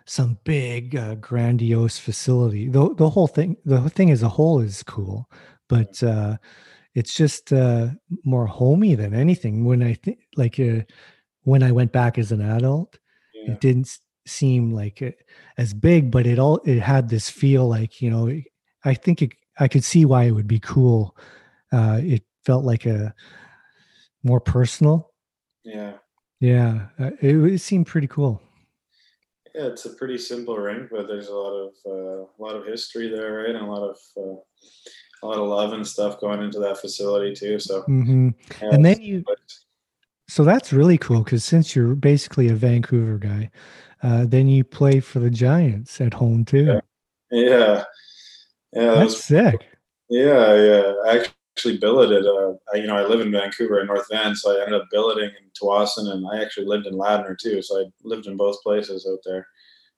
some 0.06 0.38
big 0.44 0.96
uh, 0.96 1.16
grandiose 1.16 1.98
facility. 1.98 2.68
The 2.68 2.94
the 2.96 3.10
whole 3.10 3.28
thing 3.28 3.58
the 3.66 3.80
whole 3.80 3.90
thing 3.90 4.12
as 4.12 4.24
a 4.24 4.30
whole 4.30 4.60
is 4.60 4.84
cool, 4.84 5.30
but 5.70 6.02
uh 6.04 6.38
it's 6.94 7.14
just 7.14 7.54
uh 7.54 7.88
more 8.26 8.46
homey 8.48 8.96
than 8.96 9.14
anything. 9.14 9.64
When 9.66 9.82
I 9.82 9.94
think 9.94 10.20
like 10.36 10.60
uh, 10.60 10.82
when 11.44 11.64
I 11.64 11.72
went 11.72 11.92
back 11.92 12.18
as 12.18 12.32
an 12.32 12.42
adult, 12.42 13.00
Yeah. 13.34 13.54
it 13.54 13.62
didn't 13.62 13.98
seem 14.26 14.72
like 14.72 15.02
it, 15.02 15.20
as 15.58 15.74
big, 15.74 16.12
but 16.12 16.26
it 16.28 16.40
all 16.40 16.58
it 16.66 16.80
had 16.80 17.10
this 17.10 17.30
feel 17.30 17.68
like 17.68 18.02
you 18.02 18.10
know. 18.10 18.42
I 18.84 18.96
think 18.96 19.22
it, 19.22 19.32
I 19.60 19.68
could 19.68 19.84
see 19.84 20.06
why 20.06 20.24
it 20.24 20.32
would 20.32 20.48
be 20.48 20.60
cool. 20.60 21.16
Uh, 21.72 22.00
it 22.02 22.24
felt 22.46 22.66
like 22.66 22.86
a 22.86 23.14
more 24.24 24.40
personal. 24.40 25.12
yeah. 25.64 25.94
Yeah, 26.40 26.88
uh, 27.00 27.12
it, 27.22 27.36
it 27.36 27.60
seemed 27.60 27.86
pretty 27.86 28.08
cool. 28.08 28.42
Yeah, 29.54 29.68
it's 29.68 29.86
a 29.86 29.94
pretty 29.94 30.18
simple 30.18 30.58
rink, 30.58 30.90
but 30.92 31.08
there's 31.08 31.28
a 31.28 31.36
lot 31.36 31.54
of 31.54 31.74
uh, 31.86 32.24
a 32.24 32.40
lot 32.40 32.56
of 32.56 32.66
history 32.66 33.10
there, 33.10 33.34
right? 33.44 33.50
And 33.54 33.60
a 33.64 33.70
lot 33.70 33.84
of 33.88 33.98
uh, 34.18 34.40
a 35.22 35.28
lot 35.28 35.38
of 35.38 35.48
love 35.48 35.74
and 35.74 35.88
stuff 35.88 36.20
going 36.20 36.42
into 36.42 36.60
that 36.60 36.80
facility 36.80 37.36
too. 37.36 37.60
So 37.60 37.84
hmm 37.84 38.30
yeah, 38.62 38.74
And 38.74 38.84
then 38.86 39.02
you, 39.02 39.24
but- 39.26 39.38
so 40.28 40.44
that's 40.46 40.72
really 40.72 40.98
cool 40.98 41.24
because 41.24 41.44
since 41.44 41.76
you're 41.76 41.94
basically 41.94 42.48
a 42.48 42.56
Vancouver 42.56 43.18
guy, 43.18 43.52
uh, 44.04 44.26
then 44.26 44.48
you 44.48 44.64
play 44.64 45.00
for 45.00 45.20
the 45.20 45.30
Giants 45.30 46.00
at 46.02 46.14
home 46.14 46.46
too. 46.46 46.66
Yeah. 46.66 46.80
yeah, 47.32 47.84
yeah, 48.74 48.86
that 48.86 48.96
That's 48.96 49.04
was 49.14 49.24
sick. 49.24 49.68
Yeah, 50.10 50.56
yeah. 50.56 50.94
I 51.06 51.26
actually 51.56 51.78
billeted. 51.78 52.26
Uh, 52.26 52.54
I, 52.74 52.78
you 52.78 52.88
know, 52.88 52.96
I 52.98 53.04
live 53.06 53.22
in 53.22 53.32
Vancouver 53.32 53.80
in 53.82 53.88
North 53.88 54.08
Van, 54.12 54.36
so 54.36 54.52
I 54.58 54.64
ended 54.64 54.82
up 54.82 54.88
billeting 54.92 55.30
in 55.30 55.50
Tsawwassen, 55.58 56.12
and 56.12 56.26
I 56.28 56.42
actually 56.42 56.66
lived 56.66 56.86
in 56.88 56.94
Ladner 56.96 57.38
too. 57.38 57.62
So 57.62 57.80
I 57.80 57.86
lived 58.04 58.28
in 58.28 58.36
both 58.38 58.62
places 58.64 59.08
out 59.10 59.20
there. 59.26 59.48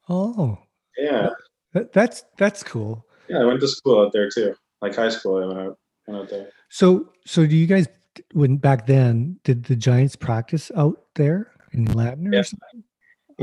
Oh, 0.09 0.57
Yeah, 0.97 1.29
that, 1.73 1.93
that's 1.93 2.23
that's 2.37 2.61
cool. 2.63 3.05
yeah. 3.29 3.39
I 3.39 3.45
went 3.45 3.59
to 3.61 3.67
school 3.67 4.05
out 4.05 4.11
there 4.13 4.29
too, 4.29 4.53
like 4.81 4.95
high 4.95 5.09
school. 5.09 5.41
I 5.41 5.45
went 5.47 5.59
out, 5.59 5.77
went 6.07 6.21
out 6.21 6.29
there. 6.29 6.49
So, 6.69 7.09
so 7.25 7.45
do 7.47 7.55
you 7.55 7.65
guys 7.67 7.87
when 8.33 8.57
back 8.57 8.85
then 8.85 9.39
did 9.43 9.63
the 9.63 9.75
Giants 9.75 10.15
practice 10.15 10.71
out 10.75 11.01
there 11.15 11.51
in 11.71 11.85
Ladner 11.87 12.31
or 12.31 12.35
Yeah. 12.35 12.43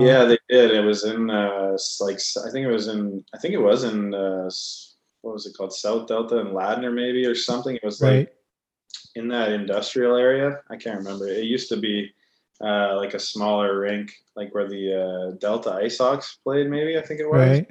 Something? 0.00 0.08
Oh, 0.08 0.20
Yeah, 0.20 0.24
they 0.24 0.38
did. 0.48 0.70
It 0.72 0.80
was 0.84 1.04
in 1.04 1.30
uh, 1.30 1.76
like 2.00 2.18
I 2.46 2.50
think 2.50 2.66
it 2.66 2.70
was 2.72 2.88
in 2.88 3.24
I 3.34 3.38
think 3.38 3.54
it 3.54 3.58
was 3.58 3.84
in 3.84 4.14
uh, 4.14 4.50
what 5.22 5.34
was 5.34 5.46
it 5.46 5.56
called 5.56 5.72
South 5.72 6.06
Delta 6.08 6.38
and 6.38 6.50
Ladner 6.50 6.92
maybe 6.92 7.26
or 7.26 7.34
something. 7.34 7.76
It 7.76 7.84
was 7.84 8.00
like 8.18 8.34
in 9.14 9.28
that 9.28 9.52
industrial 9.52 10.16
area. 10.16 10.60
I 10.70 10.76
can't 10.76 10.98
remember. 10.98 11.28
It 11.28 11.44
used 11.44 11.68
to 11.70 11.76
be 11.76 12.12
uh, 12.60 12.96
like 12.96 13.14
a 13.14 13.18
smaller 13.18 13.78
rink, 13.78 14.12
like 14.36 14.54
where 14.54 14.68
the 14.68 15.32
uh, 15.32 15.36
Delta 15.38 15.72
Ice 15.72 15.98
Hawks 15.98 16.38
played. 16.44 16.68
Maybe 16.70 16.98
I 16.98 17.02
think 17.02 17.20
it 17.20 17.28
was. 17.28 17.48
Right. 17.48 17.70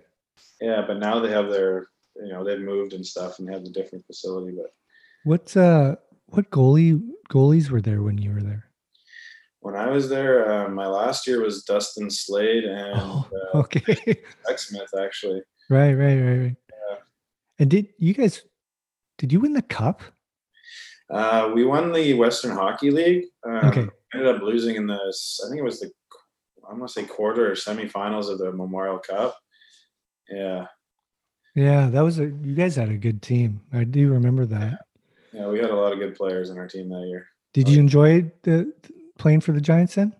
Yeah, 0.62 0.84
but 0.86 0.98
now 1.00 1.20
they 1.20 1.30
have 1.30 1.50
their, 1.50 1.88
you 2.16 2.30
know, 2.30 2.44
they've 2.44 2.60
moved 2.60 2.94
and 2.94 3.06
stuff 3.06 3.40
and 3.40 3.50
have 3.50 3.64
a 3.64 3.70
different 3.70 4.06
facility. 4.06 4.56
But 4.56 4.74
What 5.24 5.56
uh 5.58 5.96
what 6.28 6.50
goalie 6.52 7.02
goalies 7.30 7.70
were 7.70 7.82
there 7.82 8.02
when 8.02 8.18
you 8.18 8.34
were 8.34 8.42
there? 8.42 8.69
When 9.62 9.76
I 9.76 9.90
was 9.90 10.08
there, 10.10 10.50
uh, 10.52 10.70
my 10.70 10.88
last 10.88 11.28
year 11.28 11.42
was 11.44 11.64
Dustin 11.64 12.10
Slade 12.10 12.64
and 12.64 12.94
Oh, 12.96 13.28
uh, 13.54 13.58
okay. 13.60 13.82
Sexsmith 14.50 14.94
actually. 15.00 15.42
right, 15.70 15.94
right, 15.94 16.16
right, 16.16 16.38
right. 16.38 16.56
Yeah. 16.70 16.96
And 17.60 17.70
did 17.70 17.88
you 17.98 18.14
guys 18.14 18.42
did 19.18 19.34
you 19.34 19.40
win 19.42 19.54
the 19.54 19.62
cup? 19.62 20.02
Uh, 21.10 21.52
we 21.54 21.66
won 21.66 21.92
the 21.92 22.14
Western 22.14 22.52
Hockey 22.52 22.92
League. 22.92 23.26
Um, 23.46 23.66
Okay. 23.66 23.88
Ended 24.14 24.36
up 24.36 24.42
losing 24.42 24.76
in 24.76 24.88
the, 24.88 24.96
I 24.96 25.50
think 25.50 25.60
it 25.60 25.64
was 25.64 25.82
the, 25.82 25.92
I'm 26.68 26.78
gonna 26.78 26.88
say 26.88 27.04
quarter 27.04 27.52
or 27.52 27.56
semifinals 27.56 28.28
of 28.32 28.40
the 28.40 28.52
Memorial 28.52 28.98
Cup. 28.98 29.38
Yeah, 30.32 30.66
Yeah, 31.56 31.90
that 31.90 32.02
was 32.02 32.18
a 32.20 32.24
you 32.26 32.56
guys 32.56 32.76
had 32.76 32.90
a 32.90 32.98
good 32.98 33.22
team. 33.22 33.62
I 33.74 33.84
do 33.84 34.10
remember 34.12 34.46
that. 34.48 34.80
yeah, 35.34 35.48
we 35.48 35.60
had 35.60 35.70
a 35.72 35.76
lot 35.76 35.92
of 35.94 36.00
good 36.00 36.16
players 36.16 36.50
in 36.50 36.58
our 36.58 36.68
team 36.68 36.90
that 36.90 37.06
year. 37.08 37.28
Did 37.54 37.68
you 37.70 37.80
enjoy 37.80 38.32
the 38.44 38.72
playing 39.20 39.42
for 39.42 39.52
the 39.52 39.62
Giants 39.62 39.96
then? 39.96 40.14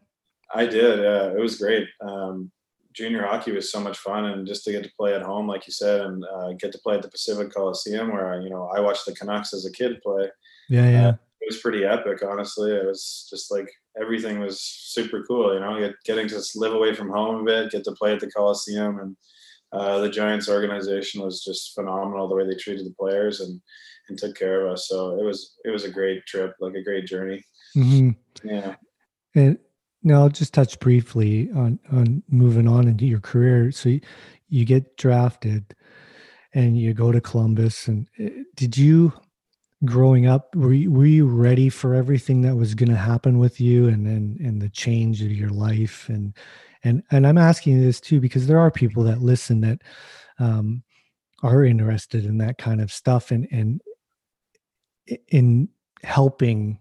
I 0.54 0.66
did. 0.66 1.00
Yeah, 1.00 1.32
it 1.32 1.40
was 1.40 1.58
great. 1.58 1.88
Um, 2.02 2.52
junior 2.94 3.24
hockey 3.24 3.52
was 3.52 3.72
so 3.72 3.80
much 3.80 3.98
fun, 3.98 4.26
and 4.26 4.48
just 4.48 4.64
to 4.66 4.72
get 4.72 4.84
to 4.84 4.92
play 4.98 5.14
at 5.14 5.22
home, 5.22 5.48
like 5.48 5.68
you 5.68 5.74
said, 5.74 6.02
and 6.02 6.24
uh, 6.26 6.54
get 6.54 6.72
to 6.72 6.80
play 6.80 6.96
at 6.96 7.02
the 7.02 7.10
Pacific 7.10 7.54
Coliseum, 7.54 8.12
where 8.12 8.42
you 8.42 8.50
know 8.50 8.70
I 8.76 8.80
watched 8.80 9.06
the 9.06 9.16
Canucks 9.16 9.54
as 9.54 9.66
a 9.66 9.72
kid 9.72 10.02
play. 10.02 10.28
Yeah, 10.70 10.90
yeah. 10.90 11.10
It 11.42 11.48
was 11.48 11.60
pretty 11.60 11.86
epic, 11.86 12.22
honestly. 12.24 12.72
It 12.72 12.86
was 12.86 13.28
just 13.30 13.52
like 13.52 13.72
everything 14.00 14.40
was 14.40 14.62
super 14.62 15.24
cool. 15.24 15.54
You 15.54 15.62
know, 15.62 15.80
get, 15.80 15.96
getting 16.06 16.28
to 16.28 16.42
live 16.56 16.74
away 16.74 16.94
from 16.94 17.10
home 17.10 17.42
a 17.42 17.44
bit, 17.44 17.72
get 17.72 17.84
to 17.86 17.94
play 17.94 18.14
at 18.14 18.20
the 18.20 18.30
Coliseum, 18.30 19.00
and 19.00 19.16
uh, 19.72 20.00
the 20.00 20.10
Giants 20.10 20.50
organization 20.50 21.22
was 21.22 21.44
just 21.44 21.74
phenomenal. 21.74 22.28
The 22.28 22.36
way 22.36 22.46
they 22.46 22.56
treated 22.56 22.86
the 22.86 22.96
players 23.00 23.40
and 23.40 23.62
and 24.10 24.18
took 24.18 24.36
care 24.36 24.66
of 24.66 24.74
us. 24.74 24.88
So 24.88 25.20
it 25.20 25.24
was 25.24 25.56
it 25.64 25.70
was 25.70 25.86
a 25.86 25.92
great 25.92 26.26
trip, 26.26 26.56
like 26.60 26.76
a 26.76 26.84
great 26.84 27.06
journey. 27.06 27.44
hmm 27.74 28.12
Yeah. 28.44 28.76
And 29.36 29.58
now 30.04 30.24
I'll 30.24 30.30
just 30.30 30.54
touch 30.54 30.80
briefly 30.80 31.50
on 31.56 31.80
on 31.92 32.24
moving 32.30 32.68
on 32.68 32.88
into 32.88 33.06
your 33.06 33.20
career. 33.20 33.72
So 33.72 33.90
you, 33.90 34.02
you 34.50 34.66
get 34.66 34.98
drafted 34.98 35.76
and 36.54 36.78
you 36.78 36.94
go 36.94 37.12
to 37.12 37.22
Columbus 37.22 37.88
and 37.88 38.08
uh, 38.20 38.30
did 38.56 38.78
you 38.78 39.14
growing 39.86 40.28
up 40.28 40.54
were 40.56 40.74
you, 40.74 40.92
were 40.92 41.06
you 41.06 41.26
ready 41.26 41.70
for 41.70 41.94
everything 41.94 42.42
that 42.42 42.56
was 42.56 42.76
going 42.76 42.90
to 42.90 42.98
happen 42.98 43.40
with 43.40 43.62
you 43.62 43.88
and 43.88 44.08
and 44.08 44.40
and 44.40 44.62
the 44.62 44.70
change 44.70 45.22
of 45.22 45.32
your 45.32 45.50
life 45.50 46.10
and 46.10 46.36
and 46.84 47.04
and 47.12 47.26
I'm 47.26 47.38
asking 47.38 47.82
this 47.82 48.02
too 48.02 48.20
because 48.20 48.48
there 48.48 48.60
are 48.60 48.72
people 48.72 49.04
that 49.04 49.22
listen 49.22 49.62
that 49.62 49.82
um 50.40 50.84
are 51.44 51.64
interested 51.64 52.26
in 52.26 52.38
that 52.40 52.58
kind 52.58 52.82
of 52.82 52.92
stuff 52.92 53.32
and 53.32 53.48
and 53.52 53.82
in 55.30 55.70
helping 56.04 56.80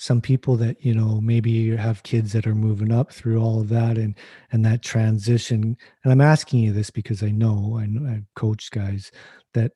some 0.00 0.18
people 0.20 0.56
that 0.56 0.82
you 0.82 0.94
know 0.94 1.20
maybe 1.20 1.50
you 1.50 1.76
have 1.76 2.02
kids 2.02 2.32
that 2.32 2.46
are 2.46 2.54
moving 2.54 2.90
up 2.90 3.12
through 3.12 3.38
all 3.38 3.60
of 3.60 3.68
that 3.68 3.98
and 3.98 4.14
and 4.50 4.64
that 4.64 4.80
transition 4.80 5.76
and 6.02 6.12
i'm 6.12 6.22
asking 6.22 6.60
you 6.60 6.72
this 6.72 6.88
because 6.88 7.22
i 7.22 7.30
know 7.30 7.78
i 7.78 7.84
know 7.84 8.10
i've 8.10 8.24
coached 8.34 8.72
guys 8.72 9.12
that 9.52 9.72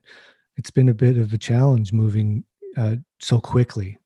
it's 0.57 0.71
been 0.71 0.89
a 0.89 0.95
bit 0.95 1.19
of 1.19 1.35
a 1.35 1.39
challenge 1.39 1.93
moving 1.93 2.43
uh, 2.79 2.97
so 3.21 3.39
quickly 3.39 3.99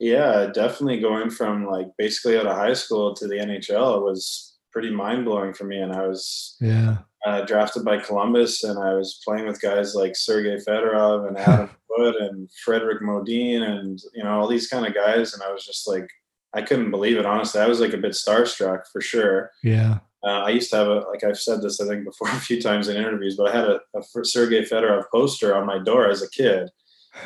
Yeah, 0.00 0.46
definitely 0.46 0.98
going 1.00 1.28
from 1.28 1.66
like 1.66 1.88
basically 1.98 2.38
out 2.38 2.46
of 2.46 2.56
high 2.56 2.72
school 2.72 3.14
to 3.14 3.28
the 3.28 3.36
NHL 3.36 4.02
was 4.02 4.56
pretty 4.72 4.90
mind 4.90 5.26
blowing 5.26 5.52
for 5.52 5.64
me. 5.64 5.78
And 5.78 5.92
I 5.92 6.06
was 6.06 6.56
yeah 6.58 6.98
uh, 7.26 7.42
drafted 7.42 7.84
by 7.84 7.98
Columbus, 7.98 8.64
and 8.64 8.78
I 8.78 8.94
was 8.94 9.20
playing 9.24 9.46
with 9.46 9.60
guys 9.60 9.94
like 9.94 10.16
Sergei 10.16 10.56
Fedorov 10.56 11.28
and 11.28 11.36
Adam 11.38 11.70
Wood 11.90 12.14
and 12.16 12.48
Fredrik 12.64 13.02
Modin, 13.02 13.62
and 13.62 13.98
you 14.14 14.24
know 14.24 14.40
all 14.40 14.48
these 14.48 14.68
kind 14.68 14.86
of 14.86 14.94
guys. 14.94 15.34
And 15.34 15.42
I 15.42 15.52
was 15.52 15.64
just 15.64 15.86
like, 15.88 16.08
I 16.54 16.62
couldn't 16.62 16.90
believe 16.90 17.18
it. 17.18 17.26
Honestly, 17.26 17.60
I 17.60 17.66
was 17.68 17.80
like 17.80 17.92
a 17.92 17.98
bit 17.98 18.12
starstruck 18.12 18.82
for 18.92 19.00
sure. 19.00 19.50
yeah 19.62 19.98
Uh, 20.24 20.42
I 20.46 20.50
used 20.50 20.70
to 20.70 20.76
have 20.76 20.88
a 20.88 21.00
like 21.10 21.24
I've 21.24 21.38
said 21.38 21.60
this 21.62 21.80
I 21.80 21.86
think 21.86 22.04
before 22.04 22.28
a 22.32 22.32
few 22.48 22.60
times 22.60 22.88
in 22.88 22.96
interviews, 22.96 23.36
but 23.36 23.50
I 23.50 23.56
had 23.56 23.68
a, 23.68 23.80
a 23.96 24.24
Sergei 24.24 24.62
Fedorov 24.64 25.04
poster 25.12 25.54
on 25.54 25.66
my 25.66 25.78
door 25.78 26.08
as 26.08 26.22
a 26.22 26.30
kid. 26.30 26.70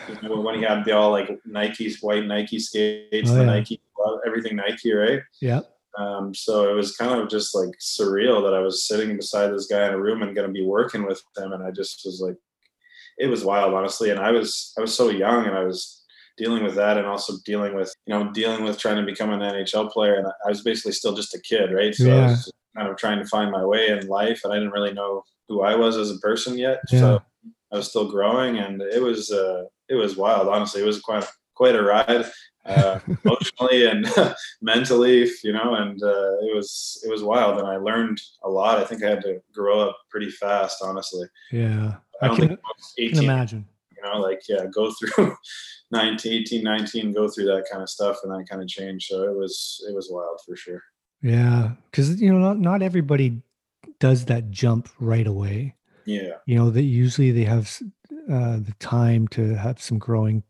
You 0.09 0.29
know, 0.29 0.41
when 0.41 0.55
he 0.57 0.63
had 0.63 0.85
the 0.85 0.93
all 0.93 1.11
like 1.11 1.29
Nikes, 1.47 2.03
white 2.03 2.25
Nike 2.27 2.59
skates, 2.59 3.31
Oh, 3.31 3.35
the 3.35 3.41
yeah. 3.41 3.47
Nike, 3.47 3.81
everything 4.27 4.57
Nike, 4.57 4.93
right? 4.95 5.21
yeah 5.41 5.61
Um, 5.99 6.35
so 6.35 6.69
it 6.69 6.75
was 6.75 6.97
kind 6.97 7.21
of 7.21 7.29
just 7.29 7.55
like 7.55 7.71
surreal 7.81 8.43
that 8.45 8.55
I 8.55 8.61
was 8.61 8.87
sitting 8.87 9.17
beside 9.17 9.49
this 9.49 9.67
guy 9.67 9.87
in 9.87 9.95
a 9.95 10.01
room 10.01 10.23
and 10.23 10.35
going 10.35 10.49
to 10.49 10.53
be 10.53 10.65
working 10.65 11.07
with 11.07 11.23
him, 11.37 11.53
and 11.53 11.63
I 11.63 11.71
just 11.71 12.03
was 12.05 12.21
like, 12.21 12.37
it 13.19 13.29
was 13.29 13.45
wild, 13.45 13.75
honestly. 13.75 14.11
And 14.11 14.19
I 14.19 14.33
was 14.33 14.73
I 14.77 14.81
was 14.81 14.95
so 14.95 15.11
young, 15.11 15.47
and 15.47 15.57
I 15.57 15.65
was 15.65 16.03
dealing 16.37 16.65
with 16.65 16.75
that, 16.75 16.99
and 16.99 17.07
also 17.07 17.35
dealing 17.45 17.75
with 17.75 17.95
you 18.07 18.15
know 18.15 18.33
dealing 18.33 18.65
with 18.65 18.79
trying 18.79 18.97
to 18.97 19.05
become 19.05 19.31
an 19.31 19.41
NHL 19.41 19.91
player, 19.91 20.17
and 20.17 20.27
I 20.27 20.49
was 20.49 20.63
basically 20.63 20.93
still 20.93 21.15
just 21.15 21.35
a 21.35 21.41
kid, 21.41 21.73
right? 21.73 21.95
So 21.95 22.11
I 22.11 22.27
was 22.27 22.53
kind 22.77 22.89
of 22.89 22.97
trying 22.97 23.21
to 23.21 23.27
find 23.27 23.51
my 23.51 23.65
way 23.65 23.89
in 23.89 24.07
life, 24.09 24.41
and 24.45 24.53
I 24.53 24.57
didn't 24.57 24.73
really 24.73 24.93
know 24.93 25.23
who 25.49 25.63
I 25.63 25.75
was 25.75 25.97
as 25.97 26.11
a 26.11 26.19
person 26.19 26.59
yet. 26.59 26.81
Yeah. 26.91 27.01
So 27.01 27.23
I 27.73 27.77
was 27.77 27.89
still 27.89 28.11
growing, 28.11 28.59
and 28.59 28.83
it 28.83 29.03
was 29.03 29.31
uh, 29.31 29.65
it 29.89 29.95
was 29.95 30.17
wild, 30.17 30.49
honestly. 30.49 30.83
It 30.83 30.87
was 30.87 31.01
quite 31.01 31.25
quite 31.55 31.77
a 31.77 31.83
ride. 31.83 32.27
Uh, 32.67 32.99
emotionally 33.25 33.87
and 33.87 34.07
mentally, 34.62 35.29
you 35.43 35.53
know, 35.53 35.75
and 35.75 36.03
uh, 36.03 36.33
it 36.43 36.55
was 36.55 37.03
it 37.05 37.11
was 37.11 37.23
wild, 37.23 37.59
and 37.59 37.67
I 37.67 37.77
learned 37.77 38.21
a 38.43 38.49
lot. 38.49 38.79
I 38.79 38.85
think 38.85 39.03
I 39.05 39.11
had 39.11 39.23
to 39.23 39.43
grow 39.53 39.89
up 39.89 39.97
pretty 40.11 40.31
fast, 40.31 40.83
honestly. 40.83 41.27
Yeah, 41.53 41.97
I 42.23 42.27
I, 42.27 42.29
can, 42.37 42.49
think 42.49 42.61
most 42.77 42.97
can 42.97 43.05
18, 43.07 43.25
imagine. 43.25 43.67
you 43.97 44.03
know, 44.03 44.21
like 44.21 44.43
yeah, 44.49 44.67
go 44.73 44.93
through 44.93 45.37
19, 45.91 46.33
18, 46.33 46.62
19, 46.65 47.12
go 47.12 47.29
through 47.29 47.47
that 47.47 47.67
kind 47.71 47.83
of 47.83 47.91
stuff, 47.91 48.19
and 48.23 48.33
that 48.33 48.49
kind 48.49 48.62
of 48.62 48.69
change. 48.69 49.07
So 49.07 49.23
it 49.25 49.37
was 49.37 49.85
it 49.89 49.95
was 49.95 50.09
wild 50.11 50.41
for 50.47 50.57
sure. 50.57 50.83
Yeah, 51.23 51.73
because 51.91 52.21
you 52.21 52.33
know, 52.33 52.39
not 52.39 52.59
not 52.59 52.83
everybody 52.83 53.43
does 53.99 54.25
that 54.27 54.51
jump 54.51 54.89
right 54.99 55.27
away. 55.27 55.75
Yeah, 56.07 56.35
You 56.45 56.57
know, 56.57 56.69
that 56.71 56.83
usually 56.83 57.31
they 57.31 57.45
have 57.45 57.81
uh, 58.31 58.59
the 58.59 58.75
time 58.79 59.29
to 59.29 59.55
have 59.55 59.81
some 59.81 59.99
growing 59.99 60.43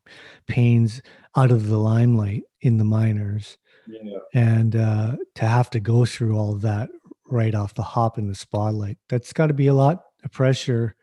pains 0.47 1.03
out 1.37 1.51
of 1.51 1.69
the 1.69 1.79
limelight 1.79 2.45
in 2.61 2.79
the 2.79 2.85
minors, 2.85 3.59
yeah, 3.87 4.19
and 4.33 4.77
uh, 4.77 5.17
to 5.35 5.47
have 5.47 5.71
to 5.71 5.81
go 5.81 6.05
through 6.05 6.37
all 6.37 6.55
that 6.55 6.89
right 7.27 7.55
off 7.55 7.75
the 7.75 7.83
hop 7.83 8.19
in 8.19 8.29
the 8.29 8.35
spotlight. 8.35 8.99
That's 9.09 9.33
got 9.33 9.49
to 9.49 9.55
be 9.55 9.67
a 9.67 9.75
lot 9.75 10.05
of 10.25 10.33
pressure 10.33 10.95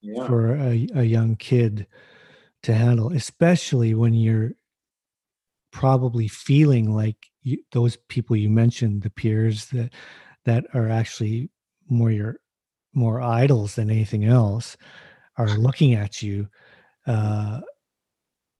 yeah, 0.00 0.26
for 0.26 0.54
a, 0.54 0.86
a 0.94 1.02
young 1.02 1.36
kid 1.36 1.86
to 2.62 2.74
handle, 2.74 3.12
especially 3.12 3.94
when 3.94 4.14
you're 4.14 4.52
probably 5.72 6.28
feeling 6.28 6.94
like 6.94 7.16
you, 7.42 7.58
those 7.72 7.96
people 8.08 8.36
you 8.36 8.50
mentioned, 8.50 9.02
the 9.02 9.10
peers 9.10 9.66
that 9.66 9.92
that 10.44 10.66
are 10.74 10.88
actually 10.88 11.50
more 11.88 12.10
your 12.10 12.40
more 12.94 13.20
idols 13.20 13.74
than 13.74 13.90
anything 13.90 14.24
else, 14.24 14.76
are 15.38 15.48
looking 15.56 15.94
at 15.94 16.22
you. 16.22 16.48
Uh, 17.06 17.60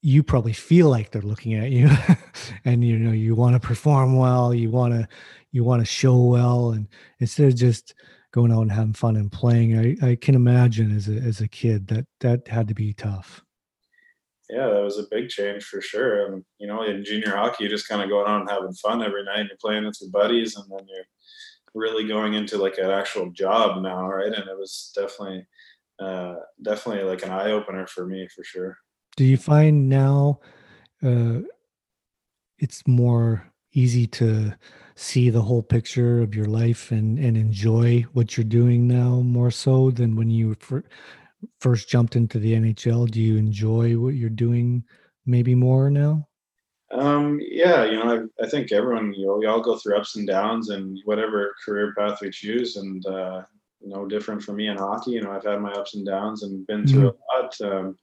you 0.01 0.23
probably 0.23 0.53
feel 0.53 0.89
like 0.89 1.11
they're 1.11 1.21
looking 1.23 1.55
at 1.55 1.71
you, 1.71 1.91
and 2.65 2.85
you 2.85 2.99
know 2.99 3.13
you 3.13 3.35
want 3.35 3.61
to 3.61 3.61
perform 3.61 4.17
well, 4.17 4.55
you 4.55 4.71
want 4.71 4.95
to 4.95 5.09
you 5.51 5.65
want 5.65 5.83
to 5.83 5.87
show 5.87 6.17
well, 6.17 6.71
and 6.71 6.89
instead 7.19 7.49
of 7.49 7.57
just 7.57 7.95
going 8.33 8.53
out 8.53 8.63
and 8.63 8.73
having 8.73 8.93
fun 8.93 9.17
and 9.17 9.33
playing, 9.33 9.77
I, 10.03 10.11
I 10.11 10.17
can 10.17 10.35
imagine 10.35 10.97
as 10.97 11.09
a 11.09 11.17
as 11.17 11.41
a 11.41 11.49
kid 11.49 11.89
that 11.89 12.07
that 12.21 12.47
had 12.49 12.69
to 12.69 12.75
be 12.75 12.93
tough. 12.95 13.43
yeah. 14.51 14.69
That 14.69 14.83
was 14.83 14.99
a 14.99 15.07
big 15.11 15.29
change 15.29 15.65
for 15.65 15.81
sure. 15.81 16.27
And 16.27 16.45
you 16.59 16.67
know, 16.69 16.83
in 16.83 17.05
junior 17.05 17.35
hockey, 17.37 17.65
you're 17.65 17.71
just 17.71 17.89
kind 17.89 18.03
of 18.03 18.09
going 18.09 18.29
out 18.29 18.41
and 18.41 18.51
having 18.51 18.73
fun 18.75 19.03
every 19.03 19.25
night. 19.25 19.41
And 19.41 19.49
you're 19.49 19.59
playing 19.61 19.85
with 19.85 19.99
your 20.01 20.11
buddies, 20.11 20.57
and 20.57 20.65
then 20.71 20.87
you're 20.89 21.05
really 21.75 22.07
going 22.07 22.35
into 22.35 22.59
like 22.59 22.79
an 22.79 22.91
actual 22.91 23.31
job 23.31 23.83
now, 23.83 24.07
right? 24.09 24.33
And 24.33 24.49
it 24.49 24.59
was 24.59 24.93
definitely 24.95 25.47
uh, 26.01 26.37
definitely 26.63 27.05
like 27.05 27.25
an 27.25 27.31
eye 27.31 27.51
opener 27.51 27.87
for 27.87 28.07
me 28.07 28.29
for 28.35 28.45
sure. 28.45 28.79
Do 29.17 29.25
you 29.25 29.37
find 29.37 29.89
now 29.89 30.41
uh, 31.03 31.41
it's 32.59 32.87
more 32.87 33.53
easy 33.73 34.07
to 34.07 34.55
see 34.95 35.31
the 35.31 35.43
whole 35.43 35.63
picture 35.63 36.21
of 36.23 36.35
your 36.35 36.47
life 36.47 36.91
and, 36.91 37.19
and 37.19 37.37
enjoy 37.37 38.05
what 38.13 38.37
you're 38.37 38.45
doing 38.45 38.87
now 38.87 39.21
more 39.21 39.51
so 39.51 39.91
than 39.91 40.17
when 40.17 40.31
you 40.31 40.57
fir- 40.59 40.85
first 41.61 41.89
jumped 41.89 42.17
into 42.17 42.39
the 42.39 42.55
NHL? 42.55 43.11
Do 43.11 43.21
you 43.21 43.37
enjoy 43.37 43.97
what 43.97 44.15
you're 44.15 44.31
doing 44.31 44.85
maybe 45.27 45.55
more 45.55 45.91
now? 45.91 46.27
Um, 46.91 47.39
yeah, 47.43 47.85
you 47.85 47.99
know, 47.99 48.29
I, 48.41 48.45
I 48.45 48.49
think 48.49 48.73
everyone, 48.73 49.13
you 49.13 49.27
know, 49.27 49.37
we 49.37 49.47
all 49.47 49.61
go 49.61 49.77
through 49.77 49.99
ups 49.99 50.17
and 50.17 50.27
downs 50.27 50.71
and 50.71 50.99
whatever 51.05 51.55
career 51.65 51.95
path 51.97 52.21
we 52.23 52.31
choose. 52.31 52.77
And, 52.77 53.05
uh, 53.07 53.43
no 53.83 54.07
different 54.07 54.43
for 54.43 54.53
me 54.53 54.69
in 54.69 54.77
hockey. 54.77 55.13
You 55.13 55.23
know, 55.23 55.33
I've 55.33 55.45
had 55.45 55.61
my 55.61 55.73
ups 55.73 55.95
and 55.95 56.07
downs 56.07 56.43
and 56.43 56.67
been 56.67 56.87
through 56.87 57.09
a 57.11 57.15
lot. 57.35 57.61
Um, 57.61 57.97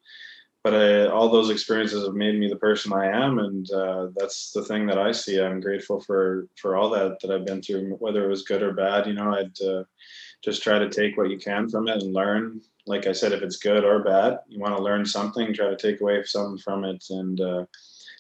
but 0.64 0.74
I, 0.74 1.06
all 1.08 1.30
those 1.30 1.52
experiences 1.52 2.06
have 2.06 2.16
made 2.16 2.40
me 2.40 2.50
the 2.50 2.56
person 2.56 2.92
I 2.92 3.06
am. 3.08 3.38
And, 3.38 3.72
uh, 3.72 4.08
that's 4.16 4.52
the 4.52 4.64
thing 4.64 4.88
that 4.88 4.98
I 4.98 5.12
see. 5.12 5.40
I'm 5.40 5.60
grateful 5.60 6.02
for, 6.02 6.48
for 6.60 6.76
all 6.76 6.90
that, 6.90 7.20
that 7.22 7.32
I've 7.32 7.46
been 7.46 7.62
through, 7.62 7.98
whether 8.00 8.26
it 8.26 8.30
was 8.30 8.44
good 8.44 8.64
or 8.64 8.74
bad, 8.74 9.06
you 9.06 9.14
know, 9.14 9.32
I'd, 9.32 9.62
uh, 9.62 9.84
just 10.44 10.64
try 10.64 10.80
to 10.80 10.90
take 10.90 11.18
what 11.18 11.30
you 11.30 11.38
can 11.38 11.70
from 11.70 11.88
it 11.88 12.02
and 12.02 12.14
learn. 12.14 12.62
Like 12.88 13.06
I 13.06 13.12
said, 13.12 13.32
if 13.32 13.44
it's 13.44 13.58
good 13.58 13.84
or 13.84 14.04
bad, 14.04 14.40
you 14.48 14.60
want 14.60 14.76
to 14.76 14.84
learn 14.84 15.06
something, 15.06 15.54
try 15.54 15.70
to 15.70 15.78
take 15.78 16.02
away 16.02 16.24
something 16.24 16.58
from 16.58 16.84
it 16.84 17.04
and, 17.12 17.40
uh, 17.42 17.66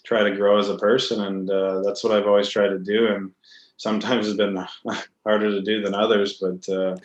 try 0.05 0.23
to 0.23 0.35
grow 0.35 0.59
as 0.59 0.69
a 0.69 0.77
person 0.77 1.23
and 1.25 1.49
uh, 1.49 1.81
that's 1.81 2.03
what 2.03 2.13
i've 2.13 2.27
always 2.27 2.47
tried 2.47 2.69
to 2.69 2.79
do 2.79 3.07
and 3.07 3.31
sometimes 3.77 4.27
it's 4.27 4.37
been 4.37 4.63
harder 5.25 5.49
to 5.49 5.61
do 5.61 5.81
than 5.81 5.95
others 5.95 6.39
but 6.39 6.67
uh, 6.73 6.95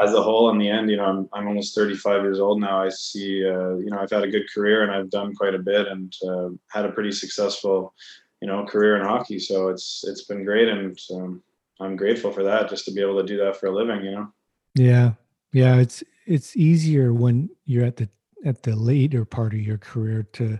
as 0.00 0.12
a 0.14 0.22
whole 0.22 0.50
in 0.50 0.58
the 0.58 0.68
end 0.68 0.90
you 0.90 0.96
know 0.96 1.04
I'm, 1.04 1.28
I'm 1.32 1.48
almost 1.48 1.74
35 1.74 2.22
years 2.22 2.40
old 2.40 2.60
now 2.60 2.82
i 2.82 2.88
see 2.88 3.46
uh, 3.46 3.76
you 3.76 3.90
know 3.90 3.98
i've 4.00 4.10
had 4.10 4.24
a 4.24 4.30
good 4.30 4.52
career 4.52 4.82
and 4.82 4.90
i've 4.90 5.10
done 5.10 5.34
quite 5.34 5.54
a 5.54 5.58
bit 5.58 5.86
and 5.88 6.12
uh, 6.26 6.48
had 6.70 6.84
a 6.84 6.92
pretty 6.92 7.12
successful 7.12 7.94
you 8.40 8.48
know 8.48 8.64
career 8.64 8.96
in 8.96 9.06
hockey 9.06 9.38
so 9.38 9.68
it's 9.68 10.04
it's 10.06 10.24
been 10.24 10.44
great 10.44 10.68
and 10.68 10.98
um, 11.14 11.42
i'm 11.80 11.96
grateful 11.96 12.32
for 12.32 12.42
that 12.42 12.68
just 12.68 12.84
to 12.84 12.92
be 12.92 13.00
able 13.00 13.20
to 13.20 13.26
do 13.26 13.36
that 13.36 13.56
for 13.56 13.66
a 13.66 13.74
living 13.74 14.04
you 14.04 14.10
know 14.10 14.32
Yeah. 14.74 15.12
Yeah. 15.52 15.76
It's, 15.76 16.02
it's 16.26 16.56
easier 16.56 17.12
when 17.12 17.50
you're 17.64 17.84
at 17.84 17.96
the, 17.96 18.08
at 18.44 18.62
the 18.62 18.74
later 18.74 19.24
part 19.24 19.52
of 19.54 19.60
your 19.60 19.78
career 19.78 20.22
to, 20.34 20.58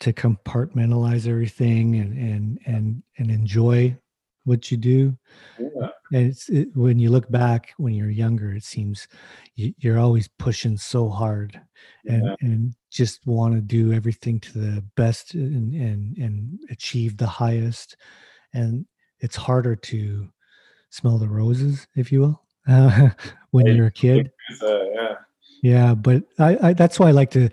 to 0.00 0.12
compartmentalize 0.12 1.26
everything 1.26 1.96
and, 1.96 2.16
and, 2.16 2.58
and, 2.66 3.02
and 3.18 3.30
enjoy 3.30 3.96
what 4.44 4.70
you 4.70 4.76
do. 4.76 5.16
yeah 5.58 5.88
And 6.12 6.26
it's 6.30 6.48
it, 6.48 6.68
when 6.76 6.98
you 6.98 7.10
look 7.10 7.30
back 7.30 7.72
when 7.78 7.94
you're 7.94 8.10
younger, 8.10 8.52
it 8.52 8.64
seems 8.64 9.08
you, 9.54 9.72
you're 9.78 9.98
always 9.98 10.28
pushing 10.38 10.76
so 10.76 11.08
hard 11.08 11.60
and 12.06 12.24
Yeah. 12.26 12.36
and 12.40 12.74
just 12.90 13.26
want 13.26 13.54
to 13.54 13.60
do 13.62 13.92
everything 13.92 14.38
to 14.40 14.58
the 14.58 14.84
best 14.96 15.34
and 15.34 15.74
and 15.74 16.18
and 16.18 16.58
achieve 16.70 17.16
the 17.16 17.26
highest. 17.26 17.96
And 18.52 18.86
it's 19.20 19.36
harder 19.36 19.74
to 19.76 20.28
smell 20.90 21.16
the 21.18 21.28
roses, 21.28 21.86
if 21.96 22.12
you 22.12 22.20
will, 22.20 22.42
uh, 22.68 23.08
when 23.50 23.66
you're 23.68 23.86
a 23.86 23.90
kid. 23.90 24.30
uh, 24.62 24.84
yeah 24.94 25.14
Yeah, 25.62 25.94
but 25.94 26.24
I, 26.38 26.58
I 26.68 26.72
that's 26.74 26.98
why 26.98 27.08
I 27.08 27.12
like 27.12 27.30
to 27.30 27.48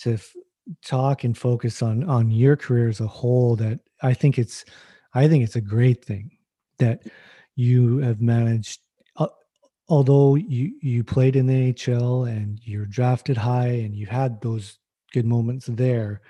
to 0.00 0.14
f- 0.14 0.36
talk 0.84 1.24
and 1.24 1.36
focus 1.36 1.82
on 1.82 2.04
on 2.04 2.30
your 2.30 2.56
career 2.56 2.88
as 2.88 3.00
a 3.00 3.06
whole. 3.06 3.56
That 3.56 3.80
I 4.02 4.14
think 4.14 4.38
it's 4.38 4.64
I 5.14 5.28
think 5.28 5.44
it's 5.44 5.56
a 5.56 5.60
great 5.60 6.04
thing 6.04 6.38
that 6.78 7.02
you 7.56 7.98
have 7.98 8.20
managed. 8.20 8.80
Uh, 9.16 9.28
although 9.88 10.34
you 10.36 10.72
you 10.82 11.04
played 11.04 11.36
in 11.36 11.46
the 11.46 11.54
NHL 11.54 12.24
and 12.24 12.60
you're 12.64 12.86
drafted 12.86 13.36
high 13.36 13.68
and 13.84 13.94
you 13.96 14.06
had 14.06 14.40
those 14.40 14.78
good 15.12 15.26
moments 15.26 15.66
there, 15.66 16.22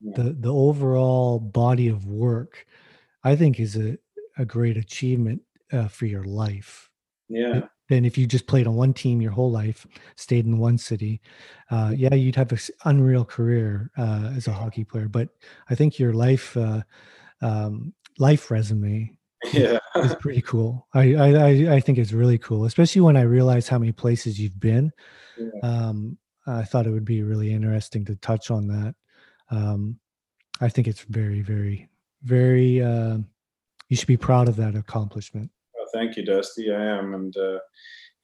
Yeah. 0.00 0.12
the 0.16 0.32
the 0.32 0.52
overall 0.52 1.38
body 1.40 1.88
of 1.88 2.06
work, 2.06 2.66
I 3.24 3.36
think, 3.36 3.60
is 3.60 3.76
a 3.76 3.98
a 4.38 4.44
great 4.44 4.76
achievement 4.76 5.42
uh, 5.72 5.88
for 5.88 6.06
your 6.06 6.24
life 6.24 6.90
yeah 7.28 7.62
than 7.88 8.04
if 8.04 8.16
you 8.16 8.26
just 8.26 8.46
played 8.46 8.66
on 8.68 8.74
one 8.74 8.94
team 8.94 9.20
your 9.20 9.32
whole 9.32 9.50
life, 9.50 9.86
stayed 10.16 10.46
in 10.46 10.58
one 10.58 10.78
city. 10.78 11.20
Uh, 11.70 11.92
yeah, 11.96 12.14
you'd 12.14 12.36
have 12.36 12.52
an 12.52 12.58
unreal 12.84 13.24
career 13.24 13.90
uh, 13.98 14.32
as 14.36 14.46
a 14.46 14.52
hockey 14.52 14.84
player. 14.84 15.08
But 15.08 15.28
I 15.68 15.74
think 15.74 15.98
your 15.98 16.12
life 16.12 16.56
uh, 16.56 16.82
um, 17.42 17.92
life 18.20 18.50
resume 18.50 19.16
yeah 19.52 19.78
it's 19.96 20.14
pretty 20.16 20.42
cool. 20.42 20.86
I, 20.94 21.14
I 21.14 21.46
I- 21.76 21.80
think 21.80 21.98
it's 21.98 22.12
really 22.12 22.38
cool, 22.38 22.66
especially 22.66 23.00
when 23.00 23.16
I 23.16 23.22
realize 23.22 23.66
how 23.68 23.78
many 23.78 23.90
places 23.92 24.38
you've 24.38 24.60
been. 24.60 24.92
Yeah. 25.38 25.48
Um, 25.62 26.18
I 26.46 26.62
thought 26.62 26.86
it 26.86 26.90
would 26.90 27.04
be 27.06 27.22
really 27.22 27.50
interesting 27.52 28.04
to 28.04 28.16
touch 28.16 28.50
on 28.50 28.68
that. 28.68 28.94
Um, 29.50 29.98
I 30.60 30.68
think 30.68 30.86
it's 30.88 31.00
very, 31.08 31.40
very, 31.40 31.88
very. 32.22 32.82
Uh, 32.82 33.18
you 33.88 33.96
should 33.96 34.08
be 34.08 34.16
proud 34.16 34.48
of 34.48 34.56
that 34.56 34.76
accomplishment. 34.76 35.50
Well, 35.74 35.88
thank 35.92 36.16
you, 36.16 36.24
Dusty. 36.24 36.70
I 36.72 36.84
am, 36.98 37.14
and 37.14 37.34
uh, 37.36 37.58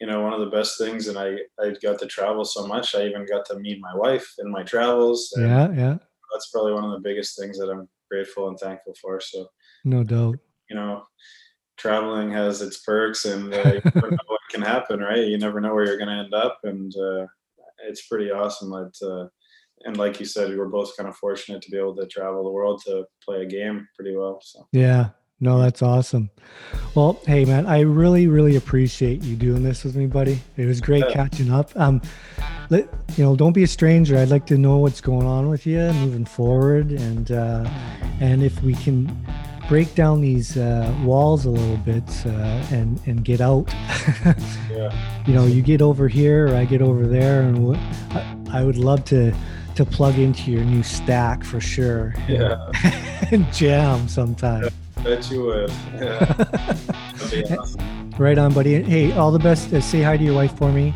you 0.00 0.06
know, 0.06 0.20
one 0.20 0.34
of 0.34 0.40
the 0.40 0.54
best 0.56 0.78
things. 0.78 1.08
And 1.08 1.18
I 1.18 1.36
I 1.58 1.74
got 1.82 1.98
to 2.00 2.06
travel 2.06 2.44
so 2.44 2.66
much. 2.66 2.94
I 2.94 3.06
even 3.06 3.26
got 3.26 3.46
to 3.46 3.58
meet 3.58 3.80
my 3.80 3.94
wife 3.96 4.28
in 4.38 4.50
my 4.50 4.62
travels. 4.62 5.32
Yeah, 5.36 5.72
yeah, 5.72 5.96
that's 6.32 6.50
probably 6.52 6.74
one 6.74 6.84
of 6.84 6.92
the 6.92 7.08
biggest 7.08 7.38
things 7.38 7.58
that 7.58 7.70
I'm 7.70 7.88
grateful 8.10 8.48
and 8.48 8.58
thankful 8.58 8.94
for. 9.00 9.18
So 9.20 9.48
no 9.86 10.02
doubt. 10.04 10.38
you 10.68 10.76
know, 10.76 11.04
traveling 11.76 12.30
has 12.32 12.60
its 12.62 12.78
perks, 12.82 13.24
and 13.24 13.52
uh, 13.54 13.72
you 13.72 13.80
never 13.94 14.10
know 14.10 14.18
what 14.26 14.40
can 14.50 14.62
happen, 14.62 15.00
right? 15.00 15.26
You 15.26 15.38
never 15.38 15.60
know 15.60 15.74
where 15.74 15.86
you're 15.86 15.96
going 15.98 16.08
to 16.08 16.14
end 16.24 16.34
up, 16.34 16.58
and 16.64 16.92
uh, 16.96 17.26
it's 17.86 18.06
pretty 18.06 18.30
awesome. 18.30 18.70
That 18.70 18.92
uh, 19.06 19.28
and 19.84 19.96
like 19.96 20.18
you 20.18 20.26
said, 20.26 20.48
we 20.50 20.56
were 20.56 20.68
both 20.68 20.96
kind 20.96 21.08
of 21.08 21.16
fortunate 21.16 21.62
to 21.62 21.70
be 21.70 21.78
able 21.78 21.94
to 21.96 22.06
travel 22.06 22.42
the 22.44 22.50
world 22.50 22.82
to 22.86 23.04
play 23.24 23.42
a 23.42 23.46
game 23.46 23.86
pretty 23.94 24.16
well. 24.16 24.40
So 24.42 24.66
Yeah. 24.72 25.10
No, 25.38 25.60
that's 25.60 25.82
awesome. 25.82 26.30
Well, 26.94 27.20
hey 27.26 27.44
man, 27.44 27.66
I 27.66 27.80
really, 27.80 28.26
really 28.26 28.56
appreciate 28.56 29.22
you 29.22 29.36
doing 29.36 29.62
this 29.62 29.84
with 29.84 29.94
me, 29.94 30.06
buddy. 30.06 30.40
It 30.56 30.64
was 30.64 30.80
great 30.80 31.04
Yeah. 31.10 31.12
catching 31.12 31.52
up. 31.52 31.70
Um, 31.76 32.00
let 32.70 32.88
you 33.18 33.24
know, 33.24 33.36
don't 33.36 33.52
be 33.52 33.62
a 33.62 33.66
stranger. 33.66 34.16
I'd 34.16 34.30
like 34.30 34.46
to 34.46 34.56
know 34.56 34.78
what's 34.78 35.02
going 35.02 35.26
on 35.26 35.50
with 35.50 35.66
you 35.66 35.78
moving 35.92 36.24
forward, 36.24 36.90
and 36.90 37.30
uh, 37.30 37.68
and 38.20 38.42
if 38.42 38.62
we 38.62 38.72
can 38.72 39.14
break 39.68 39.94
down 39.94 40.20
these 40.20 40.56
uh, 40.56 40.94
walls 41.02 41.44
a 41.44 41.50
little 41.50 41.76
bit 41.78 42.04
uh, 42.26 42.30
and 42.70 43.00
and 43.06 43.24
get 43.24 43.40
out. 43.40 43.72
yeah, 44.70 45.22
you 45.26 45.34
know, 45.34 45.46
you 45.46 45.62
get 45.62 45.82
over 45.82 46.08
here, 46.08 46.48
or 46.48 46.54
I 46.54 46.64
get 46.64 46.82
over 46.82 47.06
there, 47.06 47.42
and 47.42 47.66
what, 47.66 47.78
I, 48.10 48.36
I 48.52 48.64
would 48.64 48.78
love 48.78 49.04
to 49.06 49.34
to 49.76 49.84
plug 49.84 50.18
into 50.18 50.50
your 50.50 50.64
new 50.64 50.82
stack 50.82 51.44
for 51.44 51.60
sure. 51.60 52.14
Yeah. 52.28 52.70
and 53.30 53.50
jam 53.52 54.08
sometime. 54.08 54.68
Bet 55.02 55.30
you 55.30 55.44
would. 55.44 55.72
Yeah. 57.32 57.56
Awesome. 57.58 58.10
Right 58.18 58.38
on, 58.38 58.54
buddy. 58.54 58.80
Hey, 58.82 59.10
all 59.12 59.32
the 59.32 59.38
best. 59.38 59.72
Uh, 59.72 59.80
say 59.80 60.00
hi 60.00 60.16
to 60.16 60.22
your 60.22 60.34
wife 60.34 60.56
for 60.56 60.70
me, 60.70 60.94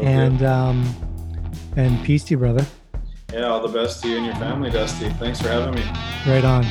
and 0.00 0.42
um, 0.42 0.84
and 1.76 2.02
peace 2.04 2.24
to 2.24 2.32
you, 2.32 2.38
brother. 2.38 2.66
yeah, 3.32 3.42
all 3.42 3.60
the 3.60 3.68
best 3.68 4.02
to 4.02 4.08
you 4.08 4.16
and 4.16 4.26
your 4.26 4.34
family, 4.34 4.68
Dusty. 4.68 5.10
Thanks 5.10 5.40
for 5.40 5.48
having 5.48 5.74
me. 5.74 5.82
Right 6.26 6.44
on. 6.44 6.64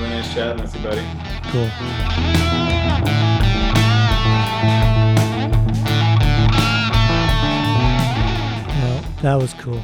Really 0.00 0.12
nice 0.12 0.32
chatting 0.32 0.62
with 0.62 0.74
you, 0.74 0.82
buddy. 0.82 1.06
Cool. 1.50 1.68
Well, 8.80 9.04
that 9.20 9.34
was 9.38 9.52
cool. 9.58 9.82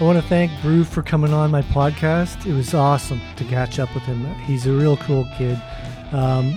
I 0.00 0.04
want 0.04 0.18
to 0.18 0.26
thank 0.26 0.50
Brew 0.62 0.84
for 0.84 1.02
coming 1.02 1.34
on 1.34 1.50
my 1.50 1.60
podcast. 1.60 2.46
It 2.46 2.54
was 2.54 2.72
awesome 2.72 3.20
to 3.36 3.44
catch 3.44 3.78
up 3.78 3.92
with 3.92 4.04
him. 4.04 4.24
He's 4.46 4.66
a 4.66 4.72
real 4.72 4.96
cool 4.96 5.28
kid. 5.36 5.60
Um, 6.12 6.52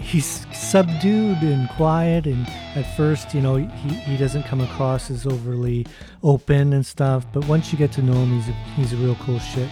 he's 0.00 0.48
subdued 0.52 1.42
and 1.42 1.68
quiet, 1.70 2.26
and 2.26 2.44
at 2.74 2.96
first, 2.96 3.34
you 3.34 3.40
know, 3.40 3.54
he, 3.54 3.88
he 3.90 4.16
doesn't 4.16 4.42
come 4.46 4.60
across 4.60 5.12
as 5.12 5.28
overly 5.28 5.86
open 6.24 6.72
and 6.72 6.84
stuff. 6.84 7.24
But 7.32 7.46
once 7.46 7.70
you 7.70 7.78
get 7.78 7.92
to 7.92 8.02
know 8.02 8.14
him, 8.14 8.40
he's 8.40 8.48
a, 8.48 8.52
he's 8.74 8.92
a 8.94 8.96
real 8.96 9.14
cool 9.20 9.38
shit. 9.38 9.68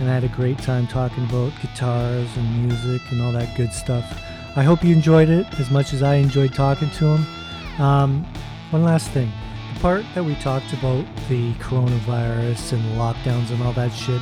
And 0.00 0.10
I 0.10 0.14
had 0.14 0.24
a 0.24 0.28
great 0.28 0.58
time 0.58 0.86
talking 0.86 1.24
about 1.24 1.52
guitars 1.60 2.28
and 2.36 2.66
music 2.66 3.02
and 3.10 3.22
all 3.22 3.32
that 3.32 3.56
good 3.56 3.72
stuff. 3.72 4.22
I 4.54 4.62
hope 4.62 4.84
you 4.84 4.94
enjoyed 4.94 5.28
it 5.28 5.46
as 5.58 5.70
much 5.70 5.92
as 5.92 6.02
I 6.02 6.16
enjoyed 6.16 6.54
talking 6.54 6.90
to 6.90 7.16
him. 7.16 7.80
Um, 7.80 8.24
one 8.70 8.84
last 8.84 9.10
thing 9.10 9.32
the 9.74 9.80
part 9.80 10.04
that 10.14 10.24
we 10.24 10.34
talked 10.36 10.72
about 10.72 11.04
the 11.28 11.52
coronavirus 11.54 12.74
and 12.74 12.82
lockdowns 12.98 13.50
and 13.50 13.62
all 13.62 13.72
that 13.72 13.92
shit, 13.92 14.20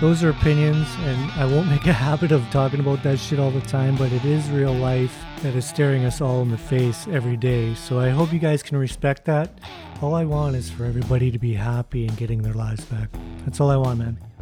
those 0.00 0.24
are 0.24 0.30
opinions, 0.30 0.88
and 1.00 1.30
I 1.32 1.44
won't 1.46 1.68
make 1.70 1.86
a 1.86 1.92
habit 1.92 2.32
of 2.32 2.48
talking 2.50 2.80
about 2.80 3.02
that 3.04 3.18
shit 3.18 3.38
all 3.38 3.50
the 3.50 3.60
time, 3.60 3.96
but 3.96 4.12
it 4.12 4.24
is 4.24 4.48
real 4.50 4.74
life 4.74 5.24
that 5.42 5.54
is 5.54 5.66
staring 5.66 6.04
us 6.04 6.20
all 6.20 6.42
in 6.42 6.50
the 6.50 6.58
face 6.58 7.06
every 7.08 7.36
day. 7.36 7.74
So 7.74 8.00
I 8.00 8.10
hope 8.10 8.32
you 8.32 8.38
guys 8.38 8.62
can 8.62 8.76
respect 8.76 9.24
that. 9.26 9.58
All 10.02 10.14
I 10.14 10.24
want 10.24 10.56
is 10.56 10.70
for 10.70 10.84
everybody 10.84 11.30
to 11.30 11.38
be 11.38 11.54
happy 11.54 12.06
and 12.06 12.16
getting 12.16 12.42
their 12.42 12.54
lives 12.54 12.84
back. 12.84 13.08
That's 13.44 13.60
all 13.60 13.70
I 13.70 13.76
want, 13.76 13.98
man. 13.98 14.33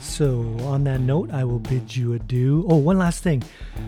So, 0.00 0.56
on 0.62 0.84
that 0.84 1.00
note, 1.00 1.30
I 1.32 1.44
will 1.44 1.58
bid 1.58 1.94
you 1.96 2.14
adieu. 2.14 2.64
Oh, 2.68 2.76
one 2.76 2.98
last 2.98 3.22
thing. 3.22 3.42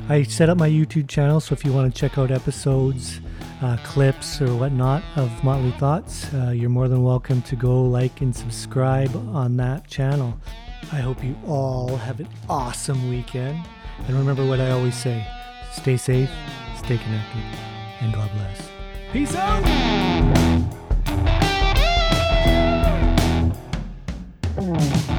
I 0.09 0.23
set 0.23 0.49
up 0.49 0.59
my 0.59 0.69
YouTube 0.69 1.09
channel, 1.09 1.41
so 1.41 1.53
if 1.53 1.65
you 1.65 1.73
want 1.73 1.93
to 1.93 2.01
check 2.01 2.19
out 2.19 2.31
episodes, 2.31 3.21
uh, 3.63 3.77
clips, 3.85 4.41
or 4.41 4.55
whatnot 4.57 5.03
of 5.17 5.31
Motley 5.45 5.73
Thoughts, 5.73 6.33
uh, 6.35 6.51
you're 6.51 6.71
more 6.71 6.89
than 6.89 7.03
welcome 7.03 7.43
to 7.43 7.57
go 7.57 7.83
like 7.83 8.21
and 8.21 8.35
subscribe 8.35 9.15
on 9.35 9.57
that 9.59 9.87
channel. 9.87 10.39
I 10.93 10.97
hope 10.97 11.23
you 11.25 11.37
all 11.47 11.97
have 11.97 12.21
an 12.21 12.29
awesome 12.49 13.09
weekend. 13.09 13.65
And 14.07 14.17
remember 14.17 14.47
what 14.47 14.61
I 14.61 14.71
always 14.71 14.97
say 14.97 15.27
stay 15.73 15.97
safe, 15.97 16.31
stay 16.77 16.99
connected, 16.99 17.43
and 18.01 18.13
God 18.13 18.31
bless. 18.33 18.69
Peace 19.13 19.35
out! 19.35 19.65
Mm. 24.57 25.14